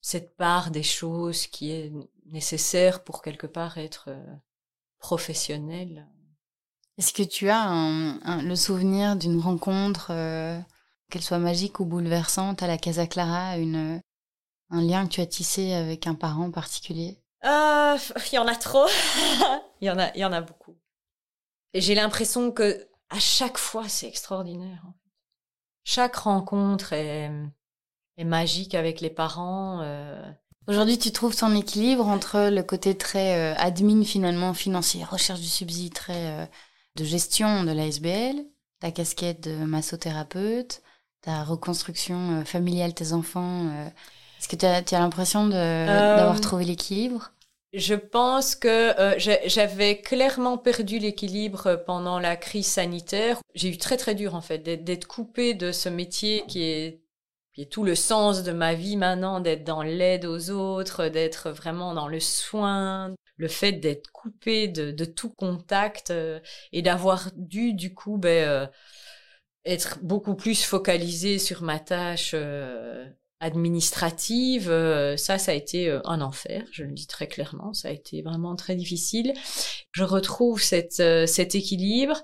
cette 0.00 0.36
part 0.36 0.70
des 0.72 0.82
choses 0.82 1.46
qui 1.46 1.70
est 1.70 1.92
nécessaire 2.26 3.04
pour 3.04 3.22
quelque 3.22 3.46
part 3.46 3.78
être 3.78 4.10
professionnelle. 4.98 6.08
Est-ce 6.96 7.12
que 7.12 7.22
tu 7.24 7.48
as 7.50 7.60
un, 7.60 8.42
le 8.42 8.54
souvenir 8.54 9.16
d'une 9.16 9.40
rencontre, 9.40 10.08
euh, 10.10 10.60
qu'elle 11.10 11.22
soit 11.22 11.38
magique 11.38 11.80
ou 11.80 11.84
bouleversante, 11.84 12.62
à 12.62 12.68
la 12.68 12.78
Casa 12.78 13.06
Clara, 13.06 13.58
une, 13.58 14.00
un 14.70 14.80
lien 14.82 15.06
que 15.06 15.14
tu 15.14 15.20
as 15.20 15.26
tissé 15.26 15.72
avec 15.72 16.06
un 16.06 16.14
parent 16.14 16.50
particulier? 16.52 17.18
Euh, 17.44 17.98
Il 18.32 18.36
y 18.36 18.38
en 18.38 18.46
a 18.46 18.54
trop. 18.54 18.86
il 19.80 19.86
y 19.86 19.90
en 19.90 19.98
a, 19.98 20.14
il 20.14 20.20
y 20.20 20.24
en 20.24 20.32
a 20.32 20.40
beaucoup. 20.40 20.76
Et 21.72 21.80
j'ai 21.80 21.96
l'impression 21.96 22.52
que 22.52 22.86
à 23.10 23.18
chaque 23.18 23.58
fois, 23.58 23.88
c'est 23.88 24.06
extraordinaire. 24.06 24.84
Chaque 25.82 26.16
rencontre 26.16 26.92
est, 26.92 27.30
est 28.16 28.24
magique 28.24 28.74
avec 28.74 29.00
les 29.00 29.10
parents. 29.10 29.84
Aujourd'hui, 30.68 30.98
tu 30.98 31.12
trouves 31.12 31.36
ton 31.36 31.54
équilibre 31.54 32.06
entre 32.06 32.48
le 32.48 32.62
côté 32.62 32.96
très 32.96 33.54
admin 33.56 34.04
finalement 34.04 34.54
financier, 34.54 35.04
recherche 35.04 35.40
du 35.40 35.48
subside, 35.48 35.92
très 35.92 36.48
de 36.96 37.04
gestion 37.04 37.64
de 37.64 37.72
l'ASBL, 37.72 38.44
ta 38.80 38.90
casquette 38.90 39.48
de 39.48 39.64
massothérapeute, 39.64 40.82
ta 41.22 41.44
reconstruction 41.44 42.44
familiale, 42.44 42.94
tes 42.94 43.12
enfants. 43.12 43.70
Est-ce 44.38 44.48
que 44.48 44.56
tu 44.56 44.66
as, 44.66 44.76
as 44.76 44.98
l'impression 45.00 45.48
d'avoir 45.48 46.40
trouvé 46.40 46.64
l'équilibre? 46.64 47.32
Je 47.74 47.94
pense 47.94 48.54
que 48.54 48.68
euh, 49.00 49.14
j'avais 49.46 50.00
clairement 50.00 50.58
perdu 50.58 51.00
l'équilibre 51.00 51.82
pendant 51.84 52.20
la 52.20 52.36
crise 52.36 52.68
sanitaire. 52.68 53.40
J'ai 53.56 53.68
eu 53.68 53.78
très 53.78 53.96
très 53.96 54.14
dur 54.14 54.36
en 54.36 54.40
fait 54.40 54.58
d'être 54.58 55.08
coupée 55.08 55.54
de 55.54 55.72
ce 55.72 55.88
métier 55.88 56.44
qui 56.46 56.62
est, 56.62 57.00
qui 57.54 57.62
est 57.62 57.70
tout 57.70 57.84
le 57.84 57.94
sens 57.94 58.42
de 58.42 58.52
ma 58.52 58.74
vie 58.74 58.96
maintenant, 58.96 59.40
d'être 59.40 59.64
dans 59.64 59.82
l'aide 59.82 60.26
aux 60.26 60.50
autres, 60.50 61.08
d'être 61.08 61.50
vraiment 61.50 61.94
dans 61.94 62.08
le 62.08 62.20
soin, 62.20 63.14
le 63.36 63.48
fait 63.48 63.72
d'être 63.72 64.10
coupée 64.12 64.68
de, 64.68 65.04
tout 65.04 65.30
contact 65.30 66.10
euh, 66.10 66.40
et 66.72 66.82
d'avoir 66.82 67.30
dû 67.36 67.74
du 67.74 67.94
coup 67.94 68.18
ben, 68.18 68.48
euh, 68.48 68.66
être 69.64 69.98
beaucoup 70.02 70.34
plus 70.34 70.64
focalisée 70.64 71.38
sur 71.38 71.62
ma 71.62 71.78
tâche 71.78 72.34
administrative, 73.40 74.70
euh, 74.70 75.16
ça, 75.16 75.38
ça 75.38 75.52
a 75.52 75.54
été 75.54 75.88
euh, 75.88 76.00
un 76.04 76.20
enfer, 76.20 76.64
je 76.70 76.84
le 76.84 76.92
dis 76.92 77.06
très 77.06 77.28
clairement, 77.28 77.74
ça 77.74 77.88
a 77.88 77.90
été 77.90 78.22
vraiment 78.22 78.56
très 78.56 78.74
difficile. 78.74 79.34
Je 79.92 80.02
retrouve 80.04 80.62
euh, 81.00 81.26
cet 81.26 81.54
équilibre, 81.54 82.22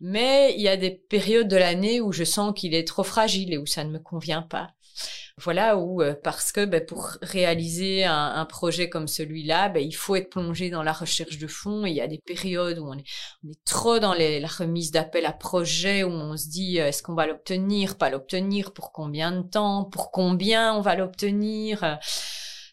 mais 0.00 0.54
il 0.56 0.62
y 0.62 0.68
a 0.68 0.76
des 0.76 0.90
périodes 0.90 1.48
de 1.48 1.56
l'année 1.56 2.00
où 2.00 2.12
je 2.12 2.24
sens 2.24 2.52
qu'il 2.54 2.74
est 2.74 2.86
trop 2.86 3.02
fragile 3.02 3.52
et 3.52 3.58
où 3.58 3.66
ça 3.66 3.84
ne 3.84 3.90
me 3.90 3.98
convient 3.98 4.42
pas. 4.42 4.70
Voilà, 5.38 5.78
ou 5.78 6.02
euh, 6.02 6.14
parce 6.22 6.52
que 6.52 6.64
ben, 6.64 6.84
pour 6.84 7.16
réaliser 7.22 8.04
un, 8.04 8.44
projet 8.44 8.88
comme 8.88 9.08
celui-là, 9.08 9.68
ben, 9.70 9.82
il 9.82 9.92
faut 9.92 10.14
être 10.16 10.30
plongé 10.30 10.68
dans 10.70 10.82
la 10.82 10.92
recherche 10.92 11.38
de 11.38 11.46
fonds. 11.46 11.86
Il 11.86 11.94
y 11.94 12.00
a 12.00 12.06
des 12.06 12.18
périodes 12.18 12.78
où 12.78 12.86
on 12.86 12.94
est, 12.94 13.04
on 13.44 13.50
trop 13.64 13.98
dans 13.98 14.14
la 14.14 14.48
remise 14.48 14.90
d'appel 14.90 15.24
à 15.24 15.32
projet, 15.32 16.04
où 16.04 16.10
on 16.10 16.36
se 16.36 16.48
dit 16.48 16.80
euh, 16.80 16.88
est-ce 16.88 17.02
qu'on 17.02 17.14
va 17.14 17.26
l'obtenir, 17.26 17.96
pas 17.96 18.10
l'obtenir, 18.10 18.72
pour 18.72 18.92
combien 18.92 19.32
de 19.32 19.42
temps, 19.42 19.84
pour 19.84 20.10
combien 20.10 20.74
on 20.74 20.80
va 20.80 20.96
l'obtenir. 20.96 21.98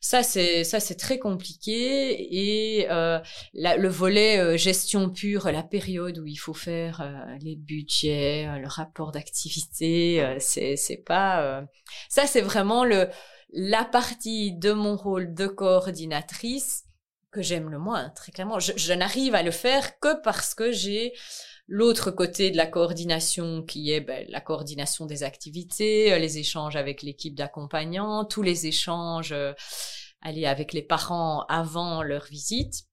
Ça, 0.02 0.24
c'est 0.24 0.64
ça, 0.64 0.80
c'est 0.80 0.95
très 0.95 1.20
compliqué. 1.20 2.16
Et 2.32 2.89
euh, 2.89 3.20
le 3.54 3.88
volet 3.89 4.39
euh, 4.39 4.58
gestion 4.58 5.10
pure, 5.10 5.52
la 5.52 5.64
période 5.64 6.18
où 6.20 6.26
il 6.26 6.38
faut 6.38 6.54
faire 6.54 7.02
euh, 7.02 7.38
les 7.41 7.56
budgets, 7.58 8.47
le 8.60 8.68
rapport 8.68 9.12
d'activité, 9.12 10.38
c'est 10.39 10.76
c'est 10.78 10.97
pas. 10.97 11.64
ça, 12.08 12.26
c'est 12.28 12.41
vraiment 12.41 12.86
le 12.86 13.10
la 13.52 13.84
partie 13.84 14.54
de 14.54 14.72
mon 14.72 14.95
rôle 14.95 15.34
de 15.34 15.47
coordinatrice 15.47 16.86
que 17.32 17.41
j'aime 17.41 17.70
le 17.70 17.80
moins, 17.80 18.10
très 18.12 18.32
clairement. 18.32 18.60
Je, 18.60 18.72
je 18.76 18.93
n'arrive 18.93 19.36
à 19.36 19.43
le 19.43 19.52
faire 19.52 20.00
que 20.00 20.20
parce 20.22 20.56
que 20.56 20.72
j'ai 20.72 21.14
l'autre 21.70 22.09
côté 22.09 22.49
de 22.49 22.57
la 22.57 22.65
coordination 22.65 23.63
qui 23.63 23.91
est 23.91 24.01
ben, 24.01 24.26
la 24.30 24.41
coordination 24.41 25.05
des 25.05 25.24
activités, 25.24 26.11
euh, 26.11 26.17
les 26.17 26.39
échanges 26.39 26.76
avec 26.76 27.03
l'équipe 27.03 27.36
d'accompagnants, 27.36 28.26
tous 28.26 28.41
les 28.41 28.65
échanges 28.65 29.32
euh, 29.32 29.53
aller 30.22 30.45
avec 30.45 30.74
les 30.74 30.82
parents 30.82 31.45
avant 31.47 32.01
leur 32.01 32.26
visite. 32.26 32.86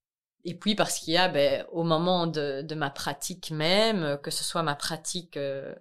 Et 0.45 0.55
puis 0.55 0.75
parce 0.75 0.99
qu'il 0.99 1.15
y 1.15 1.17
a 1.17 1.29
ben, 1.29 1.67
au 1.73 1.83
moment 1.83 2.27
de, 2.27 2.75
ma 2.75 2.91
pratique 2.91 3.51
même, 3.51 4.19
que 4.23 4.31
ce 4.31 4.45
soit 4.45 4.63
ma 4.63 4.77
pratique 4.77 5.39
euh, 5.39 5.75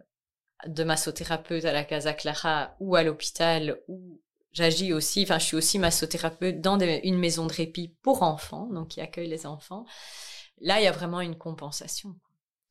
de 0.66 0.84
massothérapeute 0.84 1.66
à 1.66 1.74
la 1.74 1.84
Casa 1.84 2.14
Clara 2.14 2.76
ou 2.80 2.96
à 2.96 3.04
l'hôpital 3.04 3.78
ou 3.90 4.22
j'agis 4.54 4.94
aussi, 4.94 5.24
enfin 5.24 5.38
je 5.38 5.46
suis 5.46 5.58
aussi 5.58 5.80
massothérapeute 5.80 6.62
dans 6.62 6.80
une 6.80 7.20
maison 7.20 7.46
de 7.46 7.54
répit 7.54 7.90
pour 8.02 8.24
enfants, 8.24 8.68
donc 8.68 8.88
qui 8.88 9.02
accueille 9.02 9.28
les 9.28 9.46
enfants. 9.46 9.86
Là, 10.62 10.80
il 10.80 10.86
y 10.86 10.88
a 10.88 10.94
vraiment 10.94 11.20
une 11.20 11.38
compensation. 11.38 12.16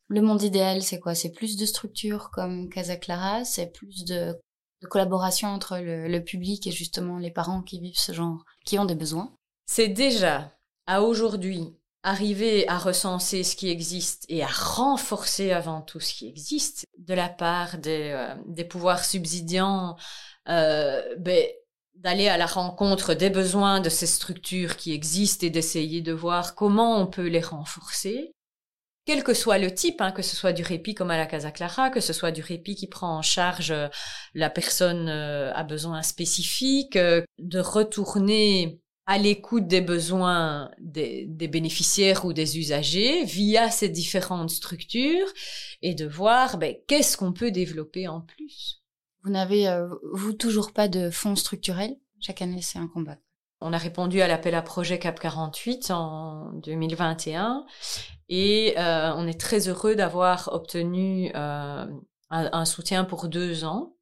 Le 0.09 0.21
monde 0.21 0.43
idéal, 0.43 0.83
c'est 0.83 1.01
quoi? 1.01 1.15
C'est 1.15 1.33
plus 1.33 1.57
de 1.57 1.65
structures 1.65 2.31
comme 2.31 2.69
Casa 2.69 2.97
Clara, 2.97 3.45
c'est 3.45 3.73
plus 3.73 4.05
de, 4.05 4.37
collaboration 4.89 5.49
entre 5.49 5.79
le, 5.79 6.19
public 6.21 6.67
et 6.67 6.71
justement 6.71 7.19
les 7.19 7.31
parents 7.31 7.63
qui 7.63 7.81
vivent 7.81 7.99
ce 7.99 8.13
genre, 8.13 8.45
qui 8.65 8.79
ont 8.79 8.85
des 8.85 8.95
besoins. 8.95 9.35
C'est 9.67 9.89
déjà, 9.89 10.53
à 10.87 11.03
aujourd'hui, 11.03 11.75
arriver 12.03 12.69
à 12.69 12.79
recenser 12.79 13.43
ce 13.45 13.57
qui 13.57 13.71
existe 13.71 14.27
et 14.29 14.43
à 14.43 14.47
renforcer 14.47 15.53
avant 15.53 15.81
tout 15.81 16.01
ce 16.01 16.13
qui 16.13 16.29
existe 16.29 16.85
de 16.99 17.15
la 17.15 17.31
part 17.31 17.79
des, 17.79 18.11
euh, 18.13 18.65
pouvoirs 18.65 19.05
subsidiants, 19.05 19.97
euh, 20.51 21.03
ben, 21.17 21.47
d'aller 21.95 22.29
à 22.29 22.37
la 22.37 22.47
rencontre 22.47 23.15
des 23.15 23.31
besoins 23.31 23.81
de 23.81 23.89
ces 23.89 24.07
structures 24.07 24.77
qui 24.77 24.93
existent 24.93 25.47
et 25.47 25.51
d'essayer 25.51 26.03
de 26.03 26.13
voir 26.13 26.55
comment 26.55 27.01
on 27.01 27.07
peut 27.07 27.29
les 27.29 27.41
renforcer 27.41 28.34
quel 29.05 29.23
que 29.23 29.35
soit 29.35 29.59
le 29.59 29.73
type, 29.73 30.01
hein, 30.01 30.13
que 30.13 30.23
ce 30.23 30.35
soit 30.35 30.53
du 30.53 30.63
répit 30.63 30.95
comme 30.95 31.11
à 31.11 31.17
la 31.17 31.27
Casa 31.27 31.51
Clara, 31.51 31.91
que 31.91 32.01
ce 32.01 32.13
soit 32.13 32.31
du 32.31 32.43
répit 32.43 32.75
qui 32.75 32.87
prend 32.87 33.19
en 33.19 33.23
charge 33.23 33.71
euh, 33.71 33.89
la 34.35 34.51
personne 34.51 35.09
euh, 35.09 35.53
à 35.55 35.63
besoin 35.63 36.03
spécifique, 36.03 36.97
euh, 36.97 37.23
de 37.39 37.61
retourner 37.61 38.81
à 39.07 39.19
l'écoute 39.19 39.67
des 39.67 39.83
besoins 39.83 40.71
des, 40.79 41.27
bénéficiaires 41.27 42.25
ou 42.25 42.33
des 42.33 42.59
usagers 42.59 43.25
via 43.25 43.71
ces 43.71 43.91
différentes 43.91 44.49
structures 44.49 45.29
et 45.83 45.95
de 45.95 46.07
voir 46.07 46.57
ben, 46.57 46.75
qu'est-ce 46.89 47.19
qu'on 47.19 47.35
peut 47.35 47.51
développer 47.51 48.09
en 48.09 48.23
plus. 48.23 48.83
Vous 49.23 49.31
n'avez, 49.31 49.67
vous, 50.13 50.33
toujours 50.33 50.73
pas 50.73 50.89
de 50.89 51.11
fonds 51.11 51.37
structurels? 51.37 51.97
Chaque 52.19 52.41
année, 52.41 52.63
c'est 52.63 52.79
un 52.79 52.89
combat. 52.89 53.19
On 53.67 53.73
a 53.73 53.79
répondu 53.79 54.21
à 54.21 54.29
l'appel 54.29 54.55
à 54.55 54.61
projet 54.61 54.99
CAP 54.99 55.19
48 55.19 55.91
en 55.91 56.53
2021 56.53 57.65
et 58.29 58.75
euh, 58.77 59.15
on 59.17 59.27
est 59.27 59.41
très 59.41 59.69
heureux 59.69 59.95
d'avoir 59.97 60.51
obtenu 60.53 61.33
euh, 61.35 61.87
un, 62.29 62.65
soutien 62.67 63.05
pour 63.05 63.27
deux 63.27 63.65
ans. 63.65 63.97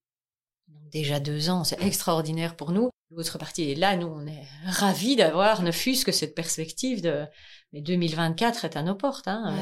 Déjà 0.91 1.21
deux 1.21 1.49
ans, 1.49 1.63
c'est 1.63 1.81
extraordinaire 1.81 2.57
pour 2.57 2.73
nous. 2.73 2.91
L'autre 3.13 3.39
partie 3.39 3.71
est 3.71 3.77
là, 3.77 3.95
nous, 3.97 4.09
on 4.09 4.27
est 4.27 4.43
ravis 4.67 5.15
d'avoir, 5.15 5.63
ne 5.63 5.71
fût-ce 5.71 6.05
que 6.05 6.13
cette 6.13 6.35
perspective 6.35 7.01
de... 7.01 7.25
Mais 7.73 7.83
2024 7.83 8.65
est 8.65 8.77
à 8.77 8.83
nos 8.83 8.97
portes. 8.97 9.29
Hein, 9.29 9.55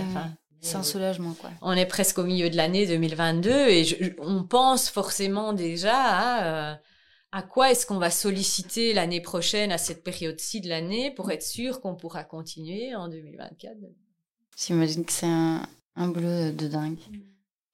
c'est 0.62 0.76
un 0.76 0.82
soulagement, 0.82 1.34
quoi. 1.34 1.50
On 1.60 1.72
est 1.72 1.84
presque 1.84 2.16
au 2.16 2.24
milieu 2.24 2.48
de 2.48 2.56
l'année 2.56 2.86
2022 2.86 3.68
et 3.68 4.16
on 4.18 4.44
pense 4.44 4.88
forcément 4.88 5.52
déjà 5.52 5.94
à... 5.94 6.44
Euh, 6.44 6.74
à 7.32 7.42
quoi 7.42 7.70
est-ce 7.70 7.86
qu'on 7.86 7.98
va 7.98 8.10
solliciter 8.10 8.92
l'année 8.92 9.20
prochaine 9.20 9.70
à 9.70 9.78
cette 9.78 10.02
période-ci 10.02 10.60
de 10.60 10.68
l'année 10.68 11.12
pour 11.12 11.30
être 11.30 11.44
sûr 11.44 11.80
qu'on 11.80 11.94
pourra 11.94 12.24
continuer 12.24 12.94
en 12.94 13.08
2024 13.08 13.76
J'imagine 14.56 15.04
que 15.04 15.12
c'est 15.12 15.26
un, 15.26 15.62
un, 15.96 16.08
boulot 16.08 16.50
de 16.50 16.66
dingue. 16.66 16.98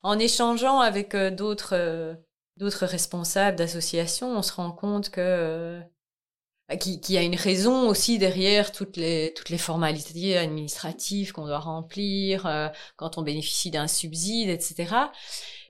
En 0.02 0.18
échangeant 0.18 0.80
avec 0.80 1.14
euh, 1.14 1.30
d'autres 1.30 1.74
euh, 1.74 2.14
d'autres 2.58 2.86
responsables 2.86 3.56
d'associations, 3.56 4.36
on 4.36 4.42
se 4.42 4.52
rend 4.52 4.72
compte 4.72 5.10
que 5.10 5.20
euh, 5.20 6.76
qu'il 6.78 7.10
y 7.10 7.16
a 7.16 7.22
une 7.22 7.34
raison 7.34 7.88
aussi 7.88 8.18
derrière 8.18 8.72
toutes 8.72 8.96
les 8.96 9.32
toutes 9.34 9.50
les 9.50 9.58
formalités 9.58 10.36
administratives 10.36 11.32
qu'on 11.32 11.46
doit 11.46 11.60
remplir 11.60 12.72
quand 12.96 13.18
on 13.18 13.22
bénéficie 13.22 13.70
d'un 13.70 13.86
subside, 13.86 14.48
etc. 14.48 14.94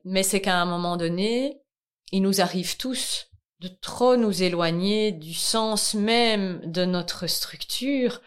Mais 0.04 0.22
c'est 0.22 0.40
qu'à 0.40 0.56
un 0.56 0.64
moment 0.64 0.96
donné, 0.96 1.60
il 2.12 2.22
nous 2.22 2.40
arrive 2.40 2.78
tous 2.78 3.28
de 3.68 3.78
trop 3.80 4.16
nous 4.16 4.42
éloigner 4.42 5.12
du 5.12 5.34
sens 5.34 5.94
même 5.94 6.60
de 6.64 6.84
notre 6.84 7.26
structure 7.26 8.20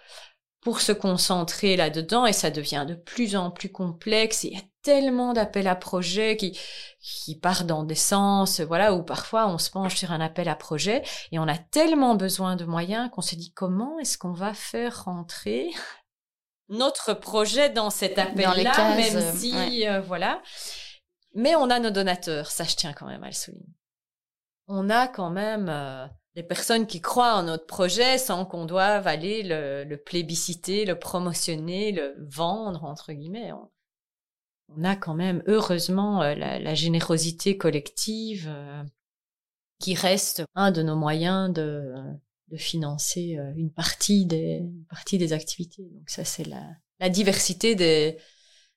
pour 0.62 0.82
se 0.82 0.92
concentrer 0.92 1.78
là-dedans 1.78 2.26
et 2.26 2.34
ça 2.34 2.52
devient 2.52 2.86
de 2.88 2.96
plus 2.96 3.36
en 3.36 3.50
plus 3.50 3.72
complexe. 3.72 4.44
Il 4.44 4.54
y 4.54 4.58
a 4.58 4.64
tellement 4.82 5.34
d'appels 5.34 5.68
à 5.68 5.76
projets 5.76 6.36
qui, 6.38 6.58
qui 7.02 7.38
partent 7.38 7.66
dans 7.66 7.84
des 7.84 7.96
sens, 7.96 8.60
voilà, 8.60 8.94
où 8.94 9.04
parfois 9.04 9.48
on 9.48 9.58
se 9.58 9.70
penche 9.70 9.96
sur 9.96 10.12
un 10.12 10.22
appel 10.22 10.50
à 10.50 10.56
projet 10.56 11.04
et 11.32 11.40
on 11.40 11.48
a 11.48 11.58
tellement 11.58 12.16
besoin 12.16 12.56
de 12.56 12.66
moyens 12.66 13.10
qu'on 13.12 13.22
se 13.22 13.36
dit 13.36 13.54
comment 13.54 14.00
est-ce 14.00 14.18
qu'on 14.18 14.34
va 14.34 14.54
faire 14.54 15.06
rentrer 15.06 15.70
notre 16.68 17.14
projet 17.14 17.70
dans 17.70 17.90
cet 17.90 18.20
appel-là, 18.20 18.96
même 18.96 19.36
si, 19.36 19.88
euh, 19.88 20.02
voilà. 20.02 20.42
Mais 21.34 21.56
on 21.56 21.70
a 21.70 21.80
nos 21.80 21.90
donateurs, 21.90 22.52
ça 22.52 22.64
je 22.64 22.76
tiens 22.76 22.94
quand 22.94 23.08
même 23.08 23.24
à 23.24 23.28
le 23.28 23.34
souligner. 23.34 23.79
On 24.72 24.92
a 24.92 25.08
quand 25.08 25.32
même 25.32 25.68
euh, 25.68 26.06
les 26.36 26.44
personnes 26.44 26.86
qui 26.86 27.02
croient 27.02 27.34
en 27.34 27.44
notre 27.44 27.66
projet 27.66 28.20
sans 28.20 28.46
qu'on 28.46 28.66
doive 28.66 29.08
aller 29.08 29.42
le, 29.44 29.96
plébisciter, 29.96 30.86
le 30.86 30.98
promotionner, 30.98 31.92
le 31.92 32.16
vendre, 32.20 32.84
entre 32.84 33.12
guillemets. 33.12 33.52
On, 34.68 34.84
a 34.84 34.96
quand 34.96 35.16
même, 35.16 35.42
heureusement, 35.48 36.22
euh, 36.22 36.36
la, 36.36 36.76
générosité 36.76 37.58
collective 37.58 38.46
euh, 38.48 38.84
qui 39.80 39.96
reste 39.96 40.44
un 40.54 40.72
de 40.72 40.84
nos 40.84 40.96
moyens 40.96 41.52
de, 41.52 41.92
financer 42.56 43.38
une 43.56 43.72
partie 43.72 44.26
des, 44.26 44.64
des 45.12 45.34
activités. 45.34 45.84
Donc 45.84 46.10
ça, 46.10 46.24
c'est 46.24 46.46
la 46.46 47.10
diversité 47.10 47.76
des, 47.76 48.18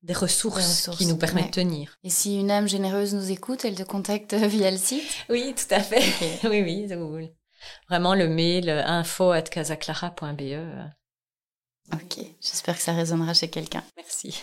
des 0.03 0.15
ressources, 0.15 0.91
qui 0.97 1.07
nous 1.07 1.17
permettent 1.17 1.47
de 1.47 1.51
tenir. 1.51 1.97
Et 2.03 2.11
si 2.11 2.39
une 2.39 2.51
âme 2.51 2.69
généreuse 2.69 3.15
nous 3.15 3.31
écoute, 3.31 3.65
elle 3.65 3.75
te 3.75 3.83
contacte 3.83 4.35
via 4.35 4.71
le 4.71 4.77
site? 4.77 5.25
Oui, 5.29 5.55
tout 5.57 5.75
à 5.75 5.81
fait. 5.81 6.03
oui, 6.49 6.63
oui. 6.63 7.31
Vraiment 7.89 8.15
le 8.15 8.29
mail 8.29 8.69
info 8.69 9.31
at 9.31 9.43
casaclara.be. 9.43 10.91
Ok, 11.93 12.25
j'espère 12.41 12.77
que 12.77 12.83
ça 12.83 12.93
résonnera 12.93 13.35
chez 13.35 13.49
quelqu'un. 13.49 13.85
Merci. 13.97 14.41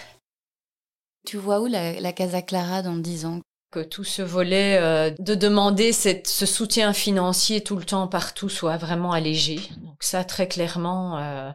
Tu 1.25 1.37
vois 1.37 1.59
où 1.59 1.67
la, 1.67 1.99
la 1.99 2.13
Casa 2.13 2.41
Clara 2.41 2.81
dans 2.81 2.95
dix 2.95 3.25
ans? 3.25 3.41
Que 3.71 3.81
tout 3.81 4.03
ce 4.03 4.21
volet 4.23 4.77
euh, 4.81 5.11
de 5.19 5.35
demander 5.35 5.93
cette, 5.93 6.27
ce 6.27 6.47
soutien 6.47 6.91
financier 6.91 7.61
tout 7.61 7.75
le 7.75 7.85
temps 7.85 8.07
partout 8.07 8.49
soit 8.49 8.77
vraiment 8.77 9.11
allégé. 9.11 9.59
Donc 9.83 10.01
ça, 10.01 10.23
très 10.23 10.47
clairement, 10.47 11.19
euh, 11.19 11.51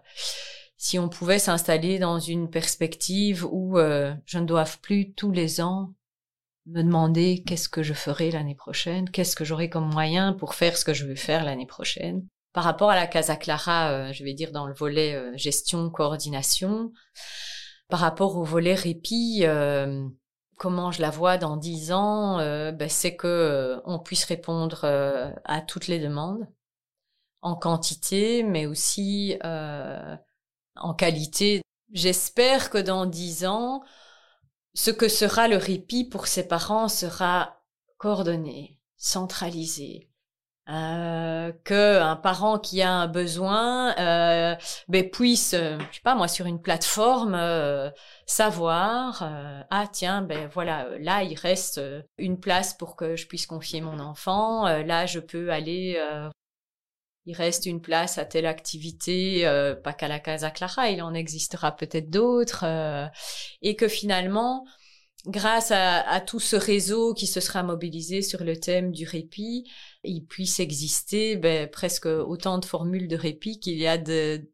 si 0.84 0.98
on 0.98 1.08
pouvait 1.08 1.38
s'installer 1.38 1.98
dans 1.98 2.18
une 2.18 2.50
perspective 2.50 3.46
où 3.50 3.78
euh, 3.78 4.14
je 4.26 4.38
ne 4.38 4.46
dois 4.46 4.64
plus 4.82 5.12
tous 5.14 5.30
les 5.30 5.60
ans 5.60 5.94
me 6.66 6.82
demander 6.82 7.42
qu'est-ce 7.46 7.68
que 7.68 7.82
je 7.82 7.94
ferai 7.94 8.30
l'année 8.30 8.54
prochaine, 8.54 9.10
qu'est-ce 9.10 9.36
que 9.36 9.44
j'aurai 9.44 9.68
comme 9.68 9.92
moyen 9.92 10.32
pour 10.32 10.54
faire 10.54 10.76
ce 10.76 10.84
que 10.84 10.94
je 10.94 11.06
veux 11.06 11.14
faire 11.14 11.44
l'année 11.44 11.66
prochaine. 11.66 12.26
Par 12.52 12.64
rapport 12.64 12.90
à 12.90 12.94
la 12.94 13.06
Casa 13.06 13.36
Clara, 13.36 14.12
je 14.12 14.24
vais 14.24 14.32
dire 14.32 14.52
dans 14.52 14.66
le 14.66 14.74
volet 14.74 15.36
gestion, 15.36 15.90
coordination, 15.90 16.92
par 17.88 18.00
rapport 18.00 18.36
au 18.36 18.44
volet 18.44 18.74
répit, 18.74 19.44
comment 20.56 20.90
je 20.90 21.02
la 21.02 21.10
vois 21.10 21.38
dans 21.38 21.56
dix 21.56 21.92
ans, 21.92 22.38
euh, 22.38 22.72
ben, 22.72 22.88
c'est 22.88 23.16
que 23.16 23.26
euh, 23.26 23.80
on 23.84 23.98
puisse 23.98 24.24
répondre 24.24 24.80
euh, 24.84 25.30
à 25.44 25.60
toutes 25.60 25.88
les 25.88 25.98
demandes 25.98 26.46
en 27.42 27.56
quantité, 27.56 28.42
mais 28.42 28.64
aussi 28.64 29.36
en 30.76 30.94
qualité. 30.94 31.62
J'espère 31.92 32.70
que 32.70 32.78
dans 32.78 33.06
dix 33.06 33.44
ans, 33.46 33.82
ce 34.74 34.90
que 34.90 35.08
sera 35.08 35.48
le 35.48 35.56
répit 35.56 36.04
pour 36.04 36.26
ses 36.26 36.46
parents 36.48 36.88
sera 36.88 37.60
coordonné, 37.98 38.80
centralisé, 38.96 40.10
euh, 40.70 41.52
que 41.64 42.00
un 42.00 42.16
parent 42.16 42.58
qui 42.58 42.80
a 42.80 42.90
un 42.90 43.06
besoin 43.06 43.94
euh, 43.98 44.56
ben, 44.88 45.10
puisse, 45.10 45.52
euh, 45.52 45.78
je 45.90 45.96
sais 45.96 46.02
pas 46.02 46.14
moi, 46.14 46.26
sur 46.26 46.46
une 46.46 46.60
plateforme 46.60 47.34
euh, 47.34 47.90
savoir 48.26 49.30
ah 49.70 49.84
tiens 49.92 50.22
ben 50.22 50.48
voilà 50.52 50.88
là 50.98 51.22
il 51.22 51.34
reste 51.38 51.80
une 52.16 52.40
place 52.40 52.72
pour 52.72 52.96
que 52.96 53.14
je 53.14 53.26
puisse 53.26 53.46
confier 53.46 53.82
mon 53.82 53.98
enfant, 54.00 54.64
là 54.64 55.04
je 55.04 55.20
peux 55.20 55.50
aller 55.52 56.02
il 57.26 57.34
reste 57.34 57.66
une 57.66 57.80
place 57.80 58.18
à 58.18 58.24
telle 58.24 58.46
activité, 58.46 59.44
pas 59.82 59.92
qu'à 59.92 60.08
la 60.08 60.20
Casa 60.20 60.50
Clara, 60.50 60.90
il 60.90 61.02
en 61.02 61.14
existera 61.14 61.74
peut-être 61.74 62.10
d'autres, 62.10 62.64
et 63.62 63.76
que 63.76 63.88
finalement, 63.88 64.66
grâce 65.26 65.70
à, 65.70 66.00
à, 66.00 66.20
tout 66.20 66.40
ce 66.40 66.56
réseau 66.56 67.14
qui 67.14 67.26
se 67.26 67.40
sera 67.40 67.62
mobilisé 67.62 68.20
sur 68.20 68.44
le 68.44 68.58
thème 68.58 68.92
du 68.92 69.06
répit, 69.06 69.64
il 70.04 70.26
puisse 70.26 70.60
exister 70.60 71.36
ben, 71.36 71.68
presque 71.68 72.06
autant 72.06 72.58
de 72.58 72.66
formules 72.66 73.08
de 73.08 73.16
répit 73.16 73.58
qu'il 73.58 73.78
y 73.78 73.86
a 73.86 73.96
de, 73.96 74.46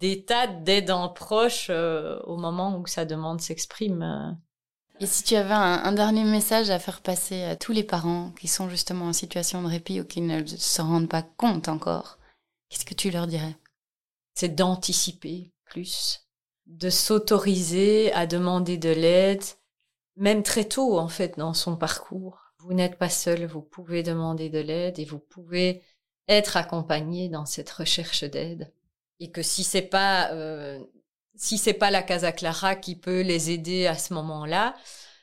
des 0.00 0.24
tas 0.24 0.46
d'aidants 0.46 1.08
proches 1.08 1.68
euh, 1.70 2.18
au 2.24 2.36
moment 2.36 2.78
où 2.78 2.86
sa 2.86 3.04
demande 3.04 3.40
s'exprime. 3.40 4.02
Euh. 4.02 4.32
Et 5.00 5.06
si 5.06 5.22
tu 5.24 5.36
avais 5.36 5.52
un, 5.52 5.92
dernier 5.92 6.24
message 6.24 6.70
à 6.70 6.78
faire 6.78 7.02
passer 7.02 7.42
à 7.42 7.54
tous 7.54 7.72
les 7.72 7.84
parents 7.84 8.32
qui 8.40 8.48
sont 8.48 8.70
justement 8.70 9.06
en 9.06 9.12
situation 9.12 9.62
de 9.62 9.68
répit 9.68 10.00
ou 10.00 10.04
qui 10.04 10.22
ne 10.22 10.44
se 10.46 10.80
rendent 10.80 11.08
pas 11.08 11.22
compte 11.22 11.68
encore, 11.68 12.15
qu'est-ce 12.68 12.84
que 12.84 12.94
tu 12.94 13.10
leur 13.10 13.26
dirais? 13.26 13.56
C'est 14.34 14.54
d'anticiper 14.54 15.52
plus, 15.64 16.26
de 16.66 16.90
s'autoriser 16.90 18.12
à 18.12 18.26
demander 18.26 18.76
de 18.76 18.90
l'aide, 18.90 19.42
même 20.16 20.42
très 20.42 20.64
tôt 20.64 20.98
en 20.98 21.08
fait 21.08 21.38
dans 21.38 21.54
son 21.54 21.76
parcours. 21.76 22.52
Vous 22.58 22.74
n'êtes 22.74 22.98
pas 22.98 23.10
seul, 23.10 23.46
vous 23.46 23.62
pouvez 23.62 24.02
demander 24.02 24.48
de 24.50 24.58
l'aide 24.58 24.98
et 24.98 25.04
vous 25.04 25.18
pouvez 25.18 25.82
être 26.28 26.56
accompagné 26.56 27.28
dans 27.28 27.46
cette 27.46 27.70
recherche 27.70 28.24
d'aide. 28.24 28.72
Et 29.20 29.30
que 29.30 29.42
si 29.42 29.64
c'est 29.64 29.82
pas 29.82 30.30
euh, 30.32 30.82
si 31.36 31.58
c'est 31.58 31.74
pas 31.74 31.90
la 31.90 32.02
Casa 32.02 32.32
Clara 32.32 32.76
qui 32.76 32.96
peut 32.96 33.20
les 33.20 33.50
aider 33.50 33.86
à 33.86 33.96
ce 33.96 34.14
moment-là, 34.14 34.74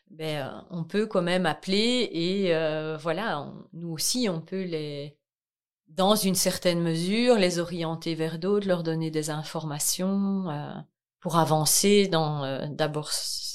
ben 0.09 0.47
euh, 0.47 0.61
on 0.69 0.83
peut 0.83 1.07
quand 1.07 1.21
même 1.21 1.45
appeler 1.45 2.09
et 2.11 2.55
euh, 2.55 2.97
voilà, 2.97 3.51
nous 3.73 3.91
aussi 3.91 4.29
on 4.29 4.41
peut 4.41 4.63
les 4.63 5.17
dans 5.95 6.15
une 6.15 6.35
certaine 6.35 6.81
mesure 6.81 7.35
les 7.35 7.59
orienter 7.59 8.15
vers 8.15 8.39
d'autres, 8.39 8.67
leur 8.67 8.83
donner 8.83 9.11
des 9.11 9.29
informations 9.29 10.45
pour 11.19 11.37
avancer 11.37 12.07
dans 12.07 12.67
d'abord 12.69 13.11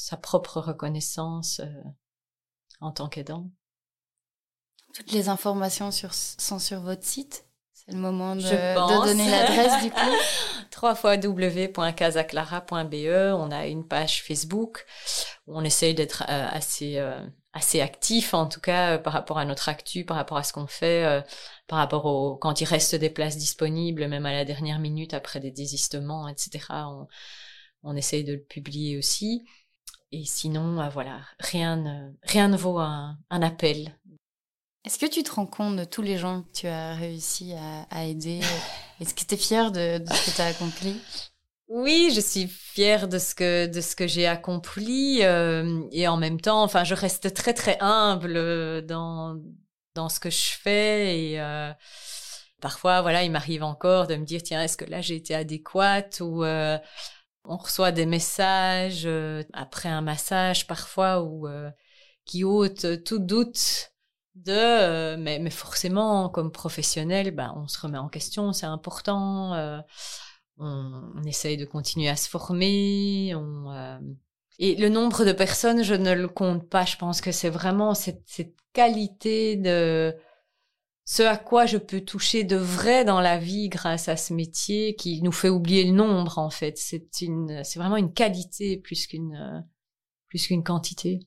sa 0.08 0.16
propre 0.16 0.60
reconnaissance 0.60 1.60
euh, 1.60 1.66
en 2.80 2.90
tant 2.92 3.08
qu'aidant. 3.08 3.50
Toutes 4.94 5.12
les 5.12 5.28
informations 5.28 5.90
sur, 5.90 6.14
sont 6.14 6.58
sur 6.58 6.80
votre 6.80 7.04
site 7.04 7.44
C'est 7.74 7.92
le 7.92 7.98
moment 7.98 8.34
de, 8.34 8.40
de 8.40 9.06
donner 9.06 9.30
l'adresse 9.30 9.82
du 9.82 9.90
coup 9.90 10.16
Trois 10.70 10.94
fois 10.94 11.16
www.casaclara.be. 11.16 13.34
On 13.36 13.50
a 13.50 13.66
une 13.66 13.86
page 13.86 14.22
Facebook 14.22 14.86
où 15.46 15.58
on 15.58 15.62
essaye 15.62 15.94
d'être 15.94 16.24
euh, 16.30 16.48
assez 16.50 16.96
euh, 16.96 17.20
assez 17.58 17.80
actif 17.80 18.34
en 18.34 18.46
tout 18.46 18.60
cas 18.60 18.98
par 18.98 19.12
rapport 19.12 19.38
à 19.38 19.44
notre 19.44 19.68
actu, 19.68 20.04
par 20.04 20.16
rapport 20.16 20.38
à 20.38 20.42
ce 20.42 20.52
qu'on 20.52 20.66
fait, 20.66 21.24
par 21.66 21.78
rapport 21.78 22.06
au 22.06 22.36
quand 22.36 22.60
il 22.60 22.64
reste 22.64 22.94
des 22.94 23.10
places 23.10 23.36
disponibles, 23.36 24.08
même 24.08 24.26
à 24.26 24.32
la 24.32 24.44
dernière 24.44 24.78
minute 24.78 25.14
après 25.14 25.40
des 25.40 25.50
désistements, 25.50 26.28
etc. 26.28 26.60
On, 26.70 27.06
on 27.82 27.96
essaye 27.96 28.24
de 28.24 28.34
le 28.34 28.42
publier 28.42 28.98
aussi. 28.98 29.44
Et 30.10 30.24
sinon, 30.24 30.80
euh, 30.80 30.88
voilà, 30.88 31.20
rien 31.38 31.76
ne, 31.76 32.12
rien 32.22 32.48
ne 32.48 32.56
vaut 32.56 32.78
un, 32.78 33.18
un 33.30 33.42
appel. 33.42 33.98
Est-ce 34.84 34.98
que 34.98 35.06
tu 35.06 35.22
te 35.22 35.32
rends 35.32 35.46
compte 35.46 35.76
de 35.76 35.84
tous 35.84 36.02
les 36.02 36.16
gens 36.16 36.42
que 36.42 36.60
tu 36.60 36.66
as 36.66 36.94
réussi 36.94 37.52
à, 37.52 37.82
à 37.90 38.04
aider? 38.04 38.40
Est-ce 39.00 39.14
que 39.14 39.24
tu 39.24 39.34
es 39.34 39.38
fière 39.38 39.70
de, 39.70 39.98
de, 39.98 40.12
ce 40.12 40.30
que 40.30 40.36
tu 40.36 40.40
as 40.40 40.46
accompli? 40.46 40.96
Oui, 41.68 42.10
je 42.14 42.20
suis 42.20 42.48
fière 42.48 43.08
de 43.08 43.18
ce 43.18 43.34
que 43.34 43.66
de 43.66 43.80
ce 43.80 43.94
que 43.94 44.06
j'ai 44.06 44.26
accompli 44.26 45.22
euh, 45.22 45.82
et 45.92 46.08
en 46.08 46.16
même 46.16 46.40
temps, 46.40 46.62
enfin, 46.62 46.84
je 46.84 46.94
reste 46.94 47.34
très 47.34 47.52
très 47.54 47.76
humble 47.80 48.84
dans 48.86 49.36
dans 49.94 50.08
ce 50.08 50.18
que 50.20 50.30
je 50.30 50.52
fais 50.62 51.32
et 51.32 51.40
euh, 51.40 51.72
parfois, 52.60 53.02
voilà, 53.02 53.22
il 53.24 53.30
m'arrive 53.30 53.62
encore 53.62 54.06
de 54.06 54.16
me 54.16 54.24
dire 54.24 54.42
tiens, 54.42 54.62
est-ce 54.62 54.76
que 54.78 54.84
là 54.86 55.00
j'ai 55.02 55.16
été 55.16 55.34
adéquate 55.34 56.20
ou 56.20 56.42
euh, 56.44 56.78
on 57.44 57.56
reçoit 57.58 57.92
des 57.92 58.06
messages 58.06 59.04
euh, 59.06 59.42
après 59.52 59.88
un 59.88 60.00
massage 60.02 60.66
parfois 60.66 61.22
ou 61.22 61.48
euh, 61.48 61.70
qui 62.26 62.44
ôtent 62.44 63.04
tout 63.04 63.18
doute 63.18 63.92
de 64.36 64.52
euh, 64.52 65.16
mais, 65.18 65.38
mais 65.40 65.50
forcément 65.50 66.28
comme 66.30 66.52
professionnel 66.52 67.32
ben 67.32 67.52
on 67.56 67.68
se 67.68 67.80
remet 67.80 67.98
en 67.98 68.08
question 68.08 68.52
c'est 68.52 68.66
important 68.66 69.82
on, 70.58 71.12
on, 71.16 71.22
essaye 71.24 71.56
de 71.56 71.64
continuer 71.64 72.08
à 72.08 72.16
se 72.16 72.28
former 72.28 73.32
on 73.34 74.00
et 74.60 74.74
le 74.74 74.88
nombre 74.88 75.24
de 75.24 75.32
personnes 75.32 75.82
je 75.82 75.94
ne 75.94 76.12
le 76.12 76.28
compte 76.28 76.68
pas 76.68 76.84
je 76.84 76.96
pense 76.96 77.20
que 77.20 77.32
c'est 77.32 77.50
vraiment 77.50 77.94
cette, 77.94 78.22
cette 78.26 78.56
qualité 78.72 79.56
de 79.56 80.14
ce 81.08 81.22
à 81.22 81.38
quoi 81.38 81.64
je 81.64 81.78
peux 81.78 82.02
toucher 82.02 82.44
de 82.44 82.56
vrai 82.56 83.02
dans 83.02 83.22
la 83.22 83.38
vie 83.38 83.70
grâce 83.70 84.10
à 84.10 84.18
ce 84.18 84.34
métier 84.34 84.94
qui 84.94 85.22
nous 85.22 85.32
fait 85.32 85.48
oublier 85.48 85.84
le 85.84 85.92
nombre 85.92 86.36
en 86.36 86.50
fait. 86.50 86.76
C'est 86.76 87.22
une, 87.22 87.64
c'est 87.64 87.78
vraiment 87.78 87.96
une 87.96 88.12
qualité 88.12 88.76
plus 88.76 89.06
qu'une, 89.06 89.66
plus 90.26 90.46
qu'une 90.46 90.62
quantité. 90.62 91.20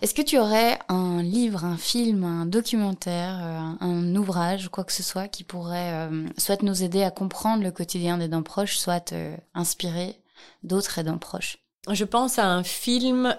Est-ce 0.00 0.14
que 0.14 0.22
tu 0.22 0.38
aurais 0.38 0.78
un 0.88 1.22
livre, 1.22 1.64
un 1.64 1.76
film, 1.76 2.24
un 2.24 2.46
documentaire, 2.46 3.38
euh, 3.42 3.84
un, 3.84 4.16
ouvrage, 4.16 4.68
quoi 4.68 4.84
que 4.84 4.92
ce 4.92 5.02
soit, 5.02 5.28
qui 5.28 5.42
pourrait 5.44 5.92
euh, 5.92 6.28
soit 6.38 6.62
nous 6.62 6.82
aider 6.82 7.02
à 7.02 7.10
comprendre 7.10 7.64
le 7.64 7.72
quotidien 7.72 8.18
des 8.18 8.28
dents 8.28 8.44
proches, 8.44 8.78
soit 8.78 9.12
euh, 9.12 9.36
inspirer 9.54 10.20
d'autres 10.62 10.98
aidants 10.98 11.18
proches? 11.18 11.58
Je 11.90 12.04
pense 12.04 12.38
à 12.38 12.46
un 12.46 12.62
film 12.62 13.34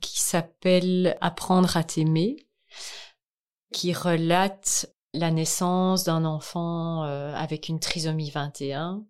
qui 0.00 0.20
s'appelle 0.20 1.16
Apprendre 1.20 1.76
à 1.76 1.84
t'aimer 1.84 2.36
qui 3.72 3.92
relate 3.92 4.86
la 5.14 5.30
naissance 5.30 6.04
d'un 6.04 6.24
enfant 6.24 7.04
euh, 7.04 7.34
avec 7.34 7.68
une 7.68 7.80
trisomie 7.80 8.30
21 8.30 9.02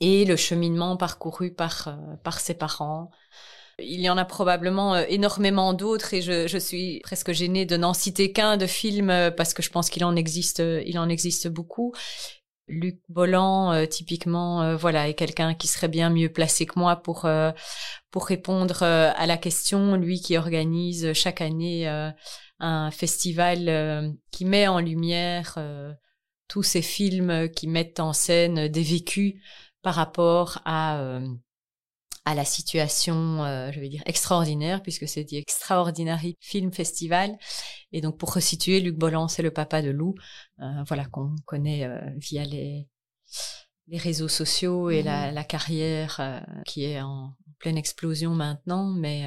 et 0.00 0.24
le 0.24 0.36
cheminement 0.36 0.96
parcouru 0.96 1.52
par, 1.52 1.88
euh, 1.88 2.16
par 2.22 2.40
ses 2.40 2.54
parents. 2.54 3.10
Il 3.82 4.00
y 4.00 4.10
en 4.10 4.18
a 4.18 4.24
probablement 4.24 4.94
euh, 4.94 5.04
énormément 5.08 5.72
d'autres 5.72 6.14
et 6.14 6.22
je, 6.22 6.46
je, 6.46 6.58
suis 6.58 7.00
presque 7.00 7.32
gênée 7.32 7.66
de 7.66 7.76
n'en 7.76 7.94
citer 7.94 8.32
qu'un 8.32 8.56
de 8.56 8.66
film 8.66 9.32
parce 9.36 9.54
que 9.54 9.62
je 9.62 9.70
pense 9.70 9.90
qu'il 9.90 10.04
en 10.04 10.16
existe, 10.16 10.62
il 10.86 10.98
en 10.98 11.08
existe 11.08 11.48
beaucoup. 11.48 11.92
Luc 12.68 13.00
Bolland, 13.08 13.86
typiquement, 13.88 14.76
voilà, 14.76 15.08
est 15.08 15.14
quelqu'un 15.14 15.54
qui 15.54 15.66
serait 15.66 15.88
bien 15.88 16.08
mieux 16.08 16.28
placé 16.28 16.66
que 16.66 16.78
moi 16.78 16.94
pour 16.94 17.28
pour 18.12 18.26
répondre 18.26 18.84
à 18.84 19.26
la 19.26 19.36
question. 19.36 19.96
Lui 19.96 20.20
qui 20.20 20.36
organise 20.36 21.12
chaque 21.14 21.40
année 21.40 21.88
un 22.60 22.90
festival 22.90 23.68
euh, 23.68 24.10
qui 24.30 24.44
met 24.44 24.68
en 24.68 24.78
lumière 24.78 25.54
euh, 25.56 25.92
tous 26.46 26.62
ces 26.62 26.82
films 26.82 27.48
qui 27.48 27.66
mettent 27.66 28.00
en 28.00 28.12
scène 28.12 28.68
des 28.68 28.82
vécus 28.82 29.34
par 29.82 29.94
rapport 29.94 30.60
à, 30.64 31.00
euh, 31.00 31.26
à 32.30 32.34
la 32.34 32.44
situation, 32.44 33.42
euh, 33.42 33.72
je 33.72 33.80
vais 33.80 33.88
dire, 33.88 34.02
extraordinaire, 34.06 34.82
puisque 34.82 35.08
c'est 35.08 35.24
dit 35.24 35.36
Extraordinary 35.36 36.36
Film 36.40 36.72
Festival. 36.72 37.36
Et 37.90 38.00
donc, 38.00 38.18
pour 38.18 38.32
resituer, 38.32 38.78
Luc 38.78 38.96
Bolland, 38.96 39.26
c'est 39.26 39.42
le 39.42 39.50
papa 39.50 39.82
de 39.82 39.90
Lou, 39.90 40.14
euh, 40.60 40.84
voilà, 40.86 41.06
qu'on 41.06 41.34
connaît 41.44 41.86
euh, 41.86 41.98
via 42.18 42.44
les, 42.44 42.86
les 43.88 43.98
réseaux 43.98 44.28
sociaux 44.28 44.90
et 44.90 45.02
la, 45.02 45.28
mhm. 45.28 45.34
la, 45.34 45.42
carrière 45.42 46.44
qui 46.66 46.84
est 46.84 47.00
en 47.00 47.34
pleine 47.58 47.76
explosion 47.76 48.30
maintenant. 48.30 48.90
Mais 48.90 49.26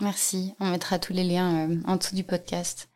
Merci, 0.00 0.54
on 0.60 0.66
mettra 0.66 1.00
tous 1.00 1.12
les 1.12 1.24
liens 1.24 1.68
en 1.84 1.96
dessous 1.96 2.14
du 2.14 2.22
podcast. 2.22 2.88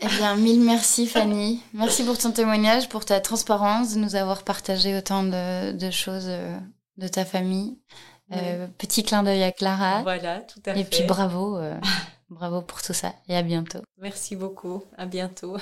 Eh 0.00 0.08
bien, 0.18 0.36
mille 0.36 0.60
merci 0.60 1.06
Fanny. 1.06 1.62
Merci 1.72 2.04
pour 2.04 2.18
ton 2.18 2.30
témoignage, 2.32 2.90
pour 2.90 3.06
ta 3.06 3.20
transparence, 3.20 3.94
de 3.94 4.00
nous 4.00 4.16
avoir 4.16 4.42
partagé 4.42 4.98
autant 4.98 5.22
de, 5.22 5.72
de 5.72 5.90
choses 5.90 6.28
de 6.96 7.08
ta 7.08 7.24
famille. 7.24 7.78
Euh, 8.32 8.66
petit 8.78 9.02
clin 9.02 9.22
d'œil 9.22 9.42
à 9.42 9.52
Clara. 9.52 10.02
Voilà, 10.02 10.40
tout 10.40 10.60
à 10.66 10.74
fait. 10.74 10.80
Et 10.80 10.84
puis 10.84 11.02
bravo, 11.04 11.58
euh, 11.58 11.78
bravo 12.30 12.62
pour 12.62 12.82
tout 12.82 12.94
ça 12.94 13.12
et 13.28 13.36
à 13.36 13.42
bientôt. 13.42 13.80
Merci 13.98 14.36
beaucoup, 14.36 14.82
à 14.96 15.06
bientôt. 15.06 15.56